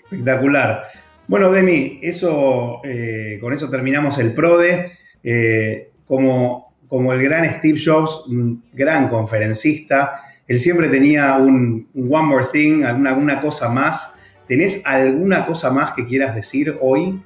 Espectacular. 0.05 1.08
Bueno, 1.29 1.53
Demi, 1.53 2.01
eso, 2.03 2.81
eh, 2.85 3.39
con 3.41 3.53
eso 3.53 3.71
terminamos 3.71 4.19
el 4.19 4.33
PRODE. 4.33 4.93
Eh, 5.23 5.91
como, 6.07 6.75
como 6.89 7.13
el 7.13 7.23
gran 7.23 7.45
Steve 7.59 7.79
Jobs, 7.85 8.25
un 8.29 8.65
gran 8.73 9.09
conferencista, 9.09 10.23
él 10.47 10.59
siempre 10.59 10.89
tenía 10.89 11.37
un, 11.37 11.87
one 11.95 12.27
more 12.27 12.47
thing, 12.51 12.83
alguna, 12.83 13.41
cosa 13.43 13.69
más. 13.69 14.19
¿Tenés 14.47 14.85
alguna 14.87 15.45
cosa 15.45 15.71
más 15.71 15.93
que 15.93 16.07
quieras 16.07 16.35
decir 16.35 16.75
hoy? 16.81 17.21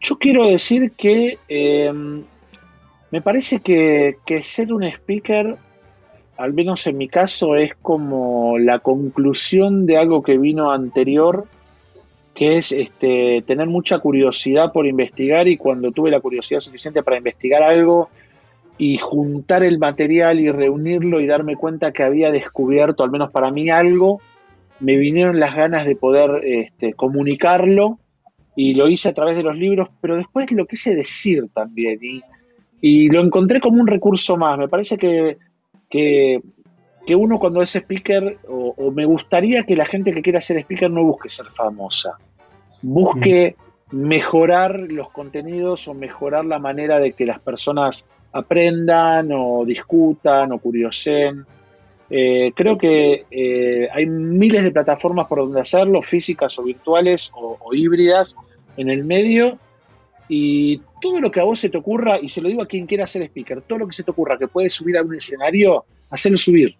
Yo 0.00 0.18
quiero 0.18 0.48
decir 0.48 0.90
que 0.96 1.38
em, 1.46 2.24
me 3.12 3.22
parece 3.22 3.60
que, 3.60 4.16
ser 4.42 4.72
un 4.72 4.82
speaker, 4.82 5.56
al 6.36 6.52
menos 6.52 6.84
en 6.88 6.98
mi 6.98 7.06
caso, 7.06 7.54
es 7.54 7.76
como 7.76 8.58
la 8.58 8.80
conclusión 8.80 9.86
de 9.86 9.96
algo 9.96 10.24
que 10.24 10.38
vino 10.38 10.72
anterior, 10.72 11.46
que 12.36 12.58
es 12.58 12.70
este, 12.70 13.42
tener 13.46 13.66
mucha 13.66 13.98
curiosidad 13.98 14.72
por 14.72 14.86
investigar 14.86 15.48
y 15.48 15.56
cuando 15.56 15.90
tuve 15.90 16.10
la 16.10 16.20
curiosidad 16.20 16.60
suficiente 16.60 17.02
para 17.02 17.16
investigar 17.16 17.62
algo, 17.62 18.10
y 18.78 18.98
juntar 18.98 19.62
el 19.62 19.78
material 19.78 20.40
y 20.40 20.50
reunirlo 20.50 21.20
y 21.20 21.26
darme 21.26 21.56
cuenta 21.56 21.92
que 21.92 22.02
había 22.02 22.30
descubierto, 22.30 23.02
al 23.02 23.10
menos 23.10 23.30
para 23.30 23.50
mí, 23.50 23.70
algo, 23.70 24.20
me 24.80 24.96
vinieron 24.96 25.40
las 25.40 25.54
ganas 25.54 25.86
de 25.86 25.96
poder 25.96 26.42
este, 26.44 26.92
comunicarlo 26.92 27.98
y 28.54 28.74
lo 28.74 28.88
hice 28.88 29.08
a 29.08 29.14
través 29.14 29.36
de 29.36 29.42
los 29.42 29.56
libros, 29.56 29.88
pero 30.00 30.16
después 30.16 30.50
lo 30.52 30.66
quise 30.66 30.94
decir 30.94 31.48
también 31.52 31.98
y, 32.02 32.22
lo 33.08 33.20
encontré 33.20 33.58
como 33.58 33.80
un 33.80 33.86
recurso 33.86 34.36
más. 34.36 34.56
Me 34.58 34.68
parece 34.68 34.96
que, 34.96 35.38
que, 35.90 36.40
uno 37.16 37.38
cuando 37.40 37.60
es 37.62 37.74
speaker, 37.74 38.38
o, 38.48 38.92
me 38.92 39.06
gustaría 39.06 39.64
que 39.64 39.74
la 39.74 39.86
gente 39.86 40.12
que 40.12 40.22
quiera 40.22 40.40
ser 40.40 40.58
speaker 40.58 40.90
no 40.90 41.02
busque 41.02 41.28
ser 41.28 41.46
famosa, 41.46 42.16
busque 42.82 43.56
mm. 43.90 43.96
mejorar 43.96 44.78
los 44.78 45.10
contenidos 45.10 45.88
o 45.88 45.94
mejorar 45.94 46.44
la 46.44 46.58
manera 46.58 46.98
de 47.00 47.12
que 47.12 47.26
las 47.26 47.40
personas 47.40 48.04
aprendan 48.32 49.30
o 49.32 49.64
discutan 49.64 50.52
o 50.52 50.58
curiosen. 50.58 51.46
Eh, 52.08 52.52
creo 52.54 52.78
que 52.78 53.24
eh, 53.30 53.88
hay 53.92 54.06
miles 54.06 54.62
de 54.62 54.70
plataformas 54.70 55.26
por 55.26 55.38
donde 55.38 55.60
hacerlo, 55.60 56.02
físicas 56.02 56.58
o 56.58 56.62
virtuales 56.62 57.32
o, 57.34 57.74
híbridas 57.74 58.36
en 58.76 58.90
el 58.90 59.04
medio. 59.04 59.58
Y 60.28 60.78
todo 61.00 61.20
lo 61.20 61.30
que 61.30 61.40
a 61.40 61.44
vos 61.44 61.58
se 61.58 61.70
te 61.70 61.78
ocurra, 61.78 62.18
y 62.20 62.28
se 62.28 62.40
lo 62.40 62.48
digo 62.48 62.62
a 62.62 62.66
quien 62.66 62.86
quiera 62.86 63.06
ser 63.06 63.22
speaker, 63.22 63.62
todo 63.62 63.80
lo 63.80 63.86
que 63.86 63.92
se 63.92 64.02
te 64.02 64.10
ocurra 64.10 64.38
que 64.38 64.48
puedes 64.48 64.72
subir 64.72 64.98
a 64.98 65.02
un 65.02 65.14
escenario, 65.14 65.84
hacerlo 66.10 66.38
subir. 66.38 66.76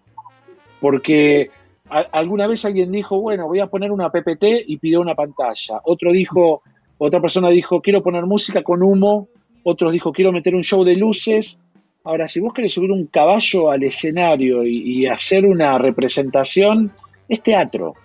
Porque 0.81 1.49
alguna 1.89 2.47
vez 2.47 2.65
alguien 2.65 2.91
dijo, 2.91 3.19
bueno, 3.19 3.47
voy 3.47 3.59
a 3.59 3.67
poner 3.67 3.91
una 3.91 4.09
PPT 4.09 4.65
y 4.67 4.77
pidió 4.77 5.01
una 5.01 5.15
pantalla. 5.15 5.81
Otro 5.83 6.11
dijo, 6.11 6.61
otra 6.97 7.21
persona 7.21 7.49
dijo, 7.49 7.81
quiero 7.81 8.03
poner 8.03 8.25
música 8.25 8.63
con 8.63 8.83
humo 8.83 9.29
otros 9.69 9.91
dijo 9.91 10.13
quiero 10.13 10.31
meter 10.31 10.55
un 10.55 10.63
show 10.63 10.85
de 10.85 10.95
luces. 10.95 11.59
Ahora, 12.05 12.29
si 12.29 12.39
vos 12.39 12.53
querés 12.53 12.71
subir 12.71 12.89
un 12.89 13.07
caballo 13.07 13.69
al 13.69 13.83
escenario 13.83 14.63
y, 14.63 15.05
hacer 15.07 15.45
una 15.45 15.77
representación, 15.77 16.93
es 17.27 17.41
teatro. 17.41 17.95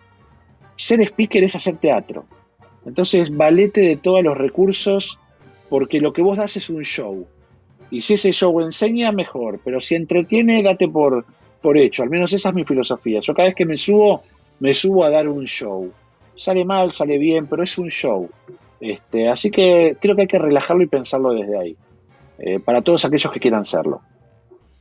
Ser 0.74 1.00
speaker 1.02 1.44
es 1.44 1.54
hacer 1.54 1.76
teatro. 1.76 2.24
Entonces, 2.84 3.30
valete 3.30 3.80
de 3.80 3.96
todos 3.96 4.24
los 4.24 4.36
recursos 4.36 5.20
porque 5.68 6.00
lo 6.00 6.12
que 6.12 6.22
vos 6.22 6.36
das 6.36 6.56
es 6.56 6.68
un 6.68 6.82
show. 6.82 7.28
Y 7.92 8.02
si 8.02 8.14
ese 8.14 8.32
show 8.32 8.60
enseña, 8.60 9.12
mejor. 9.12 9.60
Pero 9.64 9.80
si 9.80 9.94
entretiene, 9.94 10.64
date 10.64 10.88
por, 10.88 11.24
por 11.62 11.78
hecho. 11.78 12.02
Al 12.02 12.10
menos 12.10 12.32
esa 12.32 12.50
es 12.50 12.54
mi 12.54 12.64
filosofía. 12.64 13.20
Yo 13.20 13.32
cada 13.32 13.48
vez 13.48 13.54
que 13.54 13.64
me 13.64 13.76
subo, 13.76 14.22
me 14.60 14.74
subo 14.74 15.04
a 15.04 15.10
dar 15.10 15.28
un 15.28 15.44
show. 15.44 15.90
Sale 16.36 16.64
mal, 16.64 16.92
sale 16.92 17.18
bien, 17.18 17.46
pero 17.46 17.62
es 17.62 17.78
un 17.78 17.88
show. 17.88 18.28
Este, 18.80 19.28
así 19.28 19.50
que 19.50 19.96
creo 20.00 20.16
que 20.16 20.22
hay 20.22 20.28
que 20.28 20.38
relajarlo 20.38 20.82
y 20.82 20.88
pensarlo 20.88 21.32
desde 21.32 21.56
ahí, 21.56 21.76
eh, 22.38 22.58
para 22.58 22.82
todos 22.82 23.04
aquellos 23.04 23.32
que 23.32 23.38
quieran 23.38 23.62
hacerlo. 23.62 24.02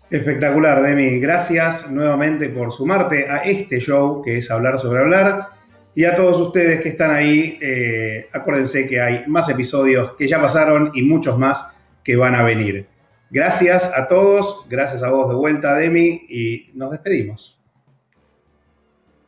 Espectacular, 0.09 0.81
Demi. 0.81 1.19
Gracias 1.19 1.89
nuevamente 1.89 2.49
por 2.49 2.71
sumarte 2.73 3.29
a 3.29 3.37
este 3.37 3.79
show 3.79 4.21
que 4.21 4.39
es 4.39 4.51
Hablar 4.51 4.79
sobre 4.79 4.99
Hablar. 4.99 5.49
Y 5.93 6.05
a 6.05 6.15
todos 6.15 6.39
ustedes 6.39 6.81
que 6.81 6.89
están 6.89 7.11
ahí, 7.11 7.59
eh, 7.61 8.27
acuérdense 8.33 8.87
que 8.87 8.99
hay 8.99 9.23
más 9.27 9.47
episodios 9.49 10.13
que 10.13 10.27
ya 10.27 10.41
pasaron 10.41 10.91
y 10.93 11.03
muchos 11.03 11.37
más 11.37 11.69
que 12.03 12.15
van 12.15 12.35
a 12.35 12.43
venir. 12.43 12.87
Gracias 13.31 13.89
a 13.95 14.07
todos, 14.07 14.65
gracias 14.67 15.01
a 15.03 15.09
vos 15.09 15.29
de 15.29 15.35
vuelta, 15.35 15.73
Demi, 15.75 16.25
y 16.27 16.69
nos 16.73 16.91
despedimos. 16.91 17.57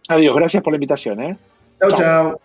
Adiós, 0.10 0.36
gracias 0.36 0.62
por 0.62 0.74
la 0.74 0.76
invitación. 0.76 1.22
¿eh? 1.22 1.38
chao. 1.80 1.90
chao. 1.92 2.42